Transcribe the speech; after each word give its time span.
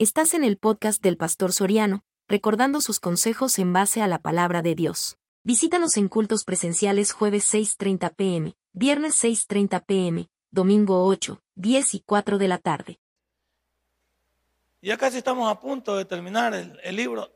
Estás 0.00 0.32
en 0.34 0.44
el 0.44 0.58
podcast 0.58 1.02
del 1.02 1.16
Pastor 1.16 1.52
Soriano, 1.52 2.04
recordando 2.28 2.80
sus 2.80 3.00
consejos 3.00 3.58
en 3.58 3.72
base 3.72 4.00
a 4.00 4.06
la 4.06 4.20
palabra 4.20 4.62
de 4.62 4.76
Dios. 4.76 5.18
Visítanos 5.42 5.96
en 5.96 6.06
cultos 6.06 6.44
presenciales 6.44 7.10
jueves 7.10 7.52
6.30 7.52 8.14
pm, 8.14 8.54
viernes 8.72 9.20
6.30 9.24 9.84
pm, 9.84 10.28
domingo 10.52 11.04
8, 11.04 11.42
10 11.56 11.94
y 11.94 12.00
4 12.06 12.38
de 12.38 12.46
la 12.46 12.58
tarde. 12.58 13.00
Ya 14.82 14.96
casi 14.96 15.18
estamos 15.18 15.50
a 15.50 15.58
punto 15.58 15.96
de 15.96 16.04
terminar 16.04 16.54
el, 16.54 16.78
el 16.84 16.94
libro. 16.94 17.32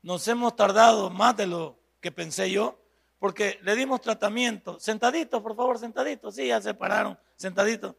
Nos 0.00 0.26
hemos 0.26 0.56
tardado 0.56 1.10
más 1.10 1.36
de 1.36 1.46
lo 1.46 1.78
que 2.00 2.12
pensé 2.12 2.50
yo, 2.50 2.80
porque 3.18 3.60
le 3.62 3.76
dimos 3.76 4.00
tratamiento. 4.00 4.80
Sentaditos, 4.80 5.42
por 5.42 5.54
favor, 5.54 5.78
sentaditos. 5.78 6.34
Sí, 6.34 6.46
ya 6.46 6.62
se 6.62 6.72
pararon, 6.72 7.18
sentaditos. 7.36 7.94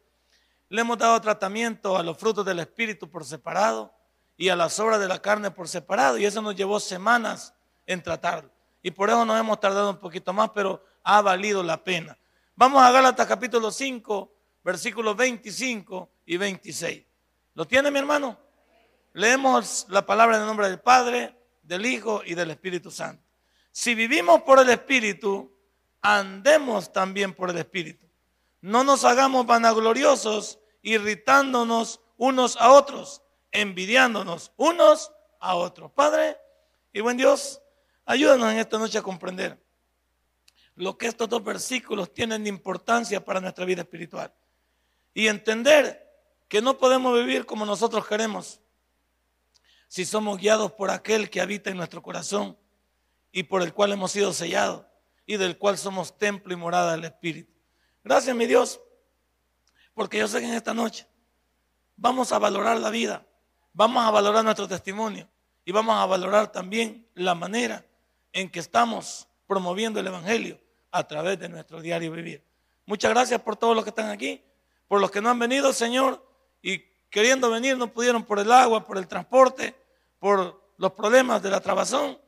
Le 0.70 0.80
hemos 0.80 0.98
dado 0.98 1.20
tratamiento 1.20 1.96
a 1.96 2.02
los 2.02 2.18
frutos 2.18 2.44
del 2.44 2.58
Espíritu 2.58 3.08
por 3.08 3.24
separado 3.24 3.96
y 4.38 4.48
a 4.48 4.56
las 4.56 4.78
obras 4.78 5.00
de 5.00 5.08
la 5.08 5.20
carne 5.20 5.50
por 5.50 5.68
separado. 5.68 6.16
Y 6.16 6.24
eso 6.24 6.40
nos 6.40 6.54
llevó 6.54 6.80
semanas 6.80 7.52
en 7.86 8.02
tratarlo. 8.02 8.50
Y 8.82 8.92
por 8.92 9.10
eso 9.10 9.24
nos 9.24 9.38
hemos 9.38 9.60
tardado 9.60 9.90
un 9.90 9.98
poquito 9.98 10.32
más, 10.32 10.50
pero 10.54 10.82
ha 11.02 11.20
valido 11.20 11.62
la 11.62 11.82
pena. 11.82 12.16
Vamos 12.54 12.82
a 12.82 12.90
Gálatas 12.92 13.26
capítulo 13.26 13.70
5, 13.70 14.32
versículos 14.62 15.16
25 15.16 16.08
y 16.24 16.36
26. 16.36 17.04
¿Lo 17.54 17.66
tiene 17.66 17.90
mi 17.90 17.98
hermano? 17.98 18.38
Leemos 19.12 19.86
la 19.88 20.06
palabra 20.06 20.36
en 20.36 20.42
el 20.42 20.48
nombre 20.48 20.68
del 20.68 20.78
Padre, 20.78 21.36
del 21.64 21.84
Hijo 21.84 22.22
y 22.24 22.34
del 22.34 22.52
Espíritu 22.52 22.92
Santo. 22.92 23.22
Si 23.72 23.96
vivimos 23.96 24.42
por 24.42 24.60
el 24.60 24.68
Espíritu, 24.70 25.52
andemos 26.00 26.92
también 26.92 27.34
por 27.34 27.50
el 27.50 27.58
Espíritu. 27.58 28.06
No 28.60 28.84
nos 28.84 29.04
hagamos 29.04 29.46
vanagloriosos, 29.46 30.60
irritándonos 30.82 32.00
unos 32.16 32.56
a 32.56 32.70
otros, 32.70 33.22
envidiándonos 33.52 34.52
unos 34.56 35.12
a 35.40 35.54
otros. 35.54 35.92
Padre 35.92 36.36
y 36.92 37.00
buen 37.00 37.16
Dios, 37.16 37.60
ayúdanos 38.04 38.52
en 38.52 38.58
esta 38.58 38.78
noche 38.78 38.98
a 38.98 39.02
comprender 39.02 39.58
lo 40.74 40.96
que 40.96 41.08
estos 41.08 41.28
dos 41.28 41.42
versículos 41.42 42.14
tienen 42.14 42.44
de 42.44 42.48
importancia 42.48 43.24
para 43.24 43.40
nuestra 43.40 43.64
vida 43.64 43.82
espiritual. 43.82 44.32
Y 45.12 45.26
entender 45.26 46.08
que 46.48 46.62
no 46.62 46.78
podemos 46.78 47.18
vivir 47.18 47.44
como 47.46 47.66
nosotros 47.66 48.06
queremos 48.06 48.60
si 49.88 50.04
somos 50.04 50.38
guiados 50.38 50.72
por 50.72 50.90
aquel 50.90 51.30
que 51.30 51.40
habita 51.40 51.70
en 51.70 51.76
nuestro 51.76 52.02
corazón 52.02 52.56
y 53.32 53.44
por 53.44 53.62
el 53.62 53.72
cual 53.72 53.92
hemos 53.92 54.12
sido 54.12 54.32
sellados 54.32 54.86
y 55.26 55.36
del 55.36 55.58
cual 55.58 55.76
somos 55.76 56.16
templo 56.16 56.52
y 56.52 56.56
morada 56.56 56.92
del 56.92 57.04
Espíritu. 57.04 57.52
Gracias, 58.04 58.34
mi 58.36 58.46
Dios, 58.46 58.80
porque 59.94 60.18
yo 60.18 60.28
sé 60.28 60.40
que 60.40 60.46
en 60.46 60.54
esta 60.54 60.72
noche 60.72 61.06
vamos 61.96 62.32
a 62.32 62.38
valorar 62.38 62.78
la 62.78 62.90
vida, 62.90 63.26
vamos 63.78 64.04
a 64.04 64.10
valorar 64.10 64.42
nuestro 64.42 64.66
testimonio 64.66 65.28
y 65.64 65.70
vamos 65.70 65.94
a 65.94 66.04
valorar 66.04 66.50
también 66.50 67.06
la 67.14 67.36
manera 67.36 67.86
en 68.32 68.50
que 68.50 68.58
estamos 68.58 69.28
promoviendo 69.46 70.00
el 70.00 70.08
Evangelio 70.08 70.58
a 70.90 71.06
través 71.06 71.38
de 71.38 71.48
nuestro 71.48 71.80
diario 71.80 72.10
vivir. 72.10 72.42
Muchas 72.86 73.12
gracias 73.12 73.40
por 73.40 73.54
todos 73.54 73.76
los 73.76 73.84
que 73.84 73.90
están 73.90 74.10
aquí, 74.10 74.42
por 74.88 75.00
los 75.00 75.12
que 75.12 75.20
no 75.20 75.30
han 75.30 75.38
venido, 75.38 75.72
Señor, 75.72 76.28
y 76.60 76.80
queriendo 77.08 77.52
venir 77.52 77.78
no 77.78 77.92
pudieron 77.92 78.24
por 78.24 78.40
el 78.40 78.50
agua, 78.50 78.84
por 78.84 78.98
el 78.98 79.06
transporte, 79.06 79.76
por 80.18 80.72
los 80.76 80.92
problemas 80.94 81.40
de 81.40 81.50
la 81.50 81.60
trabazón 81.60 82.18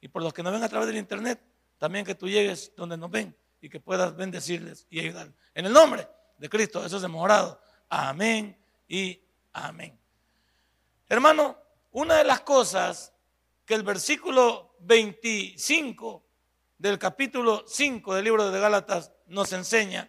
y 0.00 0.08
por 0.08 0.22
los 0.22 0.32
que 0.32 0.42
nos 0.42 0.54
ven 0.54 0.62
a 0.62 0.70
través 0.70 0.88
del 0.88 0.96
internet, 0.96 1.38
también 1.76 2.06
que 2.06 2.14
tú 2.14 2.30
llegues 2.30 2.72
donde 2.74 2.96
nos 2.96 3.10
ven 3.10 3.36
y 3.60 3.68
que 3.68 3.78
puedas 3.78 4.16
bendecirles 4.16 4.86
y 4.88 5.00
ayudarles. 5.00 5.34
En 5.52 5.66
el 5.66 5.72
nombre 5.74 6.08
de 6.38 6.48
Cristo, 6.48 6.82
eso 6.82 6.96
es 6.96 7.02
demorado. 7.02 7.60
Amén 7.90 8.56
y 8.88 9.20
amén. 9.52 10.01
Hermano, 11.12 11.58
una 11.90 12.16
de 12.16 12.24
las 12.24 12.40
cosas 12.40 13.12
que 13.66 13.74
el 13.74 13.82
versículo 13.82 14.76
25 14.78 16.24
del 16.78 16.98
capítulo 16.98 17.64
5 17.68 18.14
del 18.14 18.24
libro 18.24 18.50
de 18.50 18.58
Gálatas 18.58 19.12
nos 19.26 19.52
enseña 19.52 20.08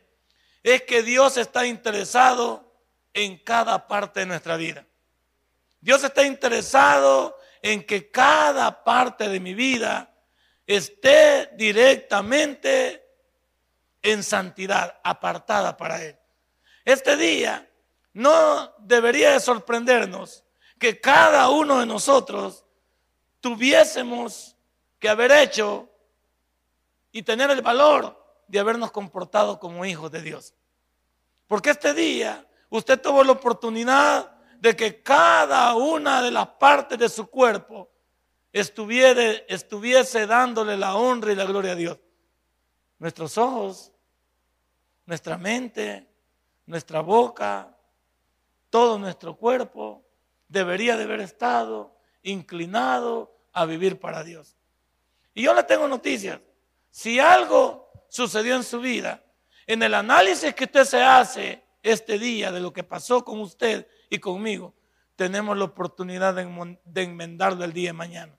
es 0.64 0.84
que 0.84 1.04
Dios 1.04 1.36
está 1.36 1.68
interesado 1.68 2.74
en 3.14 3.38
cada 3.38 3.86
parte 3.86 4.22
de 4.22 4.28
nuestra 4.28 4.56
vida. 4.56 4.88
Dios 5.82 6.06
está 6.06 6.26
interesado 6.26 7.38
en 7.62 7.86
que 7.86 8.10
cada 8.10 8.86
parte 8.86 9.28
de 9.28 9.42
mi 9.42 9.54
vida 9.54 10.16
esté 10.66 11.50
directamente 11.58 13.06
en 14.02 14.24
santidad, 14.24 15.02
apartada 15.04 15.76
para 15.76 16.02
Él. 16.02 16.18
Este 16.86 17.18
día 17.18 17.70
no 18.14 18.74
debería 18.80 19.34
de 19.34 19.42
sorprendernos 19.42 20.43
que 20.84 21.00
cada 21.00 21.48
uno 21.48 21.80
de 21.80 21.86
nosotros 21.86 22.66
tuviésemos 23.40 24.58
que 25.00 25.08
haber 25.08 25.32
hecho 25.32 25.88
y 27.10 27.24
tener 27.24 27.50
el 27.52 27.62
valor 27.62 28.22
de 28.50 28.60
habernos 28.60 28.92
comportado 28.92 29.62
como 29.62 29.86
hijos 29.86 30.12
de 30.12 30.22
Dios. 30.22 30.54
Porque 31.48 31.70
este 31.70 31.94
día 31.94 32.46
usted 32.70 33.00
tuvo 33.00 33.24
la 33.24 33.32
oportunidad 33.32 34.30
de 34.60 34.76
que 34.76 35.02
cada 35.02 35.74
una 35.74 36.22
de 36.22 36.32
las 36.32 36.48
partes 36.48 37.00
de 37.00 37.08
su 37.08 37.28
cuerpo 37.28 37.90
estuviese, 38.52 40.28
dándole 40.28 40.76
la 40.76 40.96
honra 40.96 41.32
y 41.32 41.36
la 41.36 41.46
gloria 41.46 41.72
a 41.72 41.76
Dios. 41.76 41.98
Nuestros 43.00 43.38
ojos 43.38 43.94
nuestra 45.06 45.38
mente, 45.38 46.10
nuestra 46.66 47.00
boca, 47.00 47.74
todo 48.70 49.00
nuestro 49.00 49.38
cuerpo 49.38 50.03
debería 50.54 50.96
de 50.96 51.04
haber 51.04 51.20
estado 51.20 51.98
inclinado 52.22 53.36
a 53.52 53.66
vivir 53.66 54.00
para 54.00 54.24
Dios. 54.24 54.56
Y 55.34 55.44
yo 55.44 55.54
le 55.54 55.64
tengo 55.64 55.88
noticias. 55.88 56.40
Si 56.92 57.20
algo 57.20 57.92
sucedió 58.08 58.56
en 58.56 58.64
su 58.64 58.80
vida, 58.80 59.24
en 59.66 59.82
el 59.82 59.96
análisis 59.96 60.54
que 60.54 60.66
usted 60.66 60.86
se 60.86 61.02
hace 61.02 61.64
este 61.82 62.20
día 62.20 62.52
de 62.52 62.60
lo 62.60 62.72
que 62.72 62.84
pasó 62.84 63.26
con 63.26 63.42
usted 63.42 63.88
y 64.12 64.20
conmigo, 64.20 64.76
tenemos 65.16 65.58
la 65.58 65.66
oportunidad 65.66 66.36
de, 66.36 67.02
enmendarlo 67.02 67.66
el 67.66 67.74
día 67.74 67.90
de 67.90 67.94
mañana. 67.94 68.38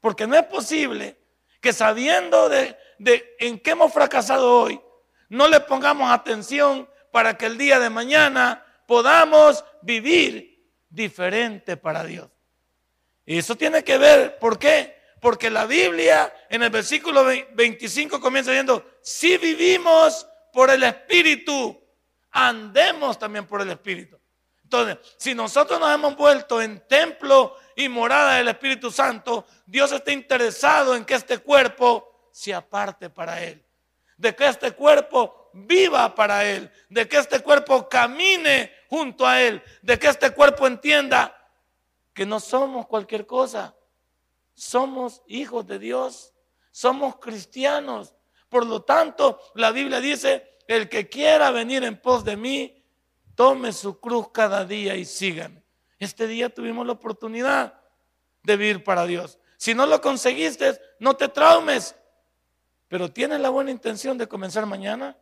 Porque 0.00 0.28
no 0.28 0.36
es 0.36 0.44
posible 0.44 1.18
que 1.60 1.72
sabiendo 1.72 2.48
de, 2.48 2.76
de 2.98 3.36
en 3.40 3.58
qué 3.58 3.72
hemos 3.72 3.92
fracasado 3.92 4.62
hoy, 4.62 4.80
no 5.28 5.48
le 5.48 5.58
pongamos 5.60 6.10
atención 6.10 6.88
para 7.10 7.36
que 7.36 7.46
el 7.46 7.58
día 7.58 7.80
de 7.80 7.90
mañana 7.90 8.64
podamos 8.86 9.64
vivir 9.82 10.51
diferente 10.92 11.76
para 11.76 12.04
Dios. 12.04 12.28
Y 13.24 13.38
eso 13.38 13.56
tiene 13.56 13.82
que 13.82 13.98
ver, 13.98 14.38
¿por 14.38 14.58
qué? 14.58 15.00
Porque 15.20 15.50
la 15.50 15.66
Biblia 15.66 16.32
en 16.48 16.62
el 16.62 16.70
versículo 16.70 17.24
25 17.24 18.20
comienza 18.20 18.50
diciendo, 18.50 18.84
si 19.00 19.38
vivimos 19.38 20.26
por 20.52 20.70
el 20.70 20.82
Espíritu, 20.82 21.80
andemos 22.30 23.18
también 23.18 23.46
por 23.46 23.62
el 23.62 23.70
Espíritu. 23.70 24.18
Entonces, 24.64 24.98
si 25.16 25.34
nosotros 25.34 25.78
nos 25.78 25.94
hemos 25.94 26.16
vuelto 26.16 26.60
en 26.60 26.80
templo 26.88 27.56
y 27.76 27.88
morada 27.88 28.36
del 28.36 28.48
Espíritu 28.48 28.90
Santo, 28.90 29.46
Dios 29.66 29.92
está 29.92 30.12
interesado 30.12 30.96
en 30.96 31.04
que 31.04 31.14
este 31.14 31.38
cuerpo 31.38 32.28
se 32.32 32.52
aparte 32.52 33.08
para 33.08 33.42
Él 33.42 33.62
de 34.22 34.36
que 34.36 34.46
este 34.46 34.70
cuerpo 34.70 35.50
viva 35.52 36.14
para 36.14 36.44
Él, 36.44 36.70
de 36.88 37.08
que 37.08 37.16
este 37.18 37.40
cuerpo 37.40 37.88
camine 37.88 38.72
junto 38.92 39.26
a 39.26 39.40
Él, 39.40 39.62
de 39.80 39.98
que 39.98 40.06
este 40.06 40.32
cuerpo 40.32 40.66
entienda 40.66 41.34
que 42.12 42.26
no 42.26 42.38
somos 42.38 42.86
cualquier 42.86 43.24
cosa, 43.24 43.74
somos 44.52 45.22
hijos 45.26 45.66
de 45.66 45.78
Dios, 45.78 46.34
somos 46.70 47.16
cristianos. 47.16 48.14
Por 48.50 48.66
lo 48.66 48.82
tanto, 48.82 49.40
la 49.54 49.70
Biblia 49.70 49.98
dice, 49.98 50.58
el 50.68 50.90
que 50.90 51.08
quiera 51.08 51.50
venir 51.50 51.84
en 51.84 52.02
pos 52.02 52.22
de 52.22 52.36
mí, 52.36 52.84
tome 53.34 53.72
su 53.72 53.98
cruz 53.98 54.26
cada 54.30 54.66
día 54.66 54.94
y 54.94 55.06
sígame. 55.06 55.64
Este 55.98 56.26
día 56.26 56.50
tuvimos 56.50 56.84
la 56.86 56.92
oportunidad 56.92 57.80
de 58.42 58.56
vivir 58.58 58.84
para 58.84 59.06
Dios. 59.06 59.38
Si 59.56 59.72
no 59.74 59.86
lo 59.86 60.02
conseguiste, 60.02 60.78
no 60.98 61.16
te 61.16 61.28
traumes, 61.28 61.96
pero 62.88 63.10
tienes 63.10 63.40
la 63.40 63.48
buena 63.48 63.70
intención 63.70 64.18
de 64.18 64.28
comenzar 64.28 64.66
mañana. 64.66 65.16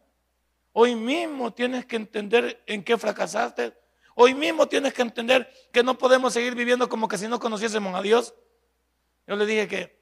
Hoy 0.72 0.94
mismo 0.94 1.52
tienes 1.52 1.84
que 1.87 1.96
entender 1.96 2.62
en 2.67 2.84
qué 2.84 2.96
fracasaste. 2.96 3.76
Hoy 4.14 4.34
mismo 4.34 4.67
tienes 4.67 4.93
que 4.93 5.02
entender 5.02 5.52
que 5.72 5.82
no 5.82 5.96
podemos 5.99 6.32
seguir 6.32 6.55
viviendo 6.55 6.88
como 6.88 7.08
que 7.08 7.19
si 7.19 7.26
no 7.28 7.38
conociésemos 7.38 7.94
a 7.94 8.02
Dios. 8.02 8.34
Yo 9.26 9.37
le 9.37 9.46
dije 9.46 9.69
que 9.69 10.00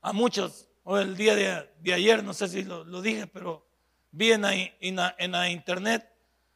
a 0.00 0.12
muchos, 0.12 0.68
o 0.84 0.98
el 0.98 1.16
día 1.16 1.34
de, 1.34 1.92
ayer, 1.92 2.22
no 2.24 2.34
sé 2.34 2.48
si 2.48 2.62
lo, 2.62 2.84
dije, 3.02 3.26
pero 3.26 3.66
vi 4.10 4.32
en 4.32 4.44
en 4.44 5.32
la 5.32 5.50
internet 5.50 6.12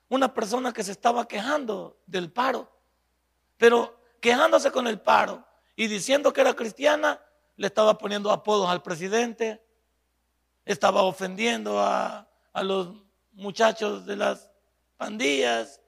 una 0.08 0.32
persona 0.32 0.72
que 0.72 0.84
se 0.84 0.92
estaba 0.92 1.26
quejando 1.26 2.00
del 2.06 2.30
paro, 2.30 2.70
pero 3.56 3.98
quejándose 4.20 4.70
con 4.70 4.86
el 4.86 5.00
paro 5.00 5.46
y 5.74 5.88
diciendo 5.88 6.32
que 6.32 6.40
era 6.40 6.54
cristiana 6.54 7.20
le 7.56 7.66
estaba 7.66 7.98
poniendo 7.98 8.30
apodos 8.30 8.68
al 8.68 8.82
presidente, 8.82 9.62
estaba 10.64 11.02
ofendiendo 11.02 11.80
a, 11.80 12.25
los 12.62 12.94
muchachos 13.32 14.06
de 14.06 14.16
las 14.16 14.50
pandillas, 14.96 15.80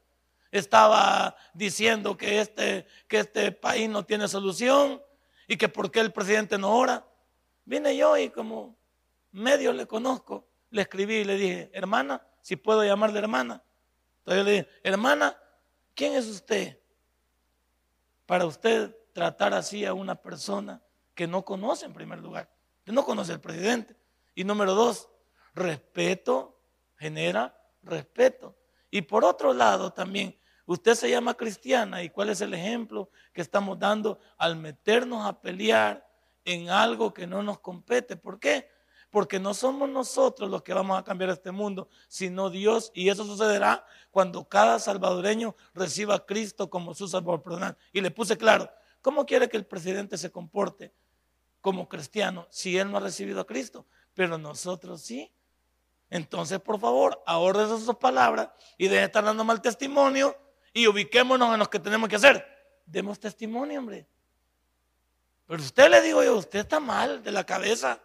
estaba 0.51 1.37
diciendo 1.53 2.17
que 2.17 2.41
este, 2.41 2.87
que 3.07 3.19
este 3.19 3.53
país 3.53 3.89
no 3.89 4.05
tiene 4.05 4.29
solución 4.29 5.03
y 5.47 5.57
que 5.57 5.69
por 5.69 5.91
qué 5.91 6.01
el 6.01 6.13
presidente 6.13 6.59
no 6.59 6.75
ora. 6.75 7.07
Vine 7.65 7.97
yo 7.97 8.17
y 8.17 8.31
como 8.31 8.77
medio 9.33 9.73
le 9.73 9.87
conozco, 9.87 10.47
le 10.71 10.83
escribí 10.83 11.17
y 11.17 11.25
le 11.25 11.37
dije, 11.37 11.71
hermana, 11.73 12.27
si 12.41 12.57
puedo 12.57 12.85
llamarle 12.85 13.19
hermana. 13.19 13.63
Entonces 14.21 14.45
le 14.45 14.51
dije, 14.51 14.69
hermana, 14.83 15.37
¿quién 15.95 16.15
es 16.15 16.27
usted 16.27 16.79
para 18.27 18.47
usted 18.47 18.95
tratar 19.13 19.55
así 19.55 19.85
a 19.85 19.95
una 19.95 20.15
persona 20.15 20.83
que 21.15 21.27
no 21.27 21.45
conoce 21.45 21.85
en 21.87 21.93
primer 21.93 22.21
lugar? 22.21 22.51
Que 22.85 22.93
no 22.93 23.05
conoce 23.05 23.33
al 23.33 23.41
presidente. 23.41 23.97
Y 24.35 24.45
número 24.45 24.75
dos, 24.75 25.09
respeto 25.55 26.58
genera 26.99 27.59
respeto. 27.83 28.57
Y 28.91 29.03
por 29.03 29.25
otro 29.25 29.53
lado 29.53 29.93
también, 29.93 30.39
usted 30.67 30.95
se 30.95 31.11
llama 31.11 31.35
cristiana 31.35 32.03
y 32.03 32.11
cuál 32.11 32.31
es 32.31 32.41
el 32.41 32.55
ejemplo 32.55 33.11
que 33.33 33.41
estamos 33.41 33.79
dando 33.79 34.19
al 34.37 34.57
meternos 34.57 35.27
a 35.27 35.41
pelear 35.41 36.07
en 36.45 36.71
algo 36.71 37.13
que 37.13 37.27
no 37.27 37.43
nos 37.43 37.61
compete. 37.61 38.17
¿Por 38.17 38.39
qué? 38.39 38.71
Porque 39.11 39.39
no 39.39 39.55
somos 39.55 39.89
nosotros 39.89 40.51
los 40.51 40.63
que 40.63 40.75
vamos 40.75 40.99
a 40.99 41.05
cambiar 41.05 41.31
este 41.31 41.51
mundo, 41.51 41.89
sino 42.09 42.51
Dios. 42.51 42.91
Y 42.95 43.09
eso 43.09 43.25
sucederá 43.25 43.85
cuando 44.11 44.47
cada 44.49 44.79
salvadoreño 44.79 45.55
reciba 45.75 46.17
a 46.17 46.27
Cristo 46.27 46.69
como 46.69 46.95
su 46.95 47.09
salvador 47.09 47.43
personal. 47.43 47.77
Y 47.93 48.01
le 48.01 48.11
puse 48.11 48.37
claro, 48.37 48.71
¿cómo 49.01 49.25
quiere 49.25 49.49
que 49.49 49.57
el 49.57 49.67
presidente 49.67 50.19
se 50.19 50.31
comporte 50.31 50.93
como 51.61 51.89
cristiano 51.89 52.47
si 52.51 52.79
él 52.79 52.91
no 52.91 52.99
ha 52.99 53.01
recibido 53.01 53.41
a 53.41 53.47
Cristo? 53.47 53.87
Pero 54.15 54.37
nosotros 54.37 55.01
sí. 55.03 55.33
Entonces, 56.11 56.61
por 56.61 56.81
favor, 56.81 57.23
ahorre 57.27 57.67
sus 57.67 57.95
palabras 57.97 58.49
y 58.77 58.85
deje 58.85 59.01
de 59.01 59.07
estar 59.07 59.25
dando 59.25 59.45
mal 59.45 59.61
testimonio 59.61 60.37
y 60.73 60.87
ubiquémonos 60.87 61.53
en 61.53 61.59
lo 61.59 61.69
que 61.69 61.79
tenemos 61.79 62.09
que 62.09 62.17
hacer. 62.17 62.47
Demos 62.87 63.21
testimonio, 63.21 63.81
hombre. 63.81 64.07
Pero 65.47 65.63
usted 65.63 65.91
le 65.91 66.01
digo 66.03 66.23
yo, 66.23 66.37
usted 66.37 66.61
está 66.61 66.81
mal 66.81 67.23
de 67.23 67.33
la 67.33 67.45
cabeza 67.45 68.01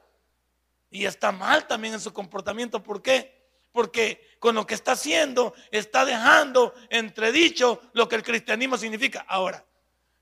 y 0.89 1.05
está 1.05 1.31
mal 1.31 1.67
también 1.67 1.93
en 1.93 1.99
su 1.99 2.13
comportamiento. 2.13 2.81
¿Por 2.83 3.01
qué? 3.01 3.43
Porque 3.71 4.35
con 4.39 4.55
lo 4.55 4.65
que 4.65 4.75
está 4.75 4.93
haciendo 4.93 5.53
está 5.71 6.05
dejando 6.05 6.73
entredicho 6.89 7.81
lo 7.93 8.07
que 8.07 8.15
el 8.15 8.23
cristianismo 8.23 8.77
significa. 8.77 9.25
Ahora, 9.27 9.65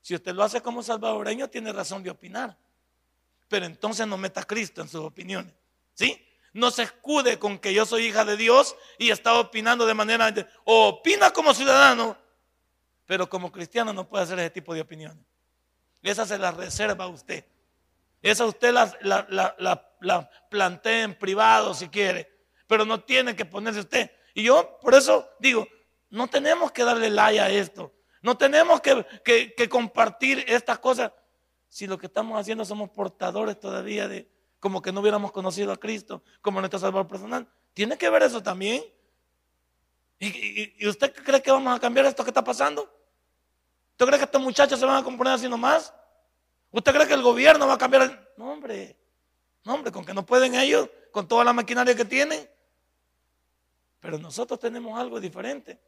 si 0.00 0.14
usted 0.14 0.34
lo 0.34 0.42
hace 0.42 0.60
como 0.60 0.82
salvadoreño, 0.82 1.48
tiene 1.48 1.72
razón 1.72 2.02
de 2.02 2.10
opinar. 2.10 2.56
Pero 3.48 3.66
entonces 3.66 4.06
no 4.06 4.16
meta 4.16 4.40
a 4.40 4.44
Cristo 4.44 4.80
en 4.80 4.88
sus 4.88 5.02
opiniones. 5.02 5.52
¿Sí? 5.94 6.26
No 6.52 6.70
se 6.70 6.82
escude 6.82 7.38
con 7.38 7.58
que 7.58 7.72
yo 7.72 7.86
soy 7.86 8.06
hija 8.06 8.24
de 8.24 8.36
Dios 8.36 8.76
y 8.98 9.10
está 9.10 9.34
opinando 9.38 9.86
de 9.86 9.94
manera... 9.94 10.32
O 10.64 10.88
opina 10.88 11.30
como 11.30 11.54
ciudadano, 11.54 12.16
pero 13.06 13.28
como 13.28 13.50
cristiano 13.50 13.92
no 13.92 14.08
puede 14.08 14.24
hacer 14.24 14.38
ese 14.38 14.50
tipo 14.50 14.74
de 14.74 14.82
opiniones. 14.82 15.24
Esa 16.02 16.26
se 16.26 16.38
la 16.38 16.50
reserva 16.50 17.04
a 17.04 17.08
usted. 17.08 17.44
Esa 18.20 18.44
usted 18.44 18.72
la, 18.72 19.90
plantea 20.50 21.02
en 21.02 21.18
privado 21.18 21.74
si 21.74 21.88
quiere, 21.88 22.30
pero 22.66 22.84
no 22.84 23.02
tiene 23.02 23.34
que 23.34 23.44
ponerse 23.44 23.80
usted. 23.80 24.10
Y 24.34 24.44
yo 24.44 24.78
por 24.80 24.94
eso 24.94 25.28
digo, 25.38 25.66
no 26.10 26.28
tenemos 26.28 26.70
que 26.70 26.84
darle 26.84 27.10
like 27.10 27.40
a 27.40 27.50
esto. 27.50 27.92
No 28.20 28.36
tenemos 28.36 28.80
que, 28.80 29.04
que 29.24 29.68
compartir 29.68 30.44
estas 30.46 30.78
cosas 30.78 31.12
si 31.68 31.86
lo 31.86 31.96
que 31.96 32.06
estamos 32.06 32.38
haciendo 32.38 32.66
somos 32.66 32.90
portadores 32.90 33.58
todavía 33.58 34.06
de, 34.06 34.30
como 34.62 34.80
que 34.80 34.92
no 34.92 35.00
hubiéramos 35.00 35.32
conocido 35.32 35.72
a 35.72 35.76
Cristo 35.76 36.22
como 36.40 36.60
nuestro 36.60 36.78
Salvador 36.78 37.08
personal. 37.08 37.48
Tiene 37.74 37.98
que 37.98 38.08
ver 38.08 38.22
eso 38.22 38.40
también. 38.40 38.80
¿Y, 40.20 40.86
usted 40.86 41.12
cree 41.12 41.42
que 41.42 41.50
vamos 41.50 41.76
a 41.76 41.80
cambiar 41.80 42.06
esto 42.06 42.22
que 42.22 42.30
está 42.30 42.44
pasando? 42.44 42.82
¿Usted 43.90 44.06
cree 44.06 44.18
que 44.20 44.24
estos 44.24 44.40
muchachos 44.40 44.78
se 44.78 44.86
van 44.86 44.98
a 44.98 45.02
componer 45.02 45.32
así 45.32 45.48
nomás? 45.48 45.92
¿Usted 46.70 46.92
cree 46.94 47.08
que 47.08 47.14
el 47.14 47.22
gobierno 47.22 47.66
va 47.66 47.74
a 47.74 47.78
cambiar? 47.78 48.32
No, 48.36 48.52
hombre. 48.52 48.96
No, 49.64 49.74
hombre, 49.74 49.90
con 49.90 50.04
que 50.04 50.14
no 50.14 50.24
pueden 50.24 50.54
ellos, 50.54 50.88
con 51.10 51.26
toda 51.26 51.42
la 51.42 51.52
maquinaria 51.52 51.96
que 51.96 52.04
tienen. 52.04 52.48
Pero 53.98 54.16
nosotros 54.18 54.60
tenemos 54.60 54.96
algo 54.96 55.18
diferente. 55.18 55.80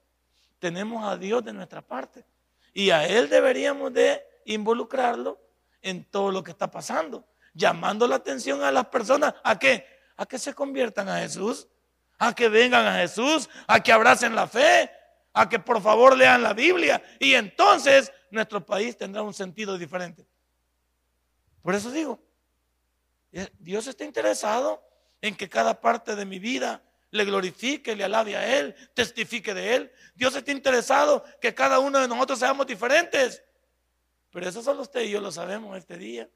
Tenemos 0.59 1.05
a 1.05 1.17
Dios 1.17 1.45
de 1.45 1.53
nuestra 1.53 1.81
parte. 1.81 2.25
Y 2.73 2.91
a 2.91 3.07
Él 3.07 3.29
deberíamos 3.29 3.93
de 3.93 4.21
involucrarlo 4.47 5.39
en 5.81 6.05
todo 6.07 6.33
lo 6.33 6.43
que 6.43 6.51
está 6.51 6.69
pasando 6.69 7.25
llamando 7.55 8.07
la 8.07 8.17
atención 8.17 8.63
a 8.63 8.71
las 8.71 8.87
personas 8.87 9.35
a 9.43 9.59
que 9.59 9.95
a 10.17 10.27
que 10.27 10.39
se 10.39 10.55
conviertan 10.55 11.09
a 11.09 11.21
Jesús, 11.21 11.69
a 12.19 12.35
que 12.35 12.49
vengan 12.49 12.87
a 12.87 12.97
Jesús, 12.97 13.49
a 13.67 13.83
que 13.83 13.93
abracen 13.93 14.35
la 14.35 14.47
fe, 14.47 14.91
a 15.33 15.49
que 15.49 15.59
por 15.59 15.83
favor 15.83 16.17
lean 16.17 16.43
la 16.43 16.53
Biblia 16.53 17.03
y 17.19 17.35
entonces 17.35 18.13
nuestro 18.31 18.65
país 18.65 18.97
tendrá 18.97 19.23
un 19.23 19.35
sentido 19.35 19.77
diferente. 19.77 20.27
Por 21.63 21.75
eso 21.75 21.91
digo, 21.91 22.21
eh, 23.33 23.49
Dios 23.59 23.87
está 23.87 24.05
interesado 24.05 24.83
en 25.21 25.35
que 25.35 25.49
cada 25.49 25.81
parte 25.81 26.15
de 26.15 26.25
mi 26.25 26.39
vida 26.39 26.83
le 27.11 27.25
glorifique, 27.25 27.97
le 27.97 28.05
alabe 28.05 28.37
a 28.37 28.59
Él, 28.59 28.75
testifique 28.93 29.55
de 29.55 29.75
Él. 29.75 29.93
Dios 30.15 30.35
está 30.35 30.53
interesado 30.53 31.25
que 31.41 31.55
cada 31.55 31.79
uno 31.79 32.01
de 32.01 32.09
nosotros 32.09 32.39
seamos 32.39 32.67
diferentes. 32.67 33.43
Pero 34.31 34.49
eso 34.49 34.63
solo 34.63 34.83
usted 34.83 35.03
y 35.03 35.11
yo 35.11 35.21
lo 35.21 35.31
sabemos 35.31 35.79
este 35.79 35.97
día. 35.97 36.29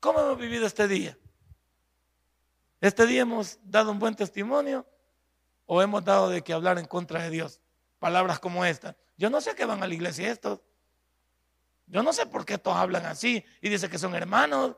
¿Cómo 0.00 0.20
hemos 0.20 0.38
vivido 0.38 0.66
este 0.66 0.86
día? 0.86 1.18
¿Este 2.80 3.06
día 3.06 3.22
hemos 3.22 3.58
dado 3.64 3.90
un 3.90 3.98
buen 3.98 4.14
testimonio 4.14 4.86
o 5.66 5.82
hemos 5.82 6.04
dado 6.04 6.28
de 6.28 6.42
que 6.42 6.52
hablar 6.52 6.78
en 6.78 6.86
contra 6.86 7.22
de 7.22 7.30
Dios? 7.30 7.60
Palabras 7.98 8.38
como 8.38 8.64
esta. 8.64 8.96
Yo 9.16 9.28
no 9.28 9.40
sé 9.40 9.56
qué 9.56 9.64
van 9.64 9.82
a 9.82 9.88
la 9.88 9.94
iglesia 9.94 10.30
estos. 10.30 10.60
Yo 11.86 12.02
no 12.04 12.12
sé 12.12 12.26
por 12.26 12.44
qué 12.44 12.54
estos 12.54 12.76
hablan 12.76 13.06
así 13.06 13.44
y 13.60 13.68
dicen 13.68 13.90
que 13.90 13.98
son 13.98 14.14
hermanos. 14.14 14.76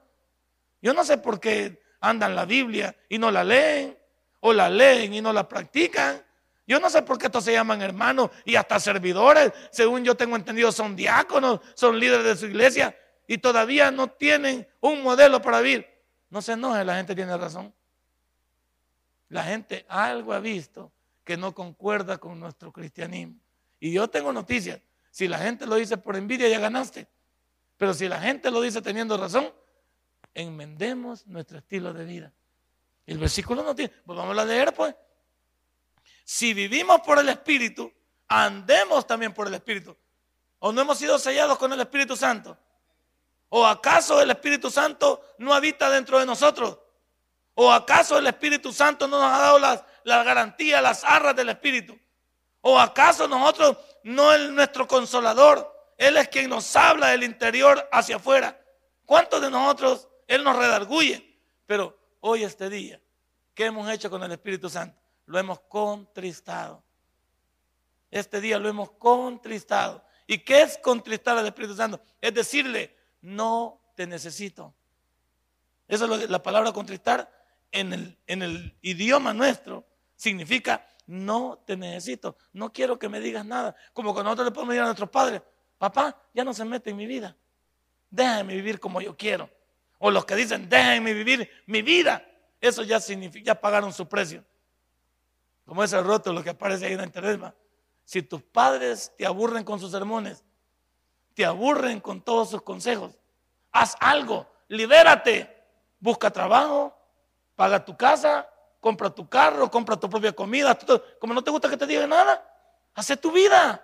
Yo 0.81 0.95
no 0.95 1.05
sé 1.05 1.19
por 1.19 1.39
qué 1.39 1.83
andan 2.01 2.35
la 2.35 2.47
Biblia 2.47 2.97
y 3.11 3.19
no 3.19 3.31
la 3.31 3.45
leen 3.45 3.99
o 4.41 4.55
la 4.55 4.71
leen 4.71 5.13
y 5.13 5.21
no 5.21 5.35
la 5.35 5.47
practican. 5.47 6.25
Yo 6.67 6.81
no 6.81 6.89
sé 6.89 7.03
por 7.03 7.19
qué 7.19 7.27
estos 7.27 7.45
se 7.45 7.53
llaman 7.53 7.83
hermanos 7.83 8.31
y 8.47 8.57
hasta 8.57 8.81
servidores. 8.81 9.53
Según 9.71 10.03
yo 10.03 10.17
tengo 10.17 10.37
entendido, 10.37 10.73
son 10.73 10.97
diáconos, 10.97 11.61
son 11.75 11.99
líderes 11.99 12.25
de 12.25 12.37
su 12.37 12.47
iglesia 12.47 12.97
y 13.31 13.39
todavía 13.39 13.93
no 13.93 14.11
tienen 14.11 14.67
un 14.81 15.05
modelo 15.05 15.41
para 15.41 15.61
vivir. 15.61 15.87
No 16.31 16.43
se 16.43 16.55
enoje, 16.55 16.85
la 16.85 16.97
gente 16.97 17.15
tiene 17.15 17.37
razón. 17.37 17.73
La 19.29 19.45
gente 19.45 19.87
algo 19.89 20.33
ha 20.33 20.41
visto 20.41 20.91
que 21.23 21.37
no 21.37 21.55
concuerda 21.55 22.19
con 22.19 22.41
nuestro 22.41 22.73
cristianismo. 22.73 23.37
Y 23.79 23.93
yo 23.93 24.11
tengo 24.11 24.33
noticias. 24.33 24.81
Si 25.13 25.29
la 25.29 25.39
gente 25.39 25.65
lo 25.65 25.77
dice 25.77 25.97
por 25.97 26.17
envidia, 26.17 26.49
ya 26.49 26.59
ganaste. 26.59 27.07
Pero 27.77 27.95
si 27.95 28.09
la 28.09 28.21
gente 28.21 28.51
lo 28.51 28.61
dice 28.63 28.83
teniendo 28.83 29.17
razón, 29.17 29.55
enmendemos 30.35 31.25
nuestro 31.29 31.59
estilo 31.59 31.93
de 31.93 32.05
vida. 32.05 32.33
El 33.07 33.19
versículo 33.19 33.63
no 33.63 33.77
tiene, 33.77 33.93
pues 34.05 34.19
vamos 34.19 34.37
a 34.37 34.45
leer 34.45 34.75
pues. 34.75 34.93
Si 36.25 36.53
vivimos 36.53 37.01
por 37.03 37.21
el 37.21 37.29
Espíritu, 37.29 37.93
andemos 38.27 39.07
también 39.07 39.33
por 39.33 39.47
el 39.47 39.55
Espíritu. 39.55 39.97
¿O 40.59 40.73
no 40.73 40.81
hemos 40.81 40.99
sido 40.99 41.17
sellados 41.17 41.59
con 41.59 41.73
el 41.73 41.81
Espíritu 41.81 42.17
Santo? 42.17 42.59
¿O 43.51 43.67
acaso 43.67 44.21
el 44.23 44.31
Espíritu 44.31 44.71
Santo 44.71 45.21
no 45.39 45.53
habita 45.53 45.91
dentro 45.91 46.19
de 46.19 46.25
nosotros? 46.25 46.79
¿O 47.55 47.71
acaso 47.71 48.17
el 48.17 48.27
Espíritu 48.29 48.73
Santo 48.73 49.09
no 49.09 49.21
nos 49.21 49.33
ha 49.33 49.39
dado 49.39 49.59
las, 49.59 49.85
garantías, 50.05 50.81
las 50.81 51.05
arras 51.05 51.35
del 51.35 51.49
Espíritu? 51.49 51.99
¿O 52.61 52.79
acaso 52.79 53.27
nosotros 53.27 53.77
no 54.05 54.33
es 54.33 54.51
nuestro 54.51 54.87
consolador? 54.87 55.69
Él 55.99 56.17
es 56.17 56.29
quien 56.29 56.49
nos 56.49 56.75
habla 56.77 57.09
del 57.09 57.25
interior 57.25 57.87
hacia 57.91 58.17
afuera. 58.17 58.59
¿Cuántos 59.05 59.43
de 59.43 59.51
nosotros 59.51 60.09
Él 60.29 60.45
nos 60.45 60.57
redarguye? 60.57 61.37
Pero 61.67 61.99
hoy 62.21 62.45
este 62.45 62.71
día, 62.71 63.01
¿qué 63.53 63.67
hemos 63.67 63.91
hecho 63.91 64.09
con 64.09 64.23
el 64.23 64.31
Espíritu 64.31 64.71
Santo? 64.71 64.97
Lo 65.27 65.41
hemos 65.41 65.59
contristado. 65.61 66.85
Este 68.13 68.41
día 68.41 68.61
lo 68.61 68.69
hemos 68.69 68.93
contristado. 68.93 70.05
¿Y 70.29 70.39
qué 70.39 70.63
es 70.63 70.79
contristar 70.79 71.37
al 71.37 71.47
Espíritu 71.47 71.75
Santo? 71.75 72.01
Es 72.21 72.33
decirle, 72.33 72.97
no 73.23 73.81
te 73.95 74.07
necesito. 74.07 74.75
Esa 75.89 76.05
es 76.05 76.31
la 76.31 76.43
palabra 76.43 76.73
contristar 76.73 77.31
en 77.73 77.93
el, 77.93 78.19
en 78.27 78.43
el 78.43 78.77
idioma 78.83 79.35
nuestro. 79.35 79.85
Significa 80.17 80.87
no 81.07 81.61
te 81.67 81.77
necesito. 81.77 82.37
No 82.53 82.73
quiero 82.73 82.99
que 82.99 83.09
me 83.09 83.21
digas 83.21 83.45
nada. 83.45 83.75
Como 83.93 84.13
cuando 84.13 84.31
nosotros 84.31 84.47
le 84.47 84.53
podemos 84.53 84.73
decir 84.73 84.83
a 84.83 84.87
nuestros 84.87 85.11
padres, 85.11 85.43
papá, 85.77 86.17
ya 86.33 86.45
no 86.45 86.55
se 86.55 86.65
mete 86.65 86.91
en 86.91 86.97
mi 86.97 87.07
vida. 87.07 87.37
Déjame 88.09 88.55
vivir 88.55 88.79
como 88.79 89.01
yo 89.01 89.17
quiero. 89.17 89.51
O 89.99 90.11
los 90.11 90.25
que 90.25 90.37
dicen, 90.37 90.69
déjenme 90.69 91.13
vivir 91.13 91.51
mi 91.67 91.83
vida. 91.83 92.25
Eso 92.61 92.85
ya 92.85 93.01
significa, 93.01 93.47
ya 93.47 93.61
pagaron 93.61 93.93
su 93.93 94.09
precio. 94.09 94.45
Como 95.65 95.83
ese 95.83 96.01
rótulo 96.01 96.43
que 96.45 96.51
aparece 96.51 96.87
ahí 96.87 96.93
en 96.93 97.03
internet. 97.03 97.55
Si 98.05 98.23
tus 98.23 98.43
padres 98.43 99.13
te 99.17 99.27
aburren 99.27 99.65
con 99.65 99.81
sus 99.81 99.91
sermones, 99.91 100.45
te 101.41 101.47
aburren 101.47 102.01
con 102.01 102.21
todos 102.21 102.51
sus 102.51 102.61
consejos. 102.61 103.19
Haz 103.73 103.97
algo, 103.99 104.47
libérate, 104.69 105.49
busca 105.99 106.31
trabajo, 106.31 106.95
paga 107.57 107.83
tu 107.83 107.97
casa, 107.97 108.47
compra 108.79 109.09
tu 109.09 109.27
carro, 109.27 109.71
compra 109.71 109.97
tu 109.97 110.11
propia 110.11 110.33
comida. 110.33 110.79
Como 111.19 111.33
no 111.33 111.43
te 111.43 111.51
gusta 111.51 111.71
que 111.71 111.79
te 111.79 111.87
diga 111.87 112.07
nada, 112.07 112.47
hace 112.95 113.17
tu 113.17 113.33
vida. 113.33 113.83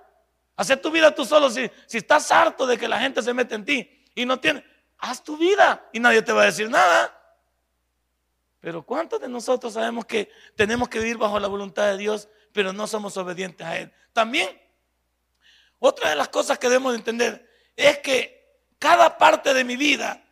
Hacer 0.54 0.82
tu 0.82 0.90
vida 0.90 1.14
tú 1.14 1.24
solo. 1.24 1.48
Si, 1.48 1.70
si 1.86 1.96
estás 1.96 2.30
harto 2.30 2.66
de 2.66 2.76
que 2.76 2.88
la 2.88 3.00
gente 3.00 3.22
se 3.22 3.32
mete 3.32 3.54
en 3.54 3.64
ti 3.64 4.04
y 4.14 4.26
no 4.26 4.38
tiene, 4.38 4.62
haz 4.98 5.24
tu 5.24 5.38
vida 5.38 5.88
y 5.94 5.98
nadie 5.98 6.20
te 6.20 6.34
va 6.34 6.42
a 6.42 6.46
decir 6.46 6.68
nada. 6.68 7.18
Pero 8.60 8.82
¿cuántos 8.82 9.18
de 9.18 9.28
nosotros 9.28 9.72
sabemos 9.72 10.04
que 10.04 10.30
tenemos 10.56 10.90
que 10.90 10.98
vivir 10.98 11.16
bajo 11.16 11.40
la 11.40 11.48
voluntad 11.48 11.86
de 11.86 11.96
Dios, 11.96 12.28
pero 12.52 12.74
no 12.74 12.86
somos 12.86 13.16
obedientes 13.16 13.66
a 13.66 13.78
Él? 13.78 13.90
También, 14.12 14.60
otra 15.78 16.10
de 16.10 16.16
las 16.16 16.28
cosas 16.28 16.58
que 16.58 16.68
debemos 16.68 16.94
entender 16.94 17.45
es 17.76 17.98
que 17.98 18.36
cada 18.78 19.16
parte 19.16 19.52
de 19.52 19.62
mi 19.62 19.76
vida, 19.76 20.22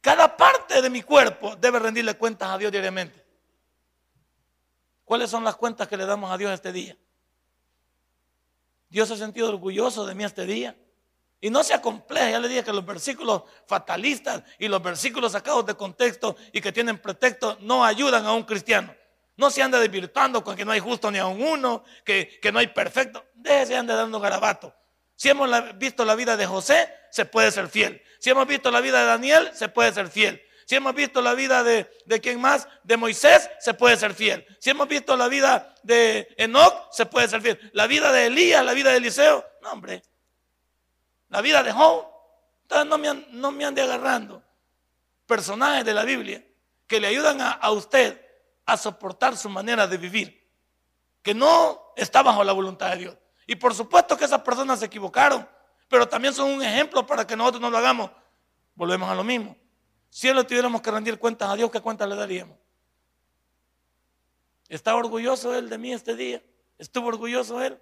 cada 0.00 0.36
parte 0.36 0.82
de 0.82 0.90
mi 0.90 1.02
cuerpo 1.02 1.56
debe 1.56 1.78
rendirle 1.78 2.14
cuentas 2.14 2.50
a 2.50 2.58
Dios 2.58 2.70
diariamente. 2.70 3.24
¿Cuáles 5.04 5.30
son 5.30 5.44
las 5.44 5.56
cuentas 5.56 5.88
que 5.88 5.96
le 5.96 6.04
damos 6.04 6.30
a 6.30 6.36
Dios 6.36 6.52
este 6.52 6.72
día? 6.72 6.96
Dios 8.88 9.08
se 9.08 9.14
ha 9.14 9.16
sentido 9.16 9.48
orgulloso 9.48 10.06
de 10.06 10.14
mí 10.14 10.24
este 10.24 10.46
día. 10.46 10.76
Y 11.40 11.50
no 11.50 11.62
se 11.62 11.74
acompleje, 11.74 12.32
ya 12.32 12.40
le 12.40 12.48
dije 12.48 12.64
que 12.64 12.72
los 12.72 12.84
versículos 12.84 13.42
fatalistas 13.66 14.42
y 14.58 14.68
los 14.68 14.82
versículos 14.82 15.32
sacados 15.32 15.66
de 15.66 15.74
contexto 15.74 16.36
y 16.52 16.60
que 16.60 16.72
tienen 16.72 16.98
pretexto 16.98 17.58
no 17.60 17.84
ayudan 17.84 18.24
a 18.24 18.32
un 18.32 18.44
cristiano. 18.44 18.94
No 19.36 19.50
se 19.50 19.62
ande 19.62 19.78
desvirtuando 19.78 20.42
con 20.42 20.56
que 20.56 20.64
no 20.64 20.72
hay 20.72 20.80
justo 20.80 21.10
ni 21.10 21.18
a 21.18 21.26
un 21.26 21.42
uno, 21.42 21.84
que, 22.04 22.40
que 22.40 22.50
no 22.50 22.58
hay 22.58 22.68
perfecto. 22.68 23.26
Déjese 23.34 23.76
ande 23.76 23.94
dando 23.94 24.18
garabato. 24.18 24.74
Si 25.16 25.30
hemos 25.30 25.50
visto 25.78 26.04
la 26.04 26.14
vida 26.14 26.36
de 26.36 26.46
José, 26.46 26.92
se 27.10 27.24
puede 27.24 27.50
ser 27.50 27.68
fiel. 27.68 28.02
Si 28.18 28.30
hemos 28.30 28.46
visto 28.46 28.70
la 28.70 28.80
vida 28.80 29.00
de 29.00 29.06
Daniel, 29.06 29.50
se 29.54 29.68
puede 29.68 29.92
ser 29.92 30.08
fiel. 30.08 30.42
Si 30.66 30.74
hemos 30.74 30.94
visto 30.94 31.22
la 31.22 31.34
vida 31.34 31.62
de, 31.62 31.90
de 32.06 32.20
quién 32.20 32.40
más, 32.40 32.68
de 32.82 32.96
Moisés, 32.96 33.48
se 33.60 33.72
puede 33.72 33.96
ser 33.96 34.14
fiel. 34.14 34.46
Si 34.58 34.70
hemos 34.70 34.88
visto 34.88 35.16
la 35.16 35.28
vida 35.28 35.74
de 35.82 36.28
Enoch, 36.36 36.92
se 36.92 37.06
puede 37.06 37.28
ser 37.28 37.40
fiel. 37.40 37.70
La 37.72 37.86
vida 37.86 38.12
de 38.12 38.26
Elías, 38.26 38.64
la 38.64 38.74
vida 38.74 38.90
de 38.90 38.98
Eliseo, 38.98 39.46
no 39.62 39.72
hombre. 39.72 40.02
La 41.28 41.40
vida 41.40 41.62
de 41.62 41.72
Job, 41.72 42.06
entonces 42.62 42.86
no 42.88 42.98
me, 42.98 43.26
no 43.30 43.52
me 43.52 43.64
ande 43.64 43.80
agarrando 43.80 44.42
personajes 45.24 45.84
de 45.84 45.94
la 45.94 46.04
Biblia 46.04 46.44
que 46.86 47.00
le 47.00 47.08
ayudan 47.08 47.40
a, 47.40 47.52
a 47.52 47.70
usted 47.70 48.20
a 48.64 48.76
soportar 48.76 49.36
su 49.36 49.48
manera 49.48 49.86
de 49.86 49.96
vivir, 49.96 50.50
que 51.22 51.32
no 51.32 51.92
está 51.96 52.22
bajo 52.22 52.42
la 52.42 52.52
voluntad 52.52 52.90
de 52.90 52.96
Dios. 52.96 53.16
Y 53.46 53.56
por 53.56 53.74
supuesto 53.74 54.16
que 54.16 54.24
esas 54.24 54.40
personas 54.42 54.80
se 54.80 54.86
equivocaron, 54.86 55.48
pero 55.88 56.08
también 56.08 56.34
son 56.34 56.50
un 56.50 56.62
ejemplo 56.62 57.06
para 57.06 57.26
que 57.26 57.36
nosotros 57.36 57.60
no 57.60 57.70
lo 57.70 57.78
hagamos. 57.78 58.10
Volvemos 58.74 59.08
a 59.08 59.14
lo 59.14 59.22
mismo. 59.22 59.56
Si 60.10 60.28
él 60.28 60.36
le 60.36 60.44
tuviéramos 60.44 60.82
que 60.82 60.90
rendir 60.90 61.18
cuentas 61.18 61.48
a 61.50 61.56
Dios, 61.56 61.70
¿qué 61.70 61.80
cuentas 61.80 62.08
le 62.08 62.16
daríamos? 62.16 62.56
¿Está 64.68 64.96
orgulloso 64.96 65.54
él 65.54 65.68
de 65.68 65.78
mí 65.78 65.92
este 65.92 66.16
día? 66.16 66.42
¿Estuvo 66.78 67.08
orgulloso 67.08 67.62
él? 67.62 67.80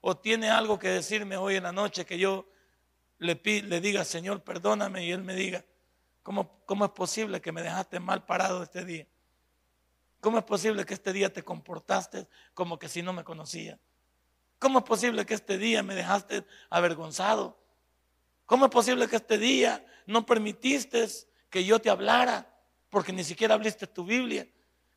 ¿O 0.00 0.16
tiene 0.16 0.48
algo 0.48 0.78
que 0.78 0.88
decirme 0.88 1.36
hoy 1.36 1.56
en 1.56 1.64
la 1.64 1.72
noche 1.72 2.06
que 2.06 2.18
yo 2.18 2.48
le, 3.18 3.38
le 3.44 3.80
diga, 3.80 4.04
Señor, 4.04 4.42
perdóname, 4.42 5.04
y 5.04 5.12
él 5.12 5.22
me 5.22 5.34
diga, 5.34 5.64
¿cómo, 6.22 6.62
¿cómo 6.64 6.86
es 6.86 6.90
posible 6.92 7.40
que 7.40 7.52
me 7.52 7.62
dejaste 7.62 8.00
mal 8.00 8.24
parado 8.24 8.62
este 8.62 8.84
día? 8.84 9.06
¿Cómo 10.20 10.38
es 10.38 10.44
posible 10.44 10.84
que 10.86 10.94
este 10.94 11.12
día 11.12 11.32
te 11.32 11.42
comportaste 11.42 12.26
como 12.54 12.78
que 12.78 12.88
si 12.88 13.02
no 13.02 13.12
me 13.12 13.24
conocía? 13.24 13.78
¿Cómo 14.60 14.78
es 14.78 14.84
posible 14.84 15.26
que 15.26 15.34
este 15.34 15.58
día 15.58 15.82
me 15.82 15.96
dejaste 15.96 16.44
avergonzado? 16.68 17.58
¿Cómo 18.46 18.66
es 18.66 18.70
posible 18.70 19.08
que 19.08 19.16
este 19.16 19.38
día 19.38 19.84
no 20.06 20.26
permitiste 20.26 21.06
que 21.48 21.64
yo 21.64 21.78
te 21.78 21.88
hablara, 21.88 22.46
porque 22.88 23.12
ni 23.12 23.24
siquiera 23.24 23.54
abriste 23.54 23.86
tu 23.86 24.04
Biblia. 24.04 24.46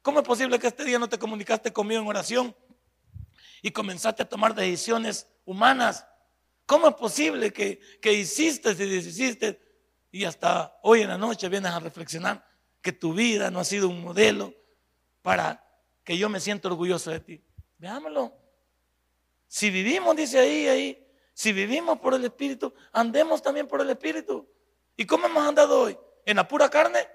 ¿Cómo 0.02 0.20
es 0.20 0.26
posible 0.26 0.60
que 0.60 0.68
este 0.68 0.84
día 0.84 1.00
no 1.00 1.08
te 1.08 1.18
comunicaste 1.18 1.72
conmigo 1.72 2.02
en 2.02 2.08
oración 2.08 2.56
y 3.62 3.72
comenzaste 3.72 4.24
a 4.24 4.30
tomar 4.30 4.54
decisiones 4.54 5.28
humanas? 5.46 6.06
¿Cómo 6.66 6.88
es 6.88 6.96
posible 6.96 7.54
que, 7.54 7.80
que 8.02 8.14
hiciste 8.14 8.72
y 8.72 8.76
deshiciste 8.76 9.62
y 10.12 10.26
hasta 10.26 10.78
hoy 10.82 11.02
en 11.02 11.10
la 11.10 11.18
noche 11.18 11.48
vienes 11.48 11.72
a 11.72 11.80
reflexionar 11.80 12.46
que 12.82 12.92
tu 12.92 13.14
vida 13.14 13.50
no 13.50 13.60
ha 13.60 13.64
sido 13.64 13.88
un 13.88 14.02
modelo 14.02 14.54
para 15.22 15.64
que 16.04 16.18
yo 16.18 16.28
me 16.28 16.40
sienta 16.40 16.68
orgulloso 16.68 17.12
de 17.12 17.20
ti? 17.20 17.44
Veámoslo. 17.78 18.43
Si 19.54 19.70
vivimos, 19.70 20.16
dice 20.16 20.40
ahí, 20.40 20.68
ahí, 20.68 21.08
si 21.34 21.54
vivimos 21.54 22.00
por 22.00 22.16
el 22.16 22.26
Espíritu, 22.26 22.74
andemos 22.92 23.42
también 23.42 23.68
por 23.68 23.82
el 23.82 23.90
Espíritu. 23.92 24.50
¿Y 24.98 25.06
cómo 25.06 25.28
hemos 25.28 25.48
andado 25.48 25.82
hoy? 25.82 25.98
en 26.26 26.38
la 26.38 26.48
pura 26.48 26.70
carne. 26.70 27.08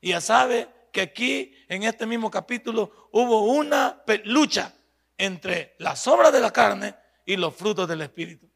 Y 0.00 0.10
ya 0.10 0.20
sabe 0.20 0.68
que 0.92 1.02
aquí, 1.02 1.54
en 1.68 1.84
este 1.84 2.06
mismo 2.06 2.30
capítulo, 2.30 3.08
hubo 3.12 3.44
una 3.44 4.02
lucha 4.24 4.74
entre 5.16 5.74
las 5.78 6.06
obras 6.06 6.32
de 6.32 6.40
la 6.40 6.50
carne 6.50 6.94
y 7.24 7.36
los 7.36 7.54
frutos 7.54 7.88
del 7.88 8.02
Espíritu. 8.02 8.48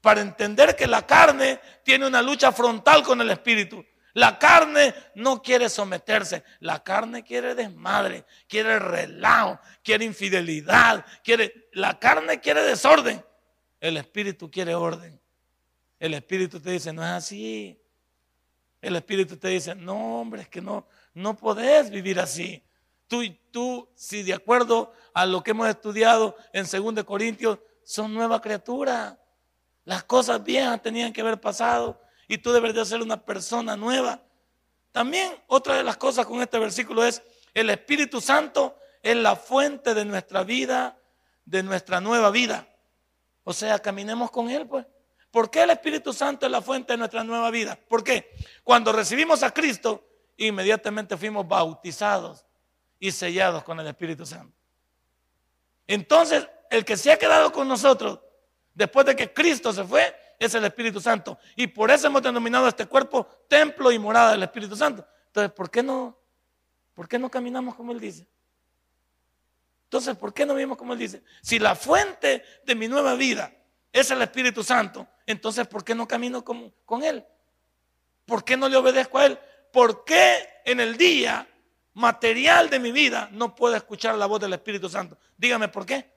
Para 0.00 0.20
entender 0.20 0.74
que 0.74 0.86
la 0.86 1.06
carne 1.06 1.60
tiene 1.84 2.06
una 2.06 2.20
lucha 2.20 2.50
frontal 2.50 3.02
con 3.02 3.20
el 3.20 3.30
Espíritu. 3.30 3.84
La 4.14 4.38
carne 4.38 4.94
no 5.14 5.42
quiere 5.42 5.68
someterse, 5.68 6.44
la 6.60 6.82
carne 6.82 7.24
quiere 7.24 7.54
desmadre, 7.54 8.26
quiere 8.46 8.78
relajo, 8.78 9.58
quiere 9.82 10.04
infidelidad, 10.04 11.04
quiere 11.24 11.68
la 11.72 11.98
carne 11.98 12.40
quiere 12.40 12.62
desorden. 12.62 13.24
El 13.80 13.96
espíritu 13.96 14.50
quiere 14.50 14.74
orden. 14.74 15.18
El 15.98 16.14
espíritu 16.14 16.60
te 16.60 16.70
dice, 16.70 16.92
no 16.92 17.02
es 17.02 17.10
así. 17.10 17.82
El 18.82 18.96
Espíritu 18.96 19.36
te 19.36 19.46
dice, 19.46 19.76
no, 19.76 20.20
hombre, 20.20 20.42
es 20.42 20.48
que 20.48 20.60
no, 20.60 20.88
no 21.14 21.36
podés 21.36 21.88
vivir 21.88 22.18
así. 22.18 22.64
Tú, 23.06 23.22
tú, 23.52 23.88
si 23.94 24.24
de 24.24 24.34
acuerdo 24.34 24.92
a 25.14 25.24
lo 25.24 25.40
que 25.44 25.52
hemos 25.52 25.68
estudiado 25.68 26.36
en 26.52 26.66
2 26.66 27.04
Corintios, 27.04 27.60
son 27.84 28.12
nueva 28.12 28.40
criatura. 28.42 29.20
Las 29.84 30.02
cosas 30.02 30.42
viejas 30.42 30.82
tenían 30.82 31.12
que 31.12 31.20
haber 31.20 31.40
pasado 31.40 32.00
y 32.32 32.38
tú 32.38 32.50
deberías 32.50 32.88
ser 32.88 33.02
una 33.02 33.22
persona 33.22 33.76
nueva. 33.76 34.22
También 34.90 35.36
otra 35.48 35.76
de 35.76 35.84
las 35.84 35.98
cosas 35.98 36.24
con 36.24 36.40
este 36.40 36.58
versículo 36.58 37.04
es, 37.04 37.20
el 37.52 37.68
Espíritu 37.68 38.22
Santo 38.22 38.74
es 39.02 39.14
la 39.16 39.36
fuente 39.36 39.92
de 39.92 40.06
nuestra 40.06 40.42
vida, 40.42 40.98
de 41.44 41.62
nuestra 41.62 42.00
nueva 42.00 42.30
vida. 42.30 42.66
O 43.44 43.52
sea, 43.52 43.78
caminemos 43.80 44.30
con 44.30 44.48
Él, 44.48 44.66
pues. 44.66 44.86
¿Por 45.30 45.50
qué 45.50 45.64
el 45.64 45.70
Espíritu 45.72 46.14
Santo 46.14 46.46
es 46.46 46.52
la 46.52 46.62
fuente 46.62 46.94
de 46.94 46.96
nuestra 46.96 47.22
nueva 47.22 47.50
vida? 47.50 47.78
¿Por 47.86 48.02
qué? 48.02 48.34
Cuando 48.64 48.92
recibimos 48.92 49.42
a 49.42 49.50
Cristo, 49.50 50.02
inmediatamente 50.38 51.18
fuimos 51.18 51.46
bautizados 51.46 52.46
y 52.98 53.12
sellados 53.12 53.62
con 53.62 53.78
el 53.78 53.88
Espíritu 53.88 54.24
Santo. 54.24 54.56
Entonces, 55.86 56.48
el 56.70 56.86
que 56.86 56.96
se 56.96 57.12
ha 57.12 57.18
quedado 57.18 57.52
con 57.52 57.68
nosotros 57.68 58.20
después 58.72 59.04
de 59.04 59.16
que 59.16 59.34
Cristo 59.34 59.70
se 59.70 59.84
fue 59.84 60.21
es 60.38 60.54
el 60.54 60.64
Espíritu 60.64 61.00
Santo. 61.00 61.38
Y 61.56 61.66
por 61.66 61.90
eso 61.90 62.06
hemos 62.06 62.22
denominado 62.22 62.68
este 62.68 62.86
cuerpo 62.86 63.26
templo 63.48 63.92
y 63.92 63.98
morada 63.98 64.32
del 64.32 64.42
Espíritu 64.42 64.76
Santo. 64.76 65.06
Entonces, 65.26 65.52
¿por 65.52 65.70
qué 65.70 65.82
no, 65.82 66.18
por 66.94 67.08
qué 67.08 67.18
no 67.18 67.30
caminamos 67.30 67.74
como 67.74 67.92
Él 67.92 68.00
dice? 68.00 68.26
Entonces, 69.84 70.16
¿por 70.16 70.32
qué 70.32 70.46
no 70.46 70.54
vivimos 70.54 70.78
como 70.78 70.94
Él 70.94 70.98
dice? 70.98 71.22
Si 71.42 71.58
la 71.58 71.74
fuente 71.74 72.42
de 72.64 72.74
mi 72.74 72.88
nueva 72.88 73.14
vida 73.14 73.52
es 73.92 74.10
el 74.10 74.22
Espíritu 74.22 74.64
Santo, 74.64 75.06
entonces 75.26 75.66
¿por 75.66 75.84
qué 75.84 75.94
no 75.94 76.08
camino 76.08 76.44
con, 76.44 76.74
con 76.84 77.02
Él? 77.02 77.24
¿Por 78.24 78.44
qué 78.44 78.56
no 78.56 78.68
le 78.68 78.76
obedezco 78.76 79.18
a 79.18 79.26
Él? 79.26 79.38
¿Por 79.72 80.04
qué 80.04 80.48
en 80.64 80.80
el 80.80 80.96
día 80.96 81.48
material 81.94 82.70
de 82.70 82.78
mi 82.78 82.92
vida 82.92 83.28
no 83.32 83.54
puedo 83.54 83.76
escuchar 83.76 84.14
la 84.16 84.26
voz 84.26 84.40
del 84.40 84.52
Espíritu 84.52 84.88
Santo? 84.88 85.18
Dígame 85.36 85.68
por 85.68 85.84
qué. 85.84 86.10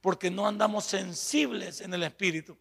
Porque 0.00 0.30
no 0.30 0.46
andamos 0.46 0.84
sensibles 0.84 1.80
en 1.80 1.94
el 1.94 2.02
Espíritu. 2.04 2.56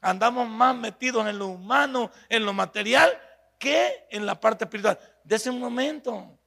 Andamos 0.00 0.48
más 0.48 0.76
metidos 0.76 1.26
en 1.26 1.38
lo 1.38 1.48
humano, 1.48 2.10
en 2.28 2.44
lo 2.44 2.52
material, 2.52 3.10
que 3.58 4.06
en 4.10 4.24
la 4.26 4.38
parte 4.38 4.64
espiritual. 4.64 4.98
Dese 5.24 5.50
un 5.50 5.58
momento. 5.58 6.38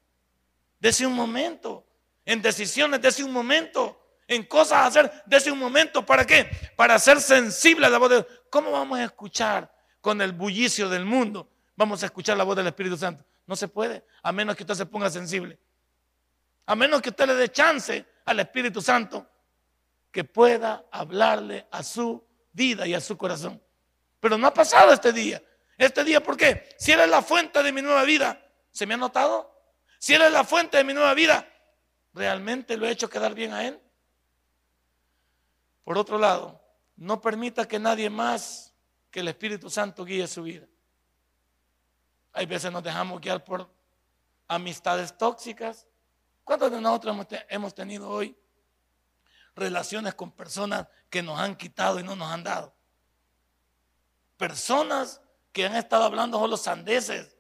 Dese 0.80 1.06
un 1.06 1.14
momento. 1.14 1.86
En 2.26 2.42
decisiones, 2.42 3.02
dese 3.02 3.24
un 3.24 3.34
momento 3.34 4.02
en 4.28 4.44
cosas 4.44 4.74
a 4.80 4.86
hacer 4.86 5.24
desde 5.26 5.52
un 5.52 5.60
momento. 5.60 6.06
¿Para 6.06 6.26
qué? 6.26 6.50
Para 6.76 6.98
ser 7.00 7.20
sensible 7.20 7.86
a 7.86 7.90
la 7.90 7.98
voz 7.98 8.10
de 8.10 8.16
Dios. 8.16 8.28
¿Cómo 8.50 8.72
vamos 8.72 8.98
a 9.00 9.04
escuchar 9.04 9.72
con 10.00 10.22
el 10.22 10.32
bullicio 10.32 10.88
del 10.88 11.06
mundo? 11.06 11.50
Vamos 11.76 12.02
a 12.04 12.06
escuchar 12.06 12.38
la 12.38 12.46
voz 12.46 12.56
del 12.56 12.68
Espíritu 12.68 12.98
Santo. 12.98 13.26
No 13.46 13.56
se 13.56 13.68
puede, 13.68 14.06
a 14.24 14.32
menos 14.32 14.56
que 14.56 14.64
usted 14.64 14.76
se 14.76 14.86
ponga 14.86 15.10
sensible. 15.10 15.60
A 16.66 16.76
menos 16.76 17.02
que 17.02 17.10
usted 17.10 17.28
le 17.28 17.36
dé 17.36 17.50
chance 17.50 18.06
al 18.24 18.40
Espíritu 18.40 18.82
Santo 18.82 19.28
que 20.12 20.24
pueda 20.24 20.86
hablarle 20.92 21.68
a 21.72 21.84
su 21.84 22.24
vida 22.54 22.88
y 22.88 22.94
a 22.94 23.02
su 23.02 23.18
corazón. 23.18 23.62
Pero 24.20 24.38
no 24.38 24.48
ha 24.48 24.54
pasado 24.54 24.94
este 24.94 25.12
día. 25.12 25.42
Este 25.78 26.04
día, 26.04 26.22
¿por 26.22 26.38
qué? 26.38 26.70
Si 26.78 26.92
Él 26.92 27.00
es 27.00 27.10
la 27.10 27.22
fuente 27.22 27.62
de 27.64 27.72
mi 27.72 27.82
nueva 27.82 28.04
vida, 28.04 28.40
¿se 28.72 28.86
me 28.86 28.94
ha 28.94 28.98
notado? 28.98 29.52
Si 29.98 30.14
Él 30.14 30.22
es 30.22 30.32
la 30.32 30.44
fuente 30.44 30.78
de 30.78 30.84
mi 30.84 30.94
nueva 30.94 31.14
vida, 31.14 31.48
¿realmente 32.14 32.78
lo 32.78 32.86
he 32.86 32.92
hecho 32.92 33.10
quedar 33.10 33.34
bien 33.34 33.54
a 33.54 33.66
Él? 33.66 33.80
Por 35.84 35.98
otro 35.98 36.20
lado, 36.20 36.62
no 36.96 37.20
permita 37.20 37.68
que 37.68 37.80
nadie 37.80 38.10
más 38.10 38.74
que 39.10 39.22
el 39.22 39.28
Espíritu 39.28 39.70
Santo 39.70 40.06
guíe 40.06 40.28
su 40.28 40.44
vida. 40.44 40.68
Hay 42.34 42.46
veces 42.46 42.72
nos 42.72 42.84
dejamos 42.84 43.20
guiar 43.20 43.44
por 43.44 43.70
amistades 44.48 45.18
tóxicas. 45.18 45.88
¿Cuántos 46.44 46.72
de 46.72 46.80
nosotros 46.80 47.28
hemos 47.50 47.74
tenido 47.74 48.10
hoy 48.10 48.36
relaciones 49.56 50.14
con 50.14 50.32
personas 50.32 50.88
que 51.10 51.22
nos 51.22 51.40
han 51.40 51.56
quitado 51.56 52.00
y 52.00 52.04
no 52.04 52.16
nos 52.16 52.32
han 52.32 52.44
dado. 52.44 52.74
Personas 54.38 55.22
que 55.52 55.66
han 55.66 55.76
estado 55.76 56.04
hablando 56.04 56.40
solo 56.40 56.58
sandeces, 56.58 57.36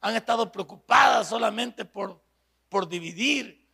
han 0.00 0.16
estado 0.16 0.50
preocupadas 0.50 1.28
solamente 1.28 1.84
por, 1.84 2.20
por 2.68 2.88
dividir, 2.88 3.64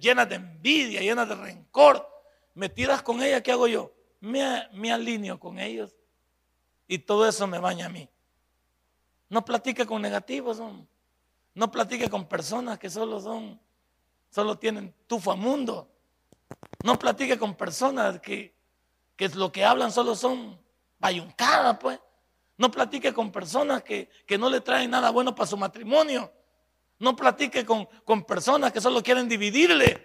llenas 0.00 0.28
de 0.28 0.36
envidia, 0.36 1.00
llenas 1.00 1.28
de 1.28 1.34
rencor, 1.34 2.08
metidas 2.54 3.02
con 3.02 3.22
ellas, 3.22 3.42
¿qué 3.42 3.52
hago 3.52 3.66
yo? 3.66 3.92
Me, 4.20 4.92
alineo 4.92 5.40
con 5.40 5.58
ellos 5.58 5.94
y 6.86 6.98
todo 6.98 7.26
eso 7.26 7.46
me 7.46 7.58
baña 7.58 7.86
a 7.86 7.88
mí. 7.88 8.08
No 9.28 9.44
platique 9.44 9.86
con 9.86 10.02
negativos, 10.02 10.60
no 11.54 11.70
platique 11.70 12.08
con 12.08 12.28
personas 12.28 12.78
que 12.78 12.90
solo 12.90 13.20
son, 13.20 13.58
solo 14.30 14.58
tienen 14.58 14.94
tufa 15.06 15.34
mundo. 15.34 15.90
No 16.82 16.98
platique 16.98 17.38
con 17.38 17.54
personas 17.54 18.20
que, 18.20 18.54
que 19.16 19.28
lo 19.30 19.52
que 19.52 19.64
hablan 19.64 19.92
solo 19.92 20.14
son 20.14 20.60
bayuncadas, 20.98 21.78
pues. 21.78 22.00
No 22.56 22.70
platique 22.70 23.12
con 23.12 23.32
personas 23.32 23.82
que, 23.82 24.08
no 24.38 24.48
le 24.48 24.60
traen 24.60 24.90
nada 24.90 25.10
bueno 25.10 25.34
para 25.34 25.46
su 25.46 25.56
matrimonio. 25.56 26.32
No 26.98 27.16
platique 27.16 27.64
con, 27.64 27.86
con 28.04 28.24
personas 28.24 28.72
que 28.72 28.80
solo 28.80 29.02
quieren 29.02 29.28
dividirle. 29.28 30.00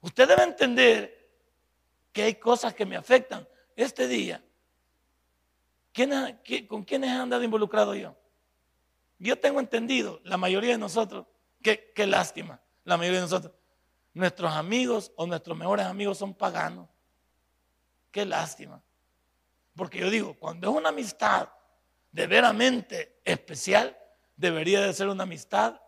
Usted 0.00 0.28
debe 0.28 0.44
entender 0.44 1.30
que 2.12 2.22
hay 2.22 2.34
cosas 2.36 2.74
que 2.74 2.86
me 2.86 2.96
afectan. 2.96 3.46
Este 3.74 4.06
día, 4.06 4.42
¿con 6.68 6.84
quiénes 6.84 7.10
he 7.10 7.14
andado 7.14 7.42
involucrado 7.42 7.94
yo? 7.94 8.14
Yo 9.18 9.38
tengo 9.38 9.60
entendido, 9.60 10.20
la 10.24 10.36
mayoría 10.36 10.72
de 10.72 10.78
nosotros, 10.78 11.26
que, 11.62 11.92
qué 11.94 12.06
lástima, 12.06 12.60
la 12.84 12.96
mayoría 12.96 13.20
de 13.20 13.26
nosotros, 13.26 13.52
nuestros 14.16 14.50
amigos 14.52 15.12
o 15.16 15.26
nuestros 15.26 15.56
mejores 15.58 15.84
amigos 15.84 16.16
son 16.16 16.32
paganos. 16.32 16.88
Qué 18.10 18.24
lástima. 18.24 18.82
Porque 19.74 19.98
yo 19.98 20.08
digo, 20.08 20.34
cuando 20.38 20.70
es 20.70 20.74
una 20.74 20.88
amistad 20.88 21.50
de 22.12 22.26
veramente 22.26 23.20
especial, 23.24 23.94
debería 24.34 24.80
de 24.80 24.94
ser 24.94 25.08
una 25.08 25.24
amistad 25.24 25.78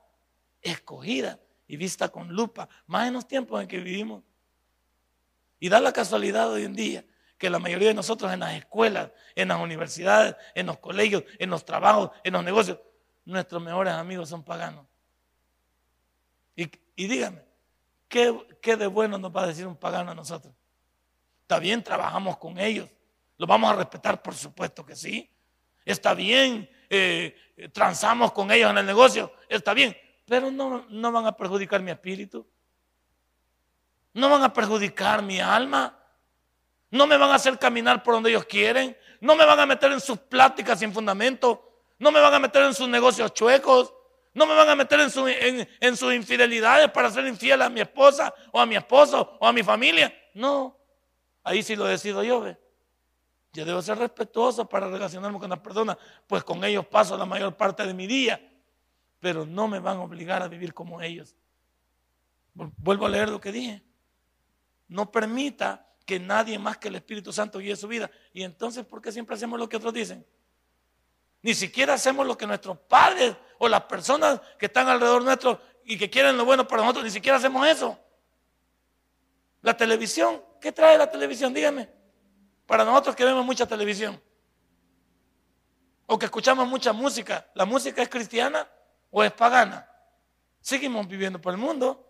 escogida 0.61 1.41
y 1.67 1.79
vista 1.79 2.11
con 2.11 2.29
lupa, 2.29 2.69
más 2.87 3.09
en 3.09 3.15
los 3.15 3.27
tiempos 3.27 3.63
en 3.63 3.69
que 3.69 3.79
vivimos. 3.79 4.23
Y 5.59 5.71
da 5.71 5.81
la 5.81 5.95
casualidad 5.95 6.51
hoy 6.51 6.65
en 6.65 6.75
día 6.75 7.05
que 7.39 7.49
la 7.49 7.59
mayoría 7.59 7.89
de 7.89 7.95
nosotros 7.95 8.31
en 8.31 8.41
las 8.41 8.55
escuelas, 8.55 9.11
en 9.37 9.49
las 9.49 9.59
universidades, 9.59 10.37
en 10.55 10.67
los 10.67 10.79
colegios, 10.79 11.25
en 11.39 11.49
los 11.49 11.65
trabajos, 11.65 12.11
en 12.25 12.35
los 12.35 12.45
negocios, 12.45 12.79
nuestros 13.25 13.63
mejores 13.63 13.95
amigos 13.95 14.29
son 14.29 14.45
paganos. 14.45 14.85
Y, 16.55 17.07
dígame, 17.07 17.48
¿qué, 18.09 18.77
de 18.77 18.87
bueno 18.87 19.19
nos 19.19 19.35
va 19.35 19.43
a 19.43 19.47
decir 19.47 19.67
un 19.67 19.77
pagano 19.77 20.11
a 20.11 20.15
nosotros? 20.15 20.55
Está 21.43 21.59
bien, 21.59 21.83
trabajamos 21.83 22.37
con 22.39 22.59
ellos. 22.59 22.89
¿Lo 23.37 23.47
vamos 23.47 23.71
a 23.71 23.77
respetar? 23.77 24.23
Por 24.23 24.35
supuesto 24.35 24.85
que 24.85 24.97
sí. 24.97 25.31
Está 25.85 26.15
bien, 26.15 26.69
eh, 26.91 27.35
transamos 27.73 28.33
con 28.33 28.51
ellos 28.51 28.71
en 28.71 28.79
el 28.79 28.87
negocio. 28.87 29.33
Está 29.49 29.73
bien, 29.75 29.97
pero 30.27 30.51
no, 30.51 30.87
no 30.89 31.13
van 31.13 31.27
a 31.27 31.37
perjudicar 31.37 31.81
mi 31.81 31.91
espíritu. 31.91 32.47
No 34.13 34.29
van 34.29 34.43
a 34.43 34.53
perjudicar 34.53 35.23
mi 35.23 35.41
alma. 35.41 35.97
No 36.91 37.07
me 37.07 37.17
van 37.17 37.31
a 37.31 37.35
hacer 37.37 37.59
caminar 37.59 38.03
por 38.03 38.15
donde 38.15 38.31
ellos 38.31 38.45
quieren. 38.45 38.97
No 39.21 39.37
me 39.37 39.45
van 39.45 39.61
a 39.61 39.67
meter 39.67 39.93
en 39.93 40.01
sus 40.01 40.19
pláticas 40.19 40.79
sin 40.81 40.93
fundamento. 40.93 41.83
No 41.99 42.11
me 42.11 42.21
van 42.21 42.35
a 42.35 42.39
meter 42.39 42.63
en 42.65 42.75
sus 42.75 42.89
negocios 42.89 43.33
chuecos. 43.33 43.95
No 44.39 44.47
me 44.47 44.55
van 44.55 44.69
a 44.69 44.77
meter 44.77 45.01
en, 45.01 45.97
sus 45.97 46.15
infidelidades 46.15 46.89
para 46.93 47.11
ser 47.11 47.27
infiel 47.27 47.61
a 47.61 47.69
mi 47.69 47.81
esposa 47.81 48.33
o 48.53 48.61
a 48.61 48.67
mi 48.67 48.77
esposo 48.77 49.37
o 49.41 49.45
a 49.45 49.53
mi 49.53 49.65
familia. 49.65 50.15
No, 50.33 50.79
ahí 51.43 51.61
sí 51.61 51.75
lo 51.75 51.87
decido 51.87 52.23
yo. 52.23 52.47
Yo 53.53 53.65
debo 53.65 53.83
ser 53.83 53.99
respetuoso 53.99 54.69
para 54.69 54.89
relacionarme 54.89 55.41
con 55.41 55.51
las 55.51 55.59
personas, 55.59 55.97
pues 56.29 56.45
con 56.45 56.63
ellos 56.63 56.87
paso 56.87 57.17
la 57.17 57.27
mayor 57.27 57.57
parte 57.57 57.85
de 57.85 57.93
mi 57.93 58.07
día. 58.07 58.41
Pero 59.19 59.45
no 59.45 59.67
me 59.67 59.81
van 59.81 59.97
a 59.97 60.03
obligar 60.03 60.41
a 60.41 60.47
vivir 60.47 60.73
como 60.73 61.03
ellos. 61.03 61.35
Vuelvo 62.55 63.07
a 63.07 63.09
leer 63.09 63.31
lo 63.31 63.41
que 63.41 63.51
dije. 63.51 63.83
No 64.87 65.11
permita 65.11 65.85
que 66.07 66.21
nadie 66.21 66.61
más 66.61 66.79
que 66.79 66.87
el 66.87 66.95
Espíritu 66.95 67.33
Santo 67.33 67.59
guíe 67.59 67.75
su 67.75 67.89
vida. 67.89 68.09
Y 68.33 68.45
entonces, 68.45 68.87
¿por 68.87 69.03
qué 69.03 69.11
siempre 69.11 69.35
hacemos 69.35 69.59
lo 69.59 69.69
que 69.69 69.79
otros 69.79 69.93
dicen? 69.93 70.25
Ni 71.43 71.55
siquiera 71.55 71.95
hacemos 71.95 72.25
lo 72.25 72.39
que 72.39 72.47
nuestros 72.47 72.79
padres 72.79 73.35
o 73.59 73.69
las 73.69 73.83
personas 73.83 74.41
que 74.59 74.67
están 74.67 74.89
alrededor 74.89 75.23
nuestro 75.23 75.61
y 75.85 75.99
que 75.99 76.11
quieren 76.11 76.37
lo 76.37 76.45
bueno 76.45 76.67
para 76.67 76.83
nosotros, 76.83 77.05
ni 77.05 77.11
siquiera 77.11 77.39
hacemos 77.39 77.67
eso. 77.67 77.99
La 79.63 79.77
televisión, 79.77 80.43
¿qué 80.61 80.73
trae 80.73 80.97
la 80.97 81.11
televisión? 81.11 81.53
Dígame. 81.53 81.89
Para 82.67 82.85
nosotros 82.85 83.17
que 83.17 83.25
vemos 83.25 83.45
mucha 83.45 83.67
televisión 83.67 84.21
o 86.07 86.19
que 86.19 86.27
escuchamos 86.27 86.67
mucha 86.69 86.93
música, 86.93 87.51
¿la 87.55 87.65
música 87.65 88.03
es 88.03 88.09
cristiana 88.09 88.69
o 89.11 89.25
es 89.25 89.33
pagana? 89.33 89.91
Seguimos 90.61 91.07
viviendo 91.09 91.41
por 91.41 91.53
el 91.53 91.59
mundo. 91.59 92.05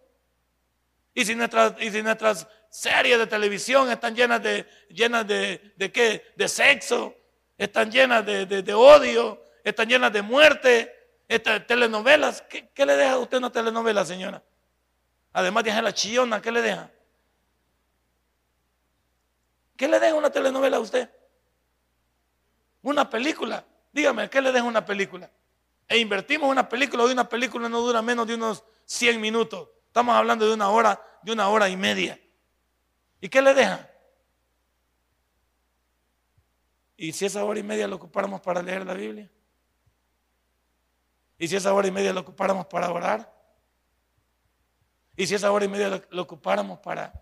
Y 1.15 1.25
si 1.25 1.35
nuestras, 1.35 1.75
y 1.81 1.91
si 1.91 2.03
nuestras 2.03 2.47
series 2.71 3.19
de 3.19 3.27
televisión 3.27 3.91
están 3.91 4.15
llenas 4.15 4.43
de, 4.43 4.67
llenas 4.89 5.27
de, 5.27 5.75
de 5.77 5.93
qué? 5.93 6.33
De 6.37 6.49
sexo, 6.49 7.15
están 7.59 7.91
llenas 7.91 8.25
de, 8.25 8.75
odio, 8.75 9.43
están 9.65 9.89
llenas 9.89 10.13
de 10.13 10.23
muerte, 10.23 10.95
estas 11.29 11.67
telenovelas. 11.67 12.43
¿Qué, 12.43 12.87
le 12.87 12.97
deja 12.97 13.12
a 13.12 13.19
usted 13.19 13.37
una 13.37 13.53
telenovela, 13.53 14.05
señora? 14.05 14.43
Además 15.33 15.62
de 15.62 15.83
la 15.83 15.93
chillona, 15.93 16.41
¿qué 16.41 16.51
le 16.51 16.62
deja? 16.62 16.91
¿Qué 19.77 19.87
le 19.87 20.01
deja 20.01 20.14
una 20.14 20.31
telenovela 20.31 20.79
a 20.79 20.81
usted? 20.81 21.11
Una 22.83 23.09
película. 23.09 23.64
Dígame, 23.93 24.29
¿qué 24.31 24.41
le 24.41 24.51
deja 24.51 24.64
una 24.64 24.85
película? 24.85 25.31
E 25.87 25.99
invertimos 25.99 26.51
una 26.51 26.69
película, 26.69 27.05
hoy 27.05 27.12
una 27.12 27.29
película 27.29 27.69
no 27.69 27.81
dura 27.81 28.03
menos 28.03 28.27
de 28.27 28.35
unos 28.35 28.64
100 28.87 29.21
minutos. 29.21 29.69
Estamos 29.87 30.17
hablando 30.17 30.47
de 30.47 30.55
una 30.55 30.71
hora, 30.71 31.01
de 31.23 31.33
una 31.33 31.49
hora 31.49 31.69
y 31.69 31.77
media. 31.77 32.19
¿Y 33.21 33.29
qué 33.29 33.43
le 33.43 33.55
deja? 33.55 33.88
¿Y 36.97 37.12
si 37.12 37.27
esa 37.27 37.45
hora 37.45 37.61
y 37.61 37.62
media 37.62 37.87
lo 37.87 37.97
ocupáramos 37.97 38.41
para 38.41 38.62
leer 38.62 38.85
la 38.85 38.95
Biblia? 38.95 39.31
¿Y 41.38 41.46
si 41.46 41.57
esa 41.57 41.72
hora 41.72 41.87
y 41.87 41.92
media 41.92 42.12
lo 42.12 42.20
ocupáramos 42.20 42.66
para 42.66 42.90
orar? 42.90 43.33
¿Y 45.16 45.27
si 45.27 45.37
esa 45.37 45.51
hora 45.53 45.64
y 45.64 45.68
media 45.68 46.03
lo, 46.11 46.22
ocupáramos 46.22 46.81
para, 46.81 47.12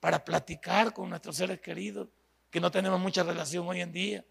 para 0.00 0.24
platicar 0.24 0.92
con 0.92 1.10
nuestros 1.10 1.36
seres 1.36 1.60
queridos, 1.60 2.08
que 2.50 2.60
no 2.60 2.70
tenemos 2.70 3.00
mucha 3.00 3.24
relación 3.24 3.66
hoy 3.68 3.80
en 3.80 3.92
día? 3.92 4.24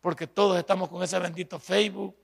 Porque 0.00 0.26
todos 0.26 0.58
estamos 0.58 0.88
con 0.88 1.02
ese 1.02 1.18
bendito 1.18 1.58
Facebook, 1.58 2.16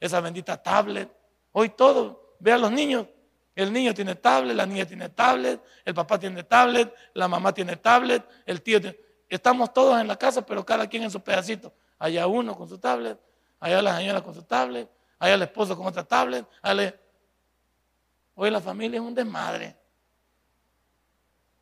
esa 0.00 0.20
bendita 0.20 0.62
tablet. 0.62 1.10
Hoy 1.52 1.68
todos, 1.70 2.16
ve 2.38 2.52
a 2.52 2.58
los 2.58 2.72
niños. 2.72 3.06
El 3.54 3.72
niño 3.72 3.94
tiene 3.94 4.16
tablet, 4.16 4.56
la 4.56 4.66
niña 4.66 4.84
tiene 4.84 5.10
tablet, 5.10 5.62
el 5.84 5.94
papá 5.94 6.18
tiene 6.18 6.42
tablet, 6.42 6.92
la 7.12 7.28
mamá 7.28 7.54
tiene 7.54 7.76
tablet, 7.76 8.24
el 8.46 8.62
tío 8.62 8.80
tiene... 8.80 8.98
Estamos 9.28 9.72
todos 9.72 10.00
en 10.00 10.08
la 10.08 10.16
casa, 10.16 10.44
pero 10.44 10.64
cada 10.64 10.88
quien 10.88 11.04
en 11.04 11.10
su 11.10 11.22
pedacito. 11.22 11.72
Allá 11.98 12.26
uno 12.26 12.56
con 12.56 12.68
su 12.68 12.78
tablet, 12.78 13.18
allá 13.60 13.80
la 13.80 13.96
señora 13.96 14.22
con 14.22 14.34
su 14.34 14.42
tablet, 14.42 14.90
allá 15.24 15.34
el 15.34 15.42
esposo 15.42 15.76
con 15.76 15.86
otra 15.86 16.04
tablet. 16.04 16.46
Hoy 18.34 18.50
la 18.50 18.60
familia 18.60 18.98
es 18.98 19.06
un 19.06 19.14
desmadre. 19.14 19.76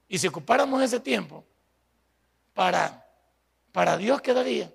Y 0.08 0.18
si 0.18 0.26
ocupáramos 0.26 0.82
ese 0.82 1.00
tiempo 1.00 1.44
para, 2.54 3.06
para 3.72 3.96
Dios, 3.96 4.20
quedaría. 4.20 4.72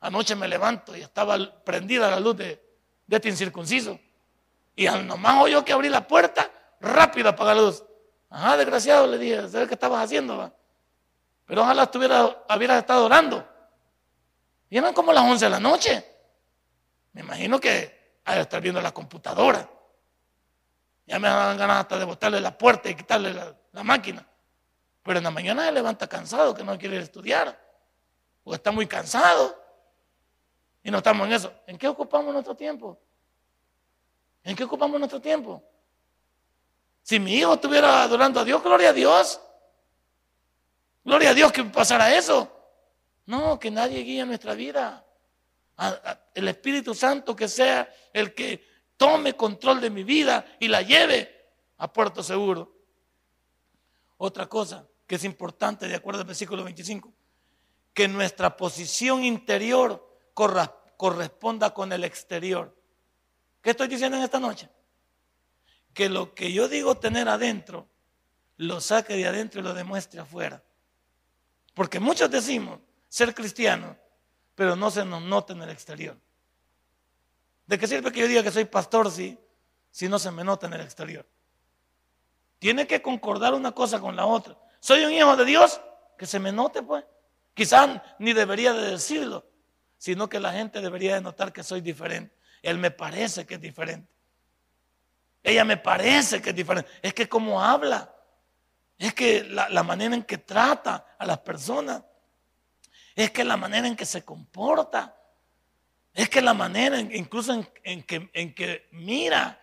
Anoche 0.00 0.34
me 0.34 0.48
levanto 0.48 0.96
y 0.96 1.02
estaba 1.02 1.38
prendida 1.64 2.10
la 2.10 2.20
luz 2.20 2.36
de, 2.36 2.62
este 3.08 3.28
incircunciso. 3.28 3.98
Y 4.74 4.86
al 4.86 5.06
nomás 5.06 5.42
oyó 5.42 5.64
que 5.64 5.72
abrí 5.72 5.88
la 5.88 6.06
puerta, 6.06 6.50
rápido 6.80 7.28
apaga 7.28 7.54
la 7.54 7.62
luz. 7.62 7.82
Ajá, 8.28 8.56
desgraciado, 8.56 9.06
le 9.06 9.18
dije, 9.18 9.48
¿sabes 9.48 9.68
qué 9.68 9.74
estabas 9.74 10.04
haciendo? 10.04 10.52
Pero 11.46 11.62
ojalá 11.62 11.84
estuviera, 11.84 12.44
hubiera 12.54 12.78
estado 12.78 13.06
orando. 13.06 13.46
Y 14.68 14.78
eran 14.78 14.92
como 14.92 15.12
las 15.12 15.24
11 15.24 15.44
de 15.44 15.50
la 15.50 15.60
noche. 15.60 16.04
Me 17.12 17.20
imagino 17.20 17.58
que 17.58 17.95
de 18.34 18.40
estar 18.40 18.60
viendo 18.60 18.80
la 18.80 18.92
computadora. 18.92 19.68
Ya 21.06 21.18
me 21.18 21.28
dan 21.28 21.56
ganas 21.56 21.78
hasta 21.78 21.98
de 21.98 22.04
botarle 22.04 22.40
la 22.40 22.56
puerta 22.56 22.90
y 22.90 22.94
quitarle 22.94 23.32
la, 23.32 23.84
máquina. 23.84 24.26
Pero 25.02 25.18
en 25.18 25.24
la 25.24 25.30
mañana 25.30 25.66
se 25.66 25.72
levanta 25.72 26.08
cansado, 26.08 26.52
que 26.54 26.64
no 26.64 26.76
quiere 26.76 26.98
estudiar. 26.98 27.56
O 28.42 28.54
está 28.54 28.72
muy 28.72 28.86
cansado. 28.86 29.56
Y 30.82 30.90
no 30.90 30.98
estamos 30.98 31.26
en 31.28 31.34
eso. 31.34 31.52
¿En 31.66 31.78
qué 31.78 31.86
ocupamos 31.86 32.32
nuestro 32.32 32.56
tiempo? 32.56 32.98
¿En 34.42 34.56
qué 34.56 34.64
ocupamos 34.64 34.98
nuestro 34.98 35.20
tiempo? 35.20 35.62
Si 37.02 37.20
mi 37.20 37.34
hijo 37.34 37.54
estuviera 37.54 38.02
adorando 38.02 38.40
a 38.40 38.44
Dios, 38.44 38.60
gloria 38.62 38.90
a 38.90 38.92
Dios. 38.92 39.40
Gloria 41.04 41.30
a 41.30 41.34
Dios 41.34 41.52
que 41.52 41.62
pasara 41.62 42.16
eso. 42.16 42.50
No, 43.26 43.60
que 43.60 43.70
nadie 43.70 44.00
guíe 44.02 44.26
nuestra 44.26 44.54
vida. 44.54 45.05
El 46.34 46.48
Espíritu 46.48 46.94
Santo 46.94 47.36
que 47.36 47.48
sea 47.48 47.92
el 48.12 48.34
que 48.34 48.66
tome 48.96 49.34
control 49.34 49.80
de 49.80 49.90
mi 49.90 50.04
vida 50.04 50.56
y 50.58 50.68
la 50.68 50.82
lleve 50.82 51.50
a 51.78 51.92
puerto 51.92 52.22
seguro. 52.22 52.74
Otra 54.16 54.48
cosa, 54.48 54.86
que 55.06 55.16
es 55.16 55.24
importante 55.24 55.86
de 55.86 55.94
acuerdo 55.94 56.20
al 56.20 56.26
versículo 56.26 56.64
25, 56.64 57.12
que 57.92 58.08
nuestra 58.08 58.56
posición 58.56 59.24
interior 59.24 60.06
corresponda 60.32 61.74
con 61.74 61.92
el 61.92 62.04
exterior. 62.04 62.74
¿Qué 63.60 63.70
estoy 63.70 63.88
diciendo 63.88 64.16
en 64.16 64.24
esta 64.24 64.40
noche? 64.40 64.68
Que 65.92 66.08
lo 66.08 66.34
que 66.34 66.52
yo 66.52 66.68
digo 66.68 66.96
tener 66.96 67.28
adentro, 67.28 67.88
lo 68.56 68.80
saque 68.80 69.16
de 69.16 69.26
adentro 69.26 69.60
y 69.60 69.64
lo 69.64 69.74
demuestre 69.74 70.20
afuera. 70.20 70.62
Porque 71.74 72.00
muchos 72.00 72.30
decimos 72.30 72.80
ser 73.08 73.34
cristianos, 73.34 73.96
pero 74.56 74.74
no 74.74 74.90
se 74.90 75.04
nos 75.04 75.22
nota 75.22 75.52
en 75.52 75.62
el 75.62 75.70
exterior. 75.70 76.18
¿De 77.66 77.78
qué 77.78 77.86
sirve 77.86 78.10
que 78.10 78.20
yo 78.20 78.26
diga 78.26 78.42
que 78.42 78.50
soy 78.50 78.64
pastor 78.64 79.10
si, 79.10 79.38
si 79.92 80.08
no 80.08 80.18
se 80.18 80.32
me 80.32 80.42
nota 80.42 80.66
en 80.66 80.72
el 80.72 80.80
exterior? 80.80 81.24
Tiene 82.58 82.88
que 82.88 83.00
concordar 83.00 83.54
una 83.54 83.70
cosa 83.70 84.00
con 84.00 84.16
la 84.16 84.26
otra. 84.26 84.56
Soy 84.80 85.04
un 85.04 85.12
hijo 85.12 85.36
de 85.36 85.44
Dios, 85.44 85.80
que 86.18 86.26
se 86.26 86.40
me 86.40 86.50
note 86.50 86.82
pues. 86.82 87.04
Quizás 87.54 88.00
ni 88.18 88.32
debería 88.32 88.72
de 88.72 88.90
decirlo, 88.90 89.46
sino 89.98 90.28
que 90.28 90.40
la 90.40 90.52
gente 90.52 90.80
debería 90.80 91.14
de 91.14 91.20
notar 91.20 91.52
que 91.52 91.62
soy 91.62 91.80
diferente. 91.80 92.34
Él 92.62 92.78
me 92.78 92.90
parece 92.90 93.46
que 93.46 93.54
es 93.54 93.60
diferente. 93.60 94.08
Ella 95.42 95.64
me 95.64 95.76
parece 95.76 96.42
que 96.42 96.50
es 96.50 96.56
diferente. 96.56 96.90
Es 97.02 97.14
que 97.14 97.28
como 97.28 97.62
habla, 97.62 98.12
es 98.98 99.14
que 99.14 99.44
la, 99.44 99.82
manera 99.82 100.14
en 100.14 100.24
que 100.24 100.38
trata 100.38 101.16
a 101.18 101.26
las 101.26 101.38
personas, 101.38 102.02
es 103.16 103.30
que 103.30 103.44
la 103.44 103.56
manera 103.56 103.88
en 103.88 103.96
que 103.96 104.04
se 104.04 104.24
comporta, 104.24 105.16
es 106.12 106.28
que 106.28 106.42
la 106.42 106.54
manera 106.54 107.00
incluso 107.00 107.52
en, 107.82 108.02
que, 108.02 108.88
mira, 108.92 109.58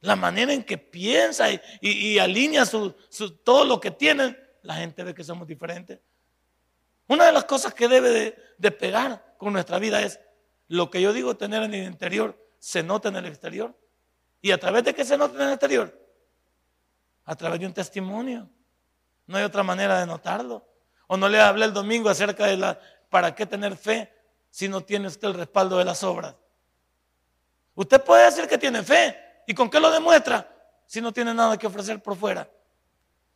la 0.00 0.14
manera 0.14 0.52
en 0.52 0.62
que 0.62 0.76
piensa 0.76 1.46
y, 1.80 2.18
alinea 2.18 2.64
todo 3.44 3.64
lo 3.64 3.80
que 3.80 3.90
tiene, 3.90 4.36
la 4.62 4.74
gente 4.74 5.02
ve 5.02 5.14
que 5.14 5.24
somos 5.24 5.48
diferentes. 5.48 6.00
Una 7.06 7.24
de 7.24 7.32
las 7.32 7.44
cosas 7.44 7.72
que 7.72 7.88
debe 7.88 8.36
de, 8.58 8.70
pegar 8.70 9.34
con 9.38 9.54
nuestra 9.54 9.78
vida 9.78 10.02
es 10.02 10.20
lo 10.68 10.90
que 10.90 11.00
yo 11.00 11.14
digo 11.14 11.36
tener 11.36 11.62
en 11.62 11.72
el 11.72 11.84
interior, 11.84 12.38
se 12.58 12.82
nota 12.82 13.08
en 13.08 13.16
el 13.16 13.26
exterior. 13.26 13.74
¿Y 14.42 14.50
a 14.50 14.58
través 14.58 14.84
de 14.84 14.94
qué 14.94 15.04
se 15.04 15.16
nota 15.16 15.34
en 15.36 15.42
el 15.42 15.52
exterior? 15.54 15.98
A 17.24 17.34
través 17.34 17.58
de 17.58 17.66
un 17.66 17.72
testimonio. 17.72 18.50
No 19.26 19.38
hay 19.38 19.44
otra 19.44 19.62
manera 19.62 19.98
de 19.98 20.06
notarlo. 20.06 20.66
O 21.06 21.16
no 21.16 21.28
le 21.28 21.40
hablé 21.40 21.64
el 21.64 21.72
domingo 21.72 22.10
acerca 22.10 22.46
de 22.46 22.58
la, 22.58 22.78
para 23.08 23.34
qué 23.34 23.46
tener 23.46 23.76
fe 23.76 24.12
si 24.50 24.68
no 24.68 24.82
tiene 24.82 25.08
usted 25.08 25.28
el 25.28 25.34
respaldo 25.34 25.78
de 25.78 25.84
las 25.84 26.02
obras. 26.02 26.34
Usted 27.74 28.02
puede 28.02 28.24
decir 28.24 28.48
que 28.48 28.58
tiene 28.58 28.82
fe, 28.82 29.28
¿Y 29.48 29.54
con 29.54 29.70
qué 29.70 29.80
lo 29.80 29.90
demuestra? 29.90 30.46
Si 30.84 31.00
no 31.00 31.10
tiene 31.10 31.32
nada 31.32 31.56
que 31.56 31.66
ofrecer 31.66 32.02
por 32.02 32.16
fuera. 32.16 32.46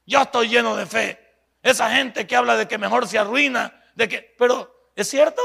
Yo 0.05 0.21
estoy 0.21 0.49
lleno 0.49 0.77
de 0.77 0.85
fe. 0.85 1.19
Esa 1.63 1.91
gente 1.91 2.27
que 2.27 2.37
habla 2.37 2.55
de 2.55 2.69
que 2.69 2.77
mejor 2.77 3.09
se 3.09 3.19
arruina, 3.19 3.83
de 3.95 4.09
que, 4.11 4.35
pero 4.39 4.91
¿es 4.95 5.09
cierto? 5.09 5.41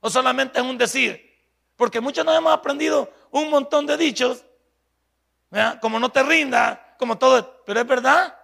¿O 0.00 0.08
solamente 0.08 0.60
es 0.60 0.64
un 0.64 0.78
decir? 0.78 1.44
Porque 1.76 2.00
muchos 2.00 2.24
nos 2.24 2.38
hemos 2.38 2.54
aprendido 2.54 3.12
un 3.32 3.50
montón 3.50 3.84
de 3.84 3.98
dichos, 3.98 4.46
como 5.82 6.00
no 6.00 6.10
te 6.10 6.22
rinda, 6.22 6.96
como 6.98 7.18
todo, 7.18 7.62
pero 7.66 7.80
es 7.80 7.86
verdad. 7.86 8.34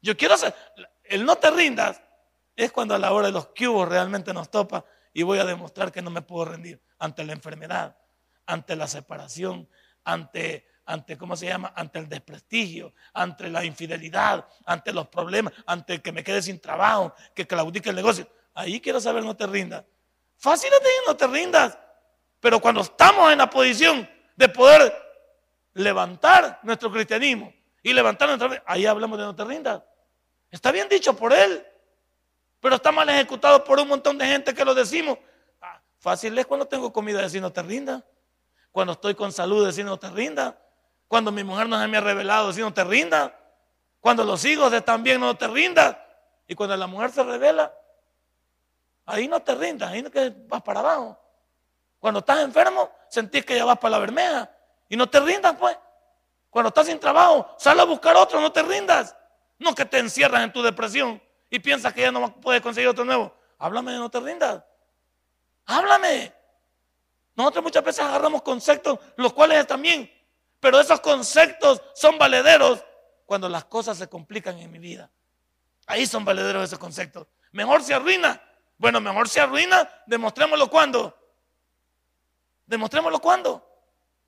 Yo 0.00 0.16
quiero 0.16 0.32
hacer, 0.32 0.54
el 1.04 1.26
no 1.26 1.36
te 1.36 1.50
rindas 1.50 2.00
es 2.56 2.72
cuando 2.72 2.94
a 2.94 2.98
la 2.98 3.12
hora 3.12 3.28
de 3.28 3.32
los 3.32 3.48
cubos 3.48 3.88
realmente 3.88 4.32
nos 4.32 4.50
topa 4.50 4.84
y 5.12 5.22
voy 5.22 5.38
a 5.38 5.44
demostrar 5.44 5.92
que 5.92 6.02
no 6.02 6.10
me 6.10 6.22
puedo 6.22 6.46
rendir 6.46 6.80
ante 6.98 7.24
la 7.24 7.32
enfermedad, 7.32 7.96
ante 8.46 8.76
la 8.76 8.86
separación, 8.86 9.68
ante, 10.04 10.66
ante, 10.86 11.16
¿cómo 11.16 11.36
se 11.36 11.46
llama? 11.46 11.72
Ante 11.74 11.98
el 11.98 12.08
desprestigio, 12.08 12.94
ante 13.12 13.48
la 13.48 13.64
infidelidad, 13.64 14.46
ante 14.66 14.92
los 14.92 15.08
problemas, 15.08 15.52
ante 15.66 16.02
que 16.02 16.12
me 16.12 16.22
quede 16.22 16.42
sin 16.42 16.60
trabajo, 16.60 17.14
que 17.34 17.46
claudique 17.46 17.90
el 17.90 17.96
negocio. 17.96 18.28
Ahí 18.54 18.80
quiero 18.80 19.00
saber, 19.00 19.24
no 19.24 19.36
te 19.36 19.46
rindas. 19.46 19.84
Fácil 20.36 20.70
es 20.72 20.80
decir, 20.80 21.00
no 21.06 21.16
te 21.16 21.26
rindas. 21.26 21.78
Pero 22.40 22.60
cuando 22.60 22.82
estamos 22.82 23.32
en 23.32 23.38
la 23.38 23.48
posición 23.48 24.08
de 24.36 24.48
poder 24.48 24.92
levantar 25.74 26.60
nuestro 26.62 26.90
cristianismo 26.90 27.52
y 27.82 27.92
levantar 27.92 28.28
nuestra 28.28 28.62
ahí 28.66 28.86
hablamos 28.86 29.18
de 29.18 29.24
no 29.24 29.34
te 29.34 29.44
rindas. 29.44 29.82
Está 30.50 30.70
bien 30.70 30.88
dicho 30.88 31.16
por 31.16 31.32
él, 31.32 31.66
pero 32.64 32.76
está 32.76 32.90
mal 32.90 33.06
ejecutado 33.10 33.62
por 33.62 33.78
un 33.78 33.88
montón 33.88 34.16
de 34.16 34.24
gente 34.24 34.54
que 34.54 34.64
lo 34.64 34.74
decimos. 34.74 35.18
Ah, 35.60 35.78
fácil 35.98 36.38
es 36.38 36.46
cuando 36.46 36.64
tengo 36.64 36.90
comida 36.90 37.20
decir 37.20 37.42
no 37.42 37.52
te 37.52 37.62
rindas. 37.62 38.02
Cuando 38.72 38.94
estoy 38.94 39.14
con 39.14 39.32
salud, 39.32 39.66
decir 39.66 39.84
no 39.84 39.98
te 39.98 40.08
rinda. 40.08 40.58
Cuando 41.06 41.30
mi 41.30 41.44
mujer 41.44 41.68
no 41.68 41.78
se 41.78 41.86
me 41.86 41.98
ha 41.98 42.00
revelado, 42.00 42.48
decir 42.48 42.64
no 42.64 42.72
te 42.72 42.82
rinda. 42.82 43.38
Cuando 44.00 44.24
los 44.24 44.42
hijos 44.46 44.72
están 44.72 45.02
bien, 45.02 45.20
no 45.20 45.36
te 45.36 45.46
rindas. 45.46 45.94
Y 46.48 46.54
cuando 46.54 46.74
la 46.74 46.86
mujer 46.86 47.10
se 47.10 47.22
revela, 47.22 47.70
ahí 49.04 49.28
no 49.28 49.42
te 49.42 49.54
rindas, 49.54 49.90
ahí 49.90 50.00
no 50.00 50.10
que 50.10 50.32
vas 50.48 50.62
para 50.62 50.80
abajo. 50.80 51.20
Cuando 51.98 52.20
estás 52.20 52.38
enfermo, 52.38 52.90
sentís 53.10 53.44
que 53.44 53.56
ya 53.56 53.66
vas 53.66 53.76
para 53.76 53.90
la 53.90 53.98
bermeja 53.98 54.50
y 54.88 54.96
no 54.96 55.06
te 55.06 55.20
rindas, 55.20 55.54
pues. 55.60 55.76
Cuando 56.48 56.68
estás 56.68 56.86
sin 56.86 56.98
trabajo, 56.98 57.46
sal 57.58 57.78
a 57.78 57.84
buscar 57.84 58.16
otro, 58.16 58.40
no 58.40 58.50
te 58.50 58.62
rindas. 58.62 59.14
No 59.58 59.74
que 59.74 59.84
te 59.84 59.98
encierras 59.98 60.42
en 60.42 60.50
tu 60.50 60.62
depresión 60.62 61.20
y 61.54 61.60
piensas 61.60 61.94
que 61.94 62.00
ya 62.00 62.10
no 62.10 62.34
puedes 62.40 62.60
conseguir 62.60 62.88
otro 62.88 63.04
nuevo. 63.04 63.32
Háblame 63.58 63.92
de 63.92 63.98
no 63.98 64.10
te 64.10 64.18
rindas. 64.18 64.64
Háblame. 65.66 66.34
Nosotros 67.36 67.62
muchas 67.62 67.84
veces 67.84 68.04
agarramos 68.04 68.42
conceptos, 68.42 68.98
los 69.16 69.32
cuales 69.32 69.64
también, 69.64 70.10
pero 70.58 70.80
esos 70.80 70.98
conceptos 70.98 71.80
son 71.94 72.18
valederos 72.18 72.84
cuando 73.24 73.48
las 73.48 73.66
cosas 73.66 73.96
se 73.96 74.08
complican 74.08 74.58
en 74.58 74.72
mi 74.72 74.80
vida. 74.80 75.12
Ahí 75.86 76.06
son 76.06 76.24
valederos 76.24 76.64
esos 76.64 76.78
conceptos. 76.80 77.28
Mejor 77.52 77.84
se 77.84 77.94
arruina. 77.94 78.42
Bueno, 78.76 79.00
mejor 79.00 79.28
se 79.28 79.40
arruina, 79.40 79.88
demostrémoslo 80.06 80.68
cuando. 80.68 81.16
Demostrémoslo 82.66 83.20
cuando. 83.20 83.64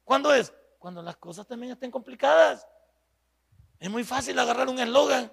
¿Cuándo 0.05 0.33
es? 0.33 0.53
Cuando 0.79 1.03
las 1.03 1.17
cosas 1.17 1.45
también 1.45 1.73
estén 1.73 1.91
complicadas. 1.91 2.65
Es 3.81 3.91
muy 3.91 4.05
fácil 4.05 4.39
agarrar 4.39 4.69
un 4.69 4.79
eslogan 4.79 5.33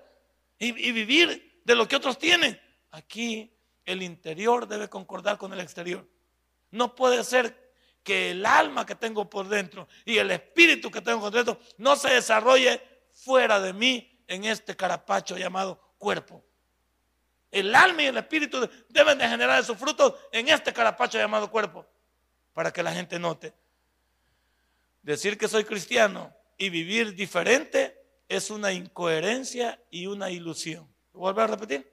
y 0.58 0.91
vivir 0.91 1.53
de 1.63 1.76
lo 1.76 1.88
que 1.88 1.95
otros 1.95 2.17
tienen. 2.17 2.60
Aquí 2.91 3.56
el 3.86 4.02
interior 4.02 4.67
debe 4.67 4.89
concordar 4.89 5.38
con 5.38 5.54
el 5.54 5.60
exterior. 5.60 6.08
No 6.71 6.95
puede 6.95 7.23
ser 7.23 7.73
que 8.04 8.32
el 8.32 8.45
alma 8.45 8.86
que 8.86 8.95
tengo 8.95 9.30
por 9.30 9.47
dentro 9.47 9.88
y 10.06 10.17
el 10.17 10.32
espíritu 10.32 10.91
que 10.91 11.02
tengo 11.02 11.21
por 11.21 11.32
dentro 11.32 11.60
no 11.78 11.95
se 11.95 12.13
desarrolle 12.13 12.82
fuera 13.13 13.60
de 13.60 13.73
mí 13.73 14.23
en 14.28 14.45
este 14.45 14.76
carapacho 14.76 15.38
llamado 15.38 15.95
cuerpo. 15.97 16.43
El 17.52 17.73
alma 17.76 18.04
y 18.04 18.08
el 18.08 18.17
espíritu 18.17 18.67
deben 18.89 19.17
de 19.17 19.28
generar 19.28 19.62
esos 19.62 19.78
frutos 19.78 20.15
en 20.32 20.49
este 20.49 20.73
carapacho 20.73 21.17
llamado 21.17 21.49
cuerpo 21.52 21.86
para 22.52 22.73
que 22.73 22.84
la 22.84 22.91
gente 22.91 23.19
note. 23.19 23.54
Decir 25.02 25.38
que 25.38 25.47
soy 25.47 25.63
cristiano 25.63 26.36
y 26.58 26.69
vivir 26.69 27.13
diferente 27.13 28.02
es 28.28 28.49
una 28.49 28.71
incoherencia 28.71 29.80
y 29.91 30.08
una 30.08 30.32
ilusión. 30.32 30.92
¿Vuelvo 31.13 31.41
a 31.41 31.47
repetir? 31.47 31.91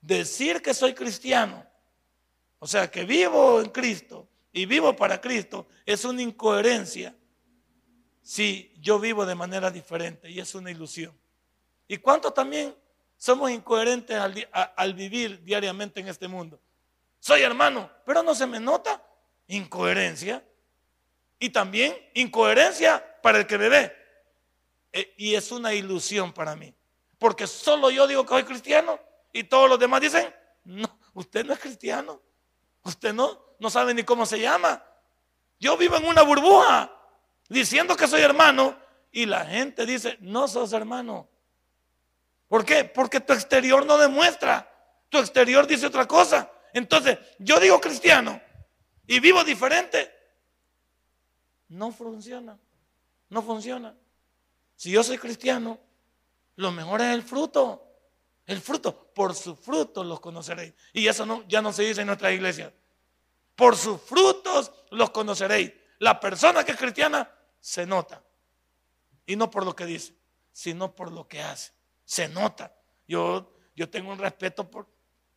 Decir 0.00 0.60
que 0.60 0.74
soy 0.74 0.94
cristiano, 0.94 1.64
o 2.58 2.66
sea, 2.66 2.90
que 2.90 3.04
vivo 3.04 3.60
en 3.60 3.70
Cristo, 3.70 4.28
y 4.56 4.64
vivo 4.64 4.96
para 4.96 5.20
Cristo, 5.20 5.66
es 5.84 6.06
una 6.06 6.22
incoherencia 6.22 7.14
si 8.22 8.72
yo 8.80 8.98
vivo 8.98 9.26
de 9.26 9.34
manera 9.34 9.70
diferente 9.70 10.30
y 10.30 10.40
es 10.40 10.54
una 10.54 10.70
ilusión. 10.70 11.14
¿Y 11.86 11.98
cuánto 11.98 12.32
también 12.32 12.74
somos 13.18 13.50
incoherentes 13.50 14.18
al, 14.18 14.94
vivir 14.94 15.44
diariamente 15.44 16.00
en 16.00 16.08
este 16.08 16.26
mundo? 16.26 16.58
Soy 17.20 17.42
hermano, 17.42 17.90
pero 18.06 18.22
no 18.22 18.34
se 18.34 18.46
me 18.46 18.58
nota 18.58 19.06
incoherencia. 19.46 20.42
Y 21.38 21.50
también 21.50 21.94
incoherencia 22.14 23.20
para 23.20 23.40
el 23.40 23.46
que 23.46 23.58
me 23.58 23.68
ve. 23.68 23.92
E, 24.90 25.14
y 25.18 25.34
es 25.34 25.52
una 25.52 25.74
ilusión 25.74 26.32
para 26.32 26.56
mí. 26.56 26.74
Porque 27.18 27.46
solo 27.46 27.90
yo 27.90 28.06
digo 28.06 28.24
que 28.24 28.30
soy 28.30 28.44
cristiano 28.44 28.98
y 29.32 29.44
todos 29.44 29.68
los 29.68 29.78
demás 29.78 30.00
dicen, 30.00 30.34
no, 30.64 30.98
usted 31.14 31.44
no 31.44 31.52
es 31.52 31.58
cristiano. 31.58 32.20
Usted 32.82 33.12
no, 33.12 33.40
no 33.58 33.70
sabe 33.70 33.94
ni 33.94 34.02
cómo 34.02 34.26
se 34.26 34.38
llama. 34.38 34.84
Yo 35.58 35.76
vivo 35.76 35.96
en 35.96 36.06
una 36.06 36.22
burbuja 36.22 36.92
diciendo 37.48 37.96
que 37.96 38.06
soy 38.06 38.20
hermano 38.22 38.78
y 39.10 39.26
la 39.26 39.46
gente 39.46 39.86
dice, 39.86 40.18
no 40.20 40.46
sos 40.46 40.72
hermano. 40.72 41.28
¿Por 42.48 42.64
qué? 42.64 42.84
Porque 42.84 43.20
tu 43.20 43.32
exterior 43.32 43.84
no 43.86 43.98
demuestra. 43.98 44.70
Tu 45.08 45.18
exterior 45.18 45.66
dice 45.66 45.86
otra 45.86 46.06
cosa. 46.06 46.50
Entonces, 46.72 47.18
yo 47.38 47.58
digo 47.58 47.80
cristiano 47.80 48.40
y 49.06 49.20
vivo 49.20 49.42
diferente. 49.42 50.12
No 51.68 51.90
funciona. 51.90 52.58
No 53.28 53.42
funciona. 53.42 53.96
Si 54.76 54.90
yo 54.90 55.02
soy 55.02 55.18
cristiano, 55.18 55.80
lo 56.56 56.72
mejor 56.72 57.00
es 57.02 57.14
el 57.14 57.22
fruto. 57.22 57.82
El 58.46 58.60
fruto. 58.60 59.12
Por 59.14 59.34
su 59.34 59.56
fruto 59.56 60.04
los 60.04 60.20
conoceréis. 60.20 60.74
Y 60.92 61.06
eso 61.06 61.44
ya 61.48 61.62
no 61.62 61.72
se 61.72 61.84
dice 61.84 62.00
en 62.00 62.08
nuestra 62.08 62.32
iglesia. 62.32 62.72
Por 63.54 63.76
sus 63.76 64.00
frutos 64.00 64.72
los 64.90 65.10
conoceréis. 65.10 65.72
La 65.98 66.20
persona 66.20 66.64
que 66.64 66.72
es 66.72 66.78
cristiana 66.78 67.30
se 67.60 67.86
nota. 67.86 68.22
Y 69.26 69.36
no 69.36 69.50
por 69.50 69.64
lo 69.64 69.74
que 69.74 69.86
dice, 69.86 70.14
sino 70.52 70.94
por 70.94 71.10
lo 71.10 71.26
que 71.26 71.40
hace. 71.40 71.72
Se 72.04 72.28
nota. 72.28 72.74
Yo, 73.08 73.54
yo 73.74 73.88
tengo 73.88 74.12
un 74.12 74.18
respeto 74.18 74.70
por, 74.70 74.86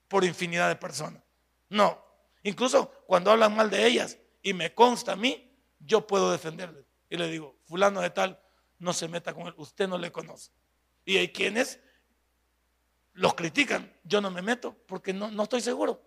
por 0.07 0.23
infinidad 0.23 0.69
de 0.69 0.75
personas. 0.75 1.23
No. 1.69 2.03
Incluso 2.43 2.91
cuando 3.07 3.31
hablan 3.31 3.55
mal 3.55 3.69
de 3.69 3.85
ellas 3.85 4.17
y 4.41 4.53
me 4.53 4.73
consta 4.73 5.13
a 5.13 5.15
mí, 5.15 5.57
yo 5.79 6.05
puedo 6.05 6.31
defenderles. 6.31 6.85
Y 7.09 7.17
le 7.17 7.27
digo, 7.27 7.57
fulano 7.65 8.01
de 8.01 8.09
tal, 8.11 8.39
no 8.77 8.93
se 8.93 9.07
meta 9.07 9.33
con 9.33 9.47
él, 9.47 9.53
usted 9.57 9.87
no 9.87 9.97
le 9.97 10.11
conoce. 10.11 10.51
Y 11.09 11.17
hay 11.17 11.29
quienes 11.29 11.79
los 13.13 13.33
critican, 13.33 13.91
yo 14.03 14.21
no 14.21 14.29
me 14.29 14.43
meto 14.43 14.77
porque 14.85 15.11
no, 15.11 15.31
no 15.31 15.41
estoy 15.41 15.59
seguro. 15.59 15.99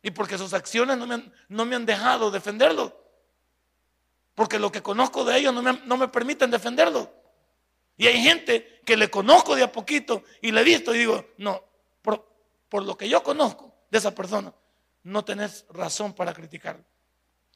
Y 0.00 0.12
porque 0.12 0.38
sus 0.38 0.54
acciones 0.54 0.96
no 0.96 1.08
me 1.08 1.14
han, 1.14 1.34
no 1.48 1.64
me 1.64 1.74
han 1.74 1.84
dejado 1.84 2.30
defenderlo. 2.30 2.96
Porque 4.36 4.60
lo 4.60 4.70
que 4.70 4.80
conozco 4.80 5.24
de 5.24 5.38
ellos 5.38 5.52
no 5.52 5.60
me, 5.60 5.72
no 5.86 5.96
me 5.96 6.06
permiten 6.06 6.52
defenderlo. 6.52 7.12
Y 7.96 8.06
hay 8.06 8.22
gente 8.22 8.80
que 8.86 8.96
le 8.96 9.10
conozco 9.10 9.56
de 9.56 9.64
a 9.64 9.72
poquito 9.72 10.22
y 10.40 10.52
le 10.52 10.60
he 10.60 10.64
visto 10.64 10.94
y 10.94 10.98
digo, 10.98 11.26
no, 11.38 11.60
por, 12.00 12.32
por 12.68 12.84
lo 12.84 12.96
que 12.96 13.08
yo 13.08 13.24
conozco 13.24 13.74
de 13.90 13.98
esa 13.98 14.14
persona, 14.14 14.54
no 15.02 15.24
tenés 15.24 15.66
razón 15.70 16.12
para 16.12 16.32
criticarlo. 16.32 16.84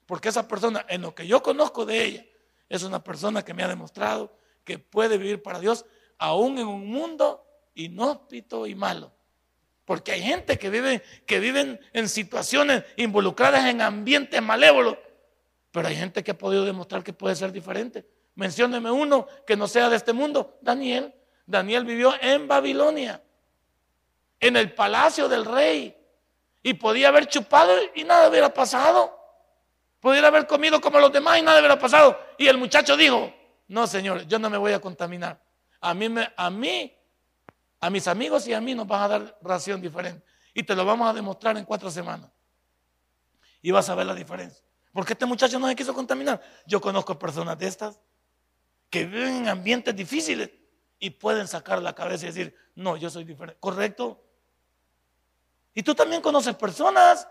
Porque 0.04 0.30
esa 0.30 0.48
persona, 0.48 0.84
en 0.88 1.02
lo 1.02 1.14
que 1.14 1.28
yo 1.28 1.44
conozco 1.44 1.86
de 1.86 2.04
ella, 2.04 2.26
es 2.68 2.82
una 2.82 3.04
persona 3.04 3.44
que 3.44 3.54
me 3.54 3.62
ha 3.62 3.68
demostrado 3.68 4.36
que 4.64 4.80
puede 4.80 5.16
vivir 5.16 5.40
para 5.40 5.60
Dios 5.60 5.84
aún 6.24 6.58
en 6.58 6.66
un 6.66 6.86
mundo 6.86 7.46
inhóspito 7.74 8.66
y 8.66 8.74
malo. 8.74 9.12
Porque 9.84 10.12
hay 10.12 10.22
gente 10.22 10.58
que 10.58 10.70
vive 10.70 11.02
que 11.26 11.78
en 11.92 12.08
situaciones 12.08 12.84
involucradas 12.96 13.66
en 13.66 13.82
ambientes 13.82 14.40
malévolos, 14.40 14.96
pero 15.70 15.88
hay 15.88 15.96
gente 15.96 16.24
que 16.24 16.30
ha 16.30 16.38
podido 16.38 16.64
demostrar 16.64 17.04
que 17.04 17.12
puede 17.12 17.36
ser 17.36 17.52
diferente. 17.52 18.06
Mencióneme 18.36 18.90
uno 18.90 19.26
que 19.46 19.56
no 19.56 19.68
sea 19.68 19.90
de 19.90 19.96
este 19.96 20.12
mundo, 20.12 20.58
Daniel. 20.62 21.14
Daniel 21.46 21.84
vivió 21.84 22.14
en 22.20 22.48
Babilonia, 22.48 23.22
en 24.40 24.56
el 24.56 24.72
palacio 24.72 25.28
del 25.28 25.44
rey, 25.44 25.94
y 26.62 26.74
podía 26.74 27.08
haber 27.08 27.26
chupado 27.26 27.74
y 27.94 28.04
nada 28.04 28.30
hubiera 28.30 28.52
pasado. 28.52 29.20
Pudiera 30.00 30.28
haber 30.28 30.46
comido 30.46 30.80
como 30.80 30.98
los 30.98 31.12
demás 31.12 31.38
y 31.38 31.42
nada 31.42 31.58
hubiera 31.58 31.78
pasado. 31.78 32.18
Y 32.38 32.46
el 32.46 32.56
muchacho 32.56 32.96
dijo, 32.96 33.30
no, 33.68 33.86
señor, 33.86 34.26
yo 34.26 34.38
no 34.38 34.48
me 34.48 34.56
voy 34.56 34.72
a 34.72 34.80
contaminar. 34.80 35.43
A 35.86 35.92
mí, 35.92 36.08
a 36.36 36.50
mí 36.50 36.92
a 37.84 37.90
mis 37.90 38.08
amigos 38.08 38.46
y 38.48 38.54
a 38.54 38.62
mí 38.62 38.74
nos 38.74 38.86
vas 38.86 39.02
a 39.02 39.08
dar 39.08 39.38
ración 39.42 39.78
diferente. 39.78 40.24
Y 40.54 40.62
te 40.62 40.74
lo 40.74 40.86
vamos 40.86 41.06
a 41.06 41.12
demostrar 41.12 41.58
en 41.58 41.66
cuatro 41.66 41.90
semanas. 41.90 42.30
Y 43.60 43.70
vas 43.72 43.90
a 43.90 43.94
ver 43.94 44.06
la 44.06 44.14
diferencia. 44.14 44.64
Porque 44.90 45.12
este 45.12 45.26
muchacho 45.26 45.58
no 45.58 45.68
se 45.68 45.76
quiso 45.76 45.92
contaminar. 45.92 46.40
Yo 46.66 46.80
conozco 46.80 47.18
personas 47.18 47.58
de 47.58 47.66
estas 47.66 48.00
que 48.88 49.04
viven 49.04 49.36
en 49.36 49.48
ambientes 49.48 49.94
difíciles 49.94 50.48
y 50.98 51.10
pueden 51.10 51.46
sacar 51.46 51.82
la 51.82 51.94
cabeza 51.94 52.24
y 52.24 52.28
decir, 52.28 52.56
no, 52.74 52.96
yo 52.96 53.10
soy 53.10 53.24
diferente. 53.24 53.60
¿Correcto? 53.60 54.24
Y 55.74 55.82
tú 55.82 55.94
también 55.94 56.22
conoces 56.22 56.54
personas. 56.54 57.28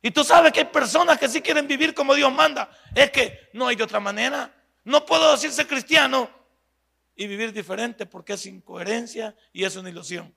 Y 0.00 0.12
tú 0.12 0.22
sabes 0.22 0.52
que 0.52 0.60
hay 0.60 0.66
personas 0.66 1.18
que 1.18 1.28
sí 1.28 1.42
quieren 1.42 1.66
vivir 1.66 1.92
como 1.92 2.14
Dios 2.14 2.32
manda. 2.32 2.70
Es 2.94 3.10
que 3.10 3.50
no 3.52 3.66
hay 3.66 3.74
de 3.74 3.82
otra 3.82 3.98
manera. 3.98 4.54
No 4.84 5.04
puedo 5.04 5.32
decirse 5.32 5.66
cristiano 5.66 6.39
y 7.14 7.26
vivir 7.26 7.52
diferente 7.52 8.06
porque 8.06 8.34
es 8.34 8.46
incoherencia 8.46 9.34
y 9.52 9.64
es 9.64 9.76
una 9.76 9.90
ilusión. 9.90 10.34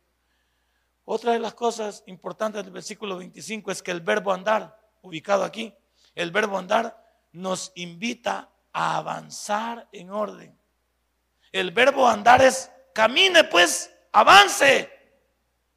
Otra 1.05 1.33
de 1.33 1.39
las 1.39 1.53
cosas 1.53 2.03
importantes 2.07 2.63
del 2.63 2.73
versículo 2.73 3.17
25 3.17 3.71
es 3.71 3.83
que 3.83 3.91
el 3.91 4.01
verbo 4.01 4.31
andar, 4.31 4.79
ubicado 5.01 5.43
aquí, 5.43 5.73
el 6.15 6.31
verbo 6.31 6.57
andar 6.57 7.03
nos 7.33 7.71
invita 7.75 8.49
a 8.71 8.97
avanzar 8.97 9.87
en 9.91 10.11
orden. 10.11 10.57
El 11.51 11.71
verbo 11.71 12.07
andar 12.07 12.41
es 12.41 12.71
camine 12.93 13.43
pues, 13.43 13.93
avance, 14.11 14.89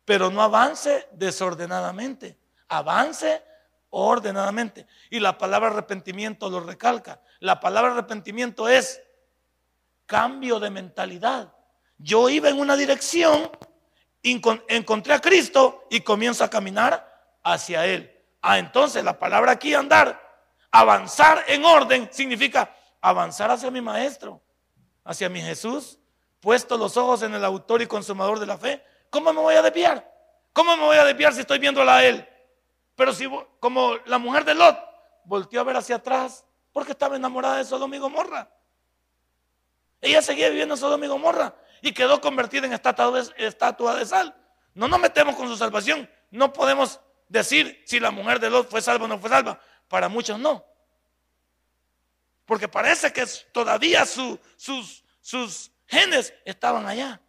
pero 0.04 0.30
no 0.30 0.42
avance 0.42 1.08
desordenadamente, 1.12 2.38
avance 2.68 3.42
ordenadamente. 3.90 4.86
Y 5.10 5.18
la 5.18 5.36
palabra 5.36 5.70
arrepentimiento 5.70 6.48
lo 6.48 6.60
recalca. 6.60 7.20
La 7.40 7.58
palabra 7.58 7.92
arrepentimiento 7.92 8.68
es 8.68 9.02
cambio 10.06 10.58
de 10.60 10.70
mentalidad. 10.70 11.52
Yo 11.98 12.28
iba 12.28 12.48
en 12.48 12.58
una 12.58 12.76
dirección, 12.76 13.50
encontré 14.22 15.12
a 15.12 15.20
Cristo 15.20 15.84
y 15.90 16.00
comienzo 16.00 16.44
a 16.44 16.50
caminar 16.50 17.38
hacia 17.42 17.86
Él. 17.86 18.12
Ah, 18.42 18.58
entonces 18.58 19.02
la 19.04 19.18
palabra 19.18 19.52
aquí 19.52 19.74
andar, 19.74 20.20
avanzar 20.70 21.44
en 21.48 21.64
orden, 21.64 22.08
significa 22.12 22.74
avanzar 23.00 23.50
hacia 23.50 23.70
mi 23.70 23.80
Maestro, 23.80 24.40
hacia 25.04 25.28
mi 25.28 25.40
Jesús, 25.40 25.98
puesto 26.40 26.76
los 26.76 26.96
ojos 26.96 27.22
en 27.22 27.34
el 27.34 27.44
autor 27.44 27.82
y 27.82 27.86
consumador 27.86 28.38
de 28.38 28.46
la 28.46 28.58
fe. 28.58 28.84
¿Cómo 29.10 29.32
me 29.32 29.40
voy 29.40 29.54
a 29.54 29.62
desviar? 29.62 30.12
¿Cómo 30.52 30.76
me 30.76 30.84
voy 30.84 30.96
a 30.96 31.04
desviar 31.04 31.32
si 31.32 31.40
estoy 31.40 31.58
viéndola 31.58 31.96
a 31.96 32.04
Él? 32.04 32.28
Pero 32.94 33.12
si, 33.12 33.28
como 33.60 33.96
la 34.06 34.18
mujer 34.18 34.44
de 34.44 34.54
Lot, 34.54 34.78
volteó 35.24 35.60
a 35.60 35.64
ver 35.64 35.76
hacia 35.76 35.96
atrás 35.96 36.44
porque 36.72 36.92
estaba 36.92 37.16
enamorada 37.16 37.58
de 37.58 37.64
Sodoma 37.64 37.96
y 37.96 37.98
Gomorra. 37.98 38.50
Ella 40.06 40.22
seguía 40.22 40.48
viviendo 40.48 40.74
en 40.74 40.80
Sodoma 40.80 41.04
y 41.04 41.08
Gomorra 41.08 41.52
y 41.82 41.92
quedó 41.92 42.20
convertida 42.20 42.66
en 42.66 42.72
estatua 42.72 43.96
de, 43.96 44.06
sal. 44.06 44.36
No 44.72 44.86
nos 44.86 45.00
metemos 45.00 45.34
con 45.34 45.48
su 45.48 45.56
salvación. 45.56 46.08
No 46.30 46.52
podemos 46.52 47.00
decir 47.28 47.82
si 47.86 47.98
la 47.98 48.12
mujer 48.12 48.38
de 48.38 48.48
Lot 48.48 48.70
fue 48.70 48.80
salva 48.80 49.06
o 49.06 49.08
no 49.08 49.18
fue 49.18 49.30
salva. 49.30 49.60
Para 49.88 50.08
muchos 50.08 50.38
no. 50.38 50.64
Porque 52.44 52.68
parece 52.68 53.12
que 53.12 53.26
todavía 53.50 54.06
sus, 54.06 54.38
sus 55.20 55.72
genes 55.88 56.32
estaban 56.44 56.86
allá. 56.86 57.20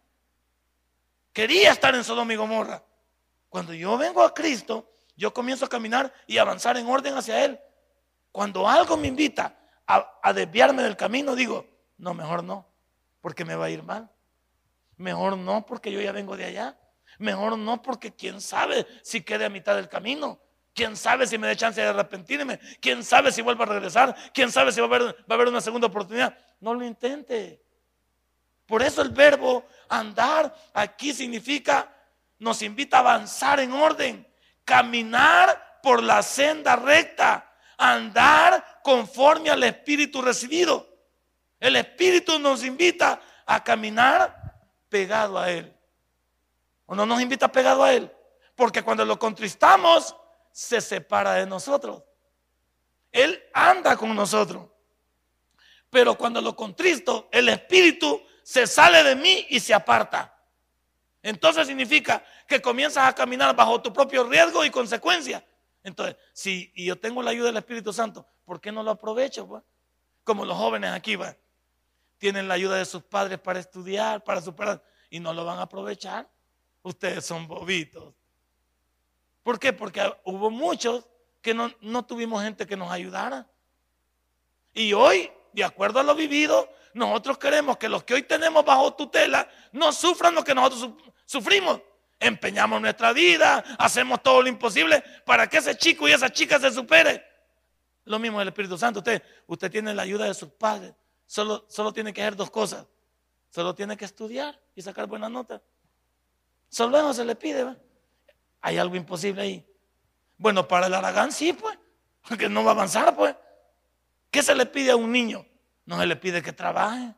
Quería 1.32 1.72
estar 1.72 1.96
en 1.96 2.04
Sodoma 2.04 2.32
y 2.32 2.36
Gomorra. 2.36 2.84
Cuando 3.48 3.74
yo 3.74 3.98
vengo 3.98 4.22
a 4.22 4.32
Cristo, 4.32 4.88
yo 5.16 5.34
comienzo 5.34 5.64
a 5.64 5.68
caminar 5.68 6.14
y 6.28 6.38
avanzar 6.38 6.76
en 6.76 6.86
orden 6.86 7.16
hacia 7.16 7.44
Él. 7.44 7.58
Cuando 8.30 8.68
algo 8.68 8.96
me 8.96 9.08
invita 9.08 9.58
a 9.84 10.32
desviarme 10.32 10.84
del 10.84 10.96
camino, 10.96 11.34
digo, 11.34 11.66
no, 11.96 12.14
mejor 12.14 12.44
no, 12.44 12.67
porque 13.28 13.44
me 13.44 13.56
va 13.56 13.66
a 13.66 13.70
ir 13.70 13.82
mal. 13.82 14.10
Mejor 14.96 15.36
no, 15.36 15.66
porque 15.66 15.92
yo 15.92 16.00
ya 16.00 16.12
vengo 16.12 16.34
de 16.34 16.46
allá. 16.46 16.78
Mejor 17.18 17.58
no, 17.58 17.82
porque 17.82 18.14
quién 18.14 18.40
sabe 18.40 18.86
si 19.02 19.20
quede 19.20 19.44
a 19.44 19.50
mitad 19.50 19.76
del 19.76 19.86
camino. 19.86 20.40
¿Quién 20.74 20.96
sabe 20.96 21.26
si 21.26 21.36
me 21.36 21.46
dé 21.46 21.54
chance 21.54 21.78
de 21.78 21.88
arrepentirme? 21.88 22.58
¿Quién 22.80 23.04
sabe 23.04 23.30
si 23.30 23.42
vuelvo 23.42 23.64
a 23.64 23.66
regresar? 23.66 24.16
¿Quién 24.32 24.50
sabe 24.50 24.72
si 24.72 24.80
va 24.80 24.86
a, 24.86 24.88
haber, 24.88 25.02
va 25.02 25.26
a 25.28 25.34
haber 25.34 25.48
una 25.48 25.60
segunda 25.60 25.88
oportunidad? 25.88 26.38
No 26.58 26.72
lo 26.72 26.82
intente. 26.86 27.62
Por 28.64 28.82
eso 28.82 29.02
el 29.02 29.10
verbo 29.10 29.66
andar 29.90 30.56
aquí 30.72 31.12
significa, 31.12 31.94
nos 32.38 32.62
invita 32.62 32.96
a 32.96 33.00
avanzar 33.00 33.60
en 33.60 33.72
orden, 33.72 34.26
caminar 34.64 35.80
por 35.82 36.02
la 36.02 36.22
senda 36.22 36.76
recta, 36.76 37.52
andar 37.76 38.80
conforme 38.82 39.50
al 39.50 39.62
Espíritu 39.64 40.22
recibido. 40.22 40.87
El 41.60 41.76
Espíritu 41.76 42.38
nos 42.38 42.64
invita 42.64 43.20
a 43.44 43.62
caminar 43.62 44.58
pegado 44.88 45.38
a 45.38 45.50
Él. 45.50 45.74
¿O 46.86 46.94
no 46.94 47.04
nos 47.04 47.20
invita 47.20 47.50
pegado 47.50 47.82
a 47.82 47.92
Él? 47.92 48.10
Porque 48.54 48.82
cuando 48.82 49.04
lo 49.04 49.18
contristamos, 49.18 50.14
se 50.52 50.80
separa 50.80 51.34
de 51.34 51.46
nosotros. 51.46 52.02
Él 53.10 53.42
anda 53.52 53.96
con 53.96 54.14
nosotros. 54.14 54.66
Pero 55.90 56.16
cuando 56.16 56.40
lo 56.40 56.54
contristo, 56.54 57.28
el 57.32 57.48
Espíritu 57.48 58.22
se 58.42 58.66
sale 58.66 59.02
de 59.02 59.16
mí 59.16 59.46
y 59.50 59.60
se 59.60 59.74
aparta. 59.74 60.34
Entonces 61.22 61.66
significa 61.66 62.24
que 62.46 62.62
comienzas 62.62 63.08
a 63.08 63.14
caminar 63.14 63.54
bajo 63.54 63.80
tu 63.82 63.92
propio 63.92 64.24
riesgo 64.24 64.64
y 64.64 64.70
consecuencia. 64.70 65.44
Entonces, 65.82 66.16
si 66.32 66.72
yo 66.74 66.98
tengo 66.98 67.22
la 67.22 67.30
ayuda 67.30 67.46
del 67.46 67.56
Espíritu 67.56 67.92
Santo, 67.92 68.26
¿por 68.44 68.60
qué 68.60 68.70
no 68.70 68.82
lo 68.82 68.92
aprovecho? 68.92 69.46
Pues? 69.46 69.62
Como 70.24 70.44
los 70.44 70.56
jóvenes 70.56 70.92
aquí, 70.92 71.16
van 71.16 71.36
tienen 72.18 72.48
la 72.48 72.54
ayuda 72.54 72.76
de 72.76 72.84
sus 72.84 73.02
padres 73.02 73.38
para 73.38 73.58
estudiar, 73.58 74.22
para 74.22 74.40
superar, 74.40 74.82
y 75.08 75.20
no 75.20 75.32
lo 75.32 75.44
van 75.44 75.58
a 75.58 75.62
aprovechar. 75.62 76.28
Ustedes 76.82 77.24
son 77.24 77.46
bobitos. 77.46 78.14
¿Por 79.42 79.58
qué? 79.58 79.72
Porque 79.72 80.02
hubo 80.24 80.50
muchos 80.50 81.08
que 81.40 81.54
no, 81.54 81.72
no 81.80 82.04
tuvimos 82.04 82.42
gente 82.42 82.66
que 82.66 82.76
nos 82.76 82.90
ayudara. 82.90 83.48
Y 84.74 84.92
hoy, 84.92 85.30
de 85.52 85.64
acuerdo 85.64 86.00
a 86.00 86.02
lo 86.02 86.14
vivido, 86.14 86.68
nosotros 86.94 87.38
queremos 87.38 87.76
que 87.76 87.88
los 87.88 88.04
que 88.04 88.14
hoy 88.14 88.22
tenemos 88.22 88.64
bajo 88.64 88.94
tutela 88.94 89.48
no 89.72 89.92
sufran 89.92 90.34
lo 90.34 90.44
que 90.44 90.54
nosotros 90.54 90.92
sufrimos. 91.24 91.80
Empeñamos 92.20 92.80
nuestra 92.80 93.12
vida, 93.12 93.64
hacemos 93.78 94.22
todo 94.22 94.42
lo 94.42 94.48
imposible 94.48 95.02
para 95.24 95.48
que 95.48 95.58
ese 95.58 95.76
chico 95.76 96.08
y 96.08 96.12
esa 96.12 96.30
chica 96.30 96.58
se 96.58 96.70
supere. 96.70 97.24
Lo 98.04 98.18
mismo 98.18 98.40
el 98.40 98.48
Espíritu 98.48 98.76
Santo. 98.76 99.00
Usted, 99.00 99.22
usted 99.46 99.70
tiene 99.70 99.94
la 99.94 100.02
ayuda 100.02 100.24
de 100.24 100.34
sus 100.34 100.50
padres, 100.50 100.92
Solo, 101.28 101.66
solo 101.68 101.92
tiene 101.92 102.12
que 102.12 102.22
hacer 102.22 102.34
dos 102.34 102.50
cosas. 102.50 102.86
Solo 103.50 103.74
tiene 103.74 103.96
que 103.96 104.06
estudiar 104.06 104.58
y 104.74 104.80
sacar 104.80 105.06
buenas 105.06 105.30
notas. 105.30 105.60
Solo 106.70 106.98
eso 106.98 107.12
se 107.12 107.24
le 107.24 107.36
pide. 107.36 107.76
Hay 108.62 108.78
algo 108.78 108.96
imposible 108.96 109.42
ahí. 109.42 109.66
Bueno, 110.38 110.66
para 110.66 110.86
el 110.86 110.94
Aragán 110.94 111.30
sí, 111.30 111.52
pues. 111.52 111.78
Porque 112.26 112.48
no 112.48 112.64
va 112.64 112.70
a 112.70 112.74
avanzar, 112.74 113.14
pues. 113.14 113.36
¿Qué 114.30 114.42
se 114.42 114.54
le 114.54 114.64
pide 114.64 114.90
a 114.90 114.96
un 114.96 115.12
niño? 115.12 115.46
No 115.84 116.00
se 116.00 116.06
le 116.06 116.16
pide 116.16 116.42
que 116.42 116.52
trabaje. 116.52 117.14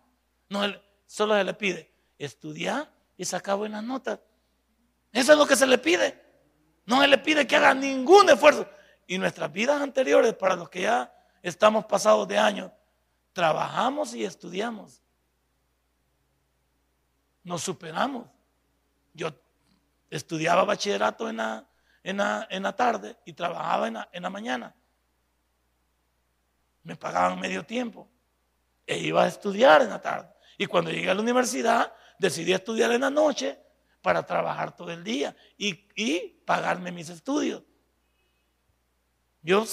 No 0.48 0.62
solo 1.06 1.36
se 1.36 1.44
le 1.44 1.54
pide 1.54 1.92
estudiar 2.18 2.92
y 3.16 3.24
sacar 3.24 3.56
buenas 3.56 3.84
notas. 3.84 4.18
Eso 5.12 5.32
es 5.32 5.38
lo 5.38 5.46
que 5.46 5.54
se 5.54 5.68
le 5.68 5.78
pide. 5.78 6.20
No 6.84 7.00
se 7.00 7.06
le 7.06 7.18
pide 7.18 7.46
que 7.46 7.54
haga 7.54 7.74
ningún 7.74 8.28
esfuerzo. 8.28 8.68
Y 9.06 9.18
nuestras 9.18 9.52
vidas 9.52 9.80
anteriores, 9.80 10.34
para 10.34 10.56
los 10.56 10.68
que 10.68 10.82
ya 10.82 11.12
estamos 11.42 11.84
pasados 11.84 12.26
de 12.26 12.38
años, 12.38 12.72
trabajamos 13.32 14.14
y 14.14 14.24
estudiamos. 14.24 15.02
Nos 17.42 17.62
superamos. 17.62 18.28
Yo 19.14 19.32
estudiaba 20.08 20.64
bachillerato 20.64 21.28
en 21.28 21.36
la, 21.38 21.66
en 22.02 22.62
la, 22.62 22.76
tarde 22.76 23.16
y 23.24 23.32
trabajaba 23.32 23.88
en 23.88 23.94
la, 23.94 24.08
en 24.12 24.22
la 24.22 24.30
mañana. 24.30 24.74
Me 26.82 26.96
pagaban 26.96 27.38
medio 27.40 27.64
tiempo. 27.64 28.08
E 28.86 28.98
iba 28.98 29.24
a 29.24 29.28
estudiar 29.28 29.82
en 29.82 29.90
la 29.90 30.00
tarde. 30.00 30.28
Y 30.58 30.66
cuando 30.66 30.90
llegué 30.90 31.10
a 31.10 31.14
la 31.14 31.22
universidad, 31.22 31.92
decidí 32.18 32.52
estudiar 32.52 32.92
en 32.92 33.02
la 33.02 33.10
noche 33.10 33.58
para 34.02 34.24
trabajar 34.24 34.74
todo 34.74 34.90
el 34.90 35.04
día 35.04 35.36
y, 35.56 35.88
y 35.94 36.42
pagarme 36.44 36.90
mis 36.90 37.08
estudios. 37.08 37.62
Yo, 39.42 39.64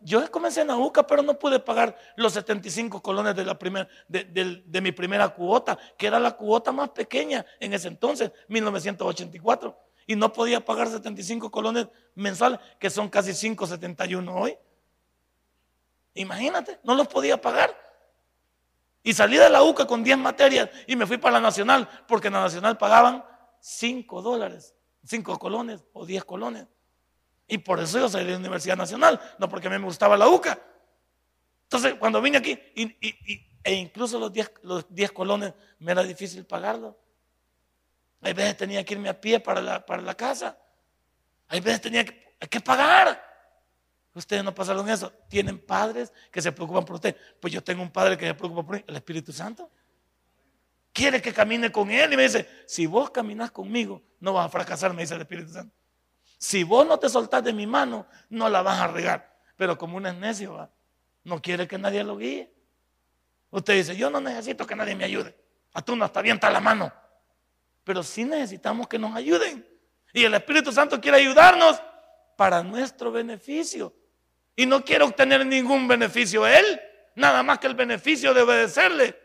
yo 0.00 0.30
comencé 0.30 0.60
en 0.60 0.68
la 0.68 0.76
UCA, 0.76 1.06
pero 1.06 1.22
no 1.22 1.38
pude 1.38 1.58
pagar 1.58 1.96
los 2.16 2.32
75 2.32 3.02
colones 3.02 3.34
de, 3.34 3.44
la 3.44 3.58
primera, 3.58 3.88
de, 4.08 4.80
mi 4.80 4.92
primera 4.92 5.28
cuota, 5.28 5.78
que 5.96 6.06
era 6.06 6.20
la 6.20 6.32
cuota 6.32 6.72
más 6.72 6.90
pequeña 6.90 7.44
en 7.60 7.72
ese 7.72 7.88
entonces, 7.88 8.30
1984. 8.48 9.76
Y 10.06 10.14
no 10.14 10.32
podía 10.32 10.64
pagar 10.64 10.88
75 10.88 11.50
colones 11.50 11.88
mensuales, 12.14 12.60
que 12.78 12.90
son 12.90 13.08
casi 13.08 13.30
5,71 13.30 14.32
hoy. 14.32 14.56
Imagínate, 16.14 16.78
no 16.84 16.94
los 16.94 17.08
podía 17.08 17.40
pagar. 17.40 17.76
Y 19.02 19.12
salí 19.12 19.36
de 19.36 19.48
la 19.48 19.62
UCA 19.62 19.86
con 19.86 20.02
10 20.02 20.18
materias 20.18 20.68
y 20.86 20.96
me 20.96 21.06
fui 21.06 21.18
para 21.18 21.34
la 21.34 21.40
Nacional, 21.40 21.88
porque 22.08 22.28
en 22.28 22.34
la 22.34 22.40
Nacional 22.40 22.76
pagaban 22.76 23.24
5 23.60 24.22
dólares, 24.22 24.74
5 25.04 25.38
colones 25.38 25.84
o 25.92 26.04
10 26.04 26.24
colones. 26.24 26.66
Y 27.48 27.58
por 27.58 27.80
eso 27.80 27.98
yo 27.98 28.08
salí 28.08 28.24
de 28.24 28.32
la 28.32 28.38
Universidad 28.38 28.76
Nacional, 28.76 29.20
no 29.38 29.48
porque 29.48 29.68
a 29.68 29.70
mí 29.70 29.78
me 29.78 29.84
gustaba 29.84 30.16
la 30.16 30.28
UCA. 30.28 30.58
Entonces, 31.64 31.94
cuando 31.94 32.20
vine 32.20 32.38
aquí, 32.38 32.58
e 32.74 33.74
incluso 33.74 34.18
los 34.18 34.32
10 34.32 34.52
los 34.62 34.84
colones 35.12 35.54
me 35.78 35.92
era 35.92 36.02
difícil 36.02 36.44
pagarlo. 36.44 36.98
Hay 38.20 38.32
veces 38.32 38.56
tenía 38.56 38.84
que 38.84 38.94
irme 38.94 39.08
a 39.08 39.20
pie 39.20 39.40
para 39.40 39.60
la, 39.60 39.84
para 39.84 40.02
la 40.02 40.16
casa. 40.16 40.58
Hay 41.48 41.60
veces 41.60 41.80
tenía 41.80 42.04
que, 42.04 42.36
que 42.48 42.60
pagar. 42.60 43.22
Ustedes 44.14 44.42
no 44.42 44.54
pasaron 44.54 44.88
eso. 44.88 45.12
Tienen 45.28 45.58
padres 45.58 46.12
que 46.30 46.40
se 46.40 46.50
preocupan 46.50 46.84
por 46.84 46.96
usted. 46.96 47.16
Pues 47.40 47.52
yo 47.52 47.62
tengo 47.62 47.82
un 47.82 47.90
padre 47.90 48.16
que 48.16 48.26
se 48.26 48.34
preocupa 48.34 48.64
por 48.64 48.76
mí, 48.76 48.84
el 48.86 48.96
Espíritu 48.96 49.32
Santo. 49.32 49.70
Quiere 50.92 51.20
que 51.20 51.32
camine 51.32 51.70
con 51.70 51.90
él 51.90 52.12
y 52.12 52.16
me 52.16 52.22
dice, 52.22 52.48
si 52.66 52.86
vos 52.86 53.10
caminas 53.10 53.50
conmigo, 53.50 54.02
no 54.18 54.32
vas 54.32 54.46
a 54.46 54.48
fracasar, 54.48 54.94
me 54.94 55.02
dice 55.02 55.14
el 55.14 55.20
Espíritu 55.20 55.52
Santo. 55.52 55.75
Si 56.38 56.64
vos 56.64 56.86
no 56.86 56.98
te 56.98 57.08
soltás 57.08 57.42
de 57.42 57.52
mi 57.52 57.66
mano, 57.66 58.06
no 58.28 58.48
la 58.48 58.62
vas 58.62 58.80
a 58.80 58.88
regar. 58.88 59.36
Pero 59.56 59.78
como 59.78 59.96
uno 59.96 60.08
es 60.08 60.14
necio, 60.14 60.70
no 61.24 61.40
quiere 61.40 61.66
que 61.66 61.78
nadie 61.78 62.04
lo 62.04 62.16
guíe. 62.16 62.52
Usted 63.50 63.74
dice, 63.74 63.96
yo 63.96 64.10
no 64.10 64.20
necesito 64.20 64.66
que 64.66 64.76
nadie 64.76 64.94
me 64.94 65.04
ayude. 65.04 65.36
A 65.72 65.82
tú 65.82 65.96
no 65.96 66.04
está 66.04 66.20
bien, 66.20 66.36
está 66.36 66.50
la 66.50 66.60
mano. 66.60 66.92
Pero 67.84 68.02
sí 68.02 68.24
necesitamos 68.24 68.86
que 68.88 68.98
nos 68.98 69.14
ayuden. 69.14 69.66
Y 70.12 70.24
el 70.24 70.34
Espíritu 70.34 70.72
Santo 70.72 71.00
quiere 71.00 71.18
ayudarnos 71.18 71.80
para 72.36 72.62
nuestro 72.62 73.10
beneficio. 73.10 73.94
Y 74.54 74.66
no 74.66 74.84
quiere 74.84 75.04
obtener 75.04 75.44
ningún 75.44 75.86
beneficio 75.86 76.46
él, 76.46 76.80
nada 77.14 77.42
más 77.42 77.58
que 77.58 77.66
el 77.66 77.74
beneficio 77.74 78.32
de 78.32 78.42
obedecerle. 78.42 79.18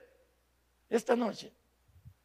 Esta 0.90 1.16
noche, 1.16 1.54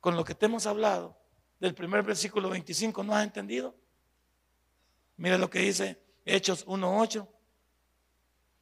con 0.01 0.17
lo 0.17 0.25
que 0.25 0.35
te 0.35 0.47
hemos 0.47 0.67
hablado 0.67 1.17
del 1.61 1.75
primer 1.75 2.03
versículo 2.03 2.51
25, 2.51 3.05
¿no 3.05 3.15
has 3.15 3.25
entendido? 3.25 3.75
Mire 5.17 5.39
lo 5.39 5.49
que 5.49 5.61
dice 5.61 5.99
Hechos 6.25 6.67
1.8. 6.67 7.27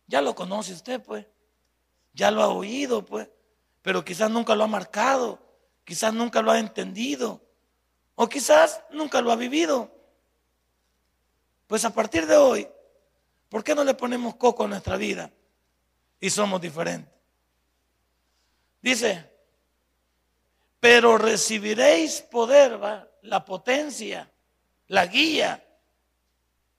Ya 0.07 0.21
lo 0.21 0.35
conoce 0.35 0.73
usted, 0.73 1.03
pues. 1.03 1.27
Ya 2.13 2.31
lo 2.31 2.43
ha 2.43 2.49
oído, 2.49 3.05
pues. 3.05 3.29
Pero 3.83 4.05
quizás 4.05 4.31
nunca 4.31 4.55
lo 4.55 4.65
ha 4.65 4.69
marcado. 4.69 5.41
Quizás 5.85 6.13
nunca 6.13 6.43
lo 6.43 6.51
ha 6.51 6.59
entendido. 6.59 7.43
O 8.15 8.29
quizás 8.29 8.83
nunca 8.91 9.21
lo 9.21 9.33
ha 9.33 9.37
vivido. 9.37 9.91
Pues 11.67 11.85
a 11.85 11.93
partir 11.93 12.27
de 12.27 12.37
hoy, 12.37 12.69
¿por 13.49 13.65
qué 13.65 13.75
no 13.75 13.83
le 13.83 13.95
ponemos 13.95 14.37
coco 14.37 14.65
a 14.65 14.69
nuestra 14.69 14.97
vida? 14.97 15.33
Y 16.21 16.31
somos 16.31 16.61
diferentes. 16.61 17.13
Dice, 18.81 19.31
pero 20.79 21.17
recibiréis 21.17 22.21
poder, 22.21 22.83
¿va? 22.83 23.09
la 23.25 23.45
potencia, 23.45 24.31
la 24.89 25.07
guía 25.07 25.64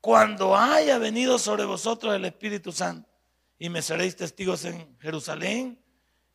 cuando 0.06 0.56
haya 0.56 1.00
venido 1.00 1.40
sobre 1.40 1.66
vosotros 1.66 2.14
el 2.14 2.26
Espíritu 2.26 2.72
Santo, 2.72 3.10
y 3.58 3.70
me 3.70 3.82
seréis 3.82 4.16
testigos 4.16 4.64
en 4.64 4.96
Jerusalén, 5.00 5.84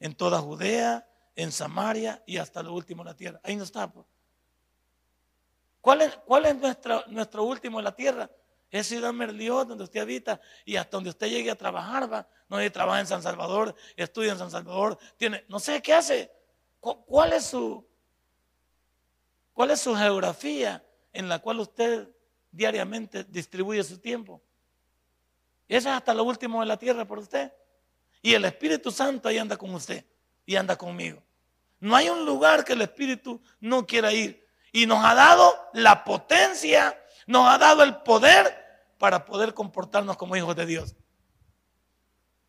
en 0.01 0.17
toda 0.17 0.41
Judea, 0.41 1.09
en 1.37 1.53
Samaria 1.53 2.21
y 2.27 2.39
hasta 2.39 2.65
lo 2.65 2.75
último 2.75 3.03
en 3.03 3.07
la 3.07 3.15
tierra. 3.15 3.41
Ahí 3.45 3.55
no 3.55 3.63
está. 3.63 3.89
Pues. 3.89 4.05
¿Cuál 5.81 6.03
es, 6.03 6.17
cuál 6.27 6.47
es 6.47 6.57
nuestro, 6.57 7.05
nuestro 7.07 7.45
último 7.45 7.79
en 7.79 7.85
la 7.85 7.95
tierra? 7.95 8.29
Es 8.73 8.89
Ciudad 8.89 9.13
Merliot, 9.13 9.69
donde 9.69 9.85
usted 9.85 10.01
habita, 10.01 10.41
y 10.65 10.75
hasta 10.75 10.97
donde 10.97 11.11
usted 11.11 11.29
llegue 11.29 11.53
a 11.53 11.57
trabajar, 11.57 12.13
va. 12.13 12.27
No 12.49 12.73
trabaja 12.73 12.99
en 12.99 13.07
San 13.07 13.23
Salvador, 13.23 13.77
estudia 13.95 14.33
en 14.33 14.39
San 14.39 14.51
Salvador, 14.51 14.99
tiene, 15.17 15.45
no 15.47 15.61
sé 15.61 15.81
qué 15.81 15.95
hace. 15.95 16.33
¿Cuál 16.81 17.35
es 17.35 17.45
su, 17.45 17.87
cuál 19.53 19.71
es 19.71 19.81
su 19.81 19.95
geografía 19.95 20.85
en 21.13 21.29
la 21.29 21.39
cual 21.39 21.61
usted 21.61 22.09
diariamente 22.51 23.25
distribuye 23.25 23.83
su 23.85 23.99
tiempo. 23.99 24.43
Ese 25.69 25.89
es 25.89 25.95
hasta 25.95 26.13
lo 26.13 26.25
último 26.25 26.61
de 26.61 26.67
la 26.67 26.77
tierra 26.77 27.05
por 27.05 27.19
usted. 27.19 27.53
Y 28.23 28.35
el 28.35 28.45
Espíritu 28.45 28.91
Santo 28.91 29.29
ahí 29.29 29.39
anda 29.39 29.57
con 29.57 29.73
usted 29.75 30.05
y 30.45 30.57
anda 30.57 30.77
conmigo. 30.77 31.23
No 31.79 31.97
hay 31.97 32.09
un 32.09 32.27
lugar 32.27 32.65
que 32.65 32.75
el 32.75 32.83
Espíritu 32.83 33.41
no 33.61 33.87
quiera 33.87 34.13
ir. 34.13 34.47
Y 34.73 34.87
nos 34.87 35.05
ha 35.05 35.15
dado 35.15 35.57
la 35.73 36.05
potencia, 36.05 37.01
nos 37.27 37.49
ha 37.49 37.59
dado 37.59 37.83
el 37.83 37.97
poder 37.99 38.55
para 38.99 39.25
poder 39.25 39.55
comportarnos 39.55 40.17
como 40.17 40.37
hijos 40.37 40.55
de 40.55 40.67
Dios. 40.67 40.95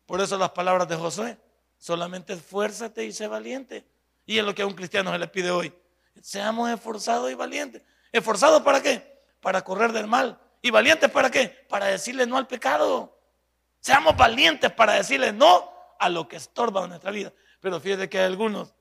Por 0.06 0.20
eso 0.20 0.36
las 0.36 0.50
palabras 0.50 0.86
de 0.88 0.96
Josué, 0.96 1.38
solamente 1.78 2.34
esfuérzate 2.34 3.04
y 3.04 3.12
sé 3.12 3.26
valiente. 3.26 3.86
Y 4.26 4.38
es 4.38 4.44
lo 4.44 4.54
que 4.54 4.62
a 4.62 4.66
un 4.66 4.74
cristiano 4.74 5.10
se 5.10 5.18
le 5.18 5.28
pide 5.28 5.50
hoy. 5.50 5.72
Seamos 6.20 6.70
esforzados 6.70 7.30
y 7.30 7.34
valientes. 7.34 7.82
¿Esforzados 8.12 8.62
para 8.62 8.82
qué? 8.82 9.11
Para 9.42 9.62
correr 9.62 9.92
del 9.92 10.06
mal. 10.06 10.40
¿Y 10.62 10.70
valientes 10.70 11.10
para 11.10 11.30
qué? 11.30 11.48
Para 11.68 11.86
decirle 11.86 12.24
no 12.24 12.38
al 12.38 12.46
pecado. 12.46 13.18
Seamos 13.80 14.16
valientes 14.16 14.70
para 14.70 14.94
decirle 14.94 15.32
no 15.32 15.70
a 15.98 16.08
lo 16.08 16.26
que 16.28 16.36
estorba 16.36 16.86
nuestra 16.86 17.10
vida. 17.10 17.32
Pero 17.60 17.78
fíjate 17.80 18.08
que 18.08 18.18
hay 18.18 18.26
algunos 18.26 18.72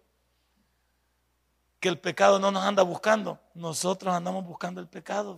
que 1.80 1.90
el 1.90 2.00
pecado 2.00 2.40
no 2.40 2.52
nos 2.52 2.64
anda 2.64 2.84
buscando. 2.84 3.40
Nosotros 3.56 4.14
andamos 4.14 4.46
buscando 4.46 4.80
el 4.80 4.88
pecado. 4.88 5.38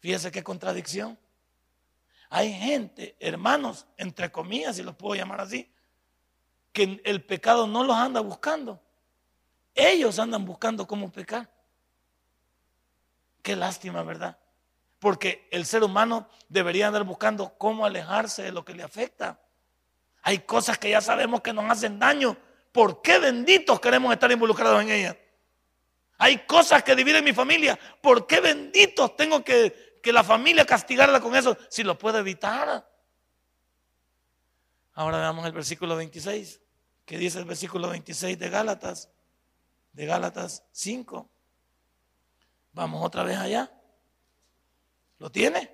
Fíjese 0.00 0.32
qué 0.32 0.42
contradicción. 0.42 1.16
Hay 2.28 2.52
gente, 2.52 3.14
hermanos, 3.20 3.86
entre 3.96 4.32
comillas, 4.32 4.74
si 4.76 4.82
los 4.82 4.96
puedo 4.96 5.14
llamar 5.14 5.40
así, 5.40 5.72
que 6.72 7.00
el 7.04 7.24
pecado 7.24 7.68
no 7.68 7.84
los 7.84 7.94
anda 7.94 8.20
buscando. 8.20 8.80
Ellos 9.74 10.18
andan 10.18 10.44
buscando 10.44 10.84
cómo 10.86 11.12
pecar. 11.12 11.48
Qué 13.42 13.56
lástima, 13.56 14.02
¿verdad? 14.02 14.38
Porque 14.98 15.48
el 15.50 15.66
ser 15.66 15.82
humano 15.82 16.28
debería 16.48 16.86
andar 16.86 17.02
buscando 17.02 17.54
cómo 17.58 17.84
alejarse 17.84 18.42
de 18.42 18.52
lo 18.52 18.64
que 18.64 18.72
le 18.72 18.84
afecta. 18.84 19.40
Hay 20.22 20.38
cosas 20.40 20.78
que 20.78 20.90
ya 20.90 21.00
sabemos 21.00 21.40
que 21.40 21.52
nos 21.52 21.68
hacen 21.68 21.98
daño. 21.98 22.36
¿Por 22.70 23.02
qué 23.02 23.18
benditos 23.18 23.80
queremos 23.80 24.12
estar 24.12 24.30
involucrados 24.30 24.80
en 24.80 24.90
ellas? 24.90 25.16
Hay 26.18 26.38
cosas 26.46 26.84
que 26.84 26.94
dividen 26.94 27.24
mi 27.24 27.32
familia. 27.32 27.76
¿Por 28.00 28.28
qué 28.28 28.40
benditos 28.40 29.16
tengo 29.16 29.42
que, 29.42 29.98
que 30.00 30.12
la 30.12 30.22
familia 30.22 30.64
castigarla 30.64 31.20
con 31.20 31.34
eso 31.34 31.56
si 31.68 31.82
lo 31.82 31.98
puedo 31.98 32.18
evitar? 32.18 32.88
Ahora 34.94 35.18
veamos 35.18 35.44
el 35.46 35.52
versículo 35.52 35.96
26. 35.96 36.60
¿Qué 37.04 37.18
dice 37.18 37.40
el 37.40 37.44
versículo 37.44 37.88
26 37.88 38.38
de 38.38 38.48
Gálatas? 38.48 39.10
De 39.92 40.06
Gálatas 40.06 40.62
5. 40.70 41.28
Vamos 42.72 43.04
otra 43.04 43.22
vez 43.22 43.36
allá. 43.36 43.70
¿Lo 45.18 45.30
tiene? 45.30 45.70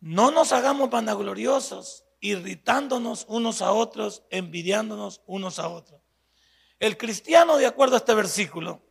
No 0.00 0.30
nos 0.30 0.52
hagamos 0.52 0.90
vanagloriosos, 0.90 2.04
irritándonos 2.20 3.24
unos 3.28 3.62
a 3.62 3.72
otros, 3.72 4.22
envidiándonos 4.30 5.22
unos 5.26 5.58
a 5.58 5.68
otros. 5.68 6.00
El 6.78 6.98
cristiano, 6.98 7.56
de 7.56 7.66
acuerdo 7.66 7.94
a 7.94 7.98
este 7.98 8.14
versículo, 8.14 8.82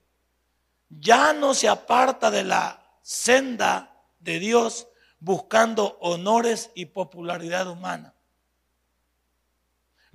ya 0.89 1.33
no 1.33 1.53
se 1.53 1.69
aparta 1.69 2.31
de 2.31 2.43
la 2.43 2.99
senda 3.01 4.03
de 4.19 4.39
Dios 4.39 4.87
buscando 5.19 5.97
honores 6.01 6.71
y 6.73 6.87
popularidad 6.87 7.67
humana. 7.67 8.14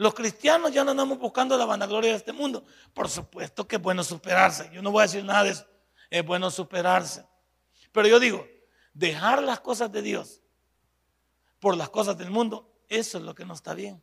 Los 0.01 0.15
cristianos 0.15 0.73
ya 0.73 0.83
no 0.83 0.93
andamos 0.93 1.19
buscando 1.19 1.59
la 1.59 1.67
vanagloria 1.67 2.13
de 2.13 2.17
este 2.17 2.33
mundo. 2.33 2.65
Por 2.95 3.11
supuesto 3.11 3.69
que 3.69 3.77
es 3.77 3.83
bueno 3.83 4.03
superarse. 4.03 4.71
Yo 4.73 4.81
no 4.81 4.91
voy 4.91 5.01
a 5.01 5.03
decir 5.03 5.23
nada 5.23 5.45
de 5.45 5.51
eso. 5.51 5.67
Es 6.09 6.25
bueno 6.25 6.51
superarse. 6.51 7.27
Pero 7.93 8.09
yo 8.09 8.19
digo, 8.19 8.49
dejar 8.95 9.43
las 9.43 9.61
cosas 9.61 9.93
de 9.93 10.01
Dios 10.01 10.41
por 11.59 11.77
las 11.77 11.91
cosas 11.91 12.17
del 12.17 12.31
mundo, 12.31 12.73
eso 12.89 13.19
es 13.19 13.25
lo 13.25 13.35
que 13.35 13.45
no 13.45 13.53
está 13.53 13.75
bien. 13.75 14.03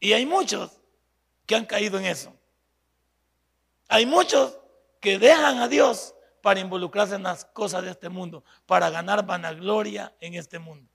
Y 0.00 0.14
hay 0.14 0.26
muchos 0.26 0.80
que 1.46 1.54
han 1.54 1.64
caído 1.64 1.96
en 2.00 2.06
eso. 2.06 2.36
Hay 3.86 4.04
muchos 4.04 4.58
que 5.00 5.20
dejan 5.20 5.58
a 5.58 5.68
Dios 5.68 6.12
para 6.42 6.58
involucrarse 6.58 7.14
en 7.14 7.22
las 7.22 7.44
cosas 7.44 7.84
de 7.84 7.92
este 7.92 8.08
mundo, 8.08 8.42
para 8.66 8.90
ganar 8.90 9.24
vanagloria 9.24 10.12
en 10.18 10.34
este 10.34 10.58
mundo. 10.58 10.89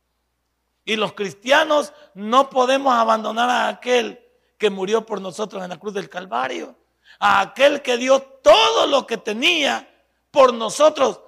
Y 0.86 0.96
los 0.96 1.14
cristianos 1.14 1.92
no 2.14 2.50
podemos 2.52 2.94
abandonar 2.94 3.50
a 3.50 3.68
aquel 3.68 4.24
que 4.58 4.70
murió 4.70 5.04
por 5.04 5.20
nosotros 5.20 5.64
en 5.64 5.70
la 5.70 5.80
cruz 5.80 5.96
del 5.96 6.10
Calvario, 6.10 6.78
a 7.20 7.42
aquel 7.42 7.82
que 7.82 7.98
dio 7.98 8.22
todo 8.22 8.86
lo 8.86 9.08
que 9.08 9.18
tenía 9.18 9.92
por 10.30 10.54
nosotros 10.54 11.22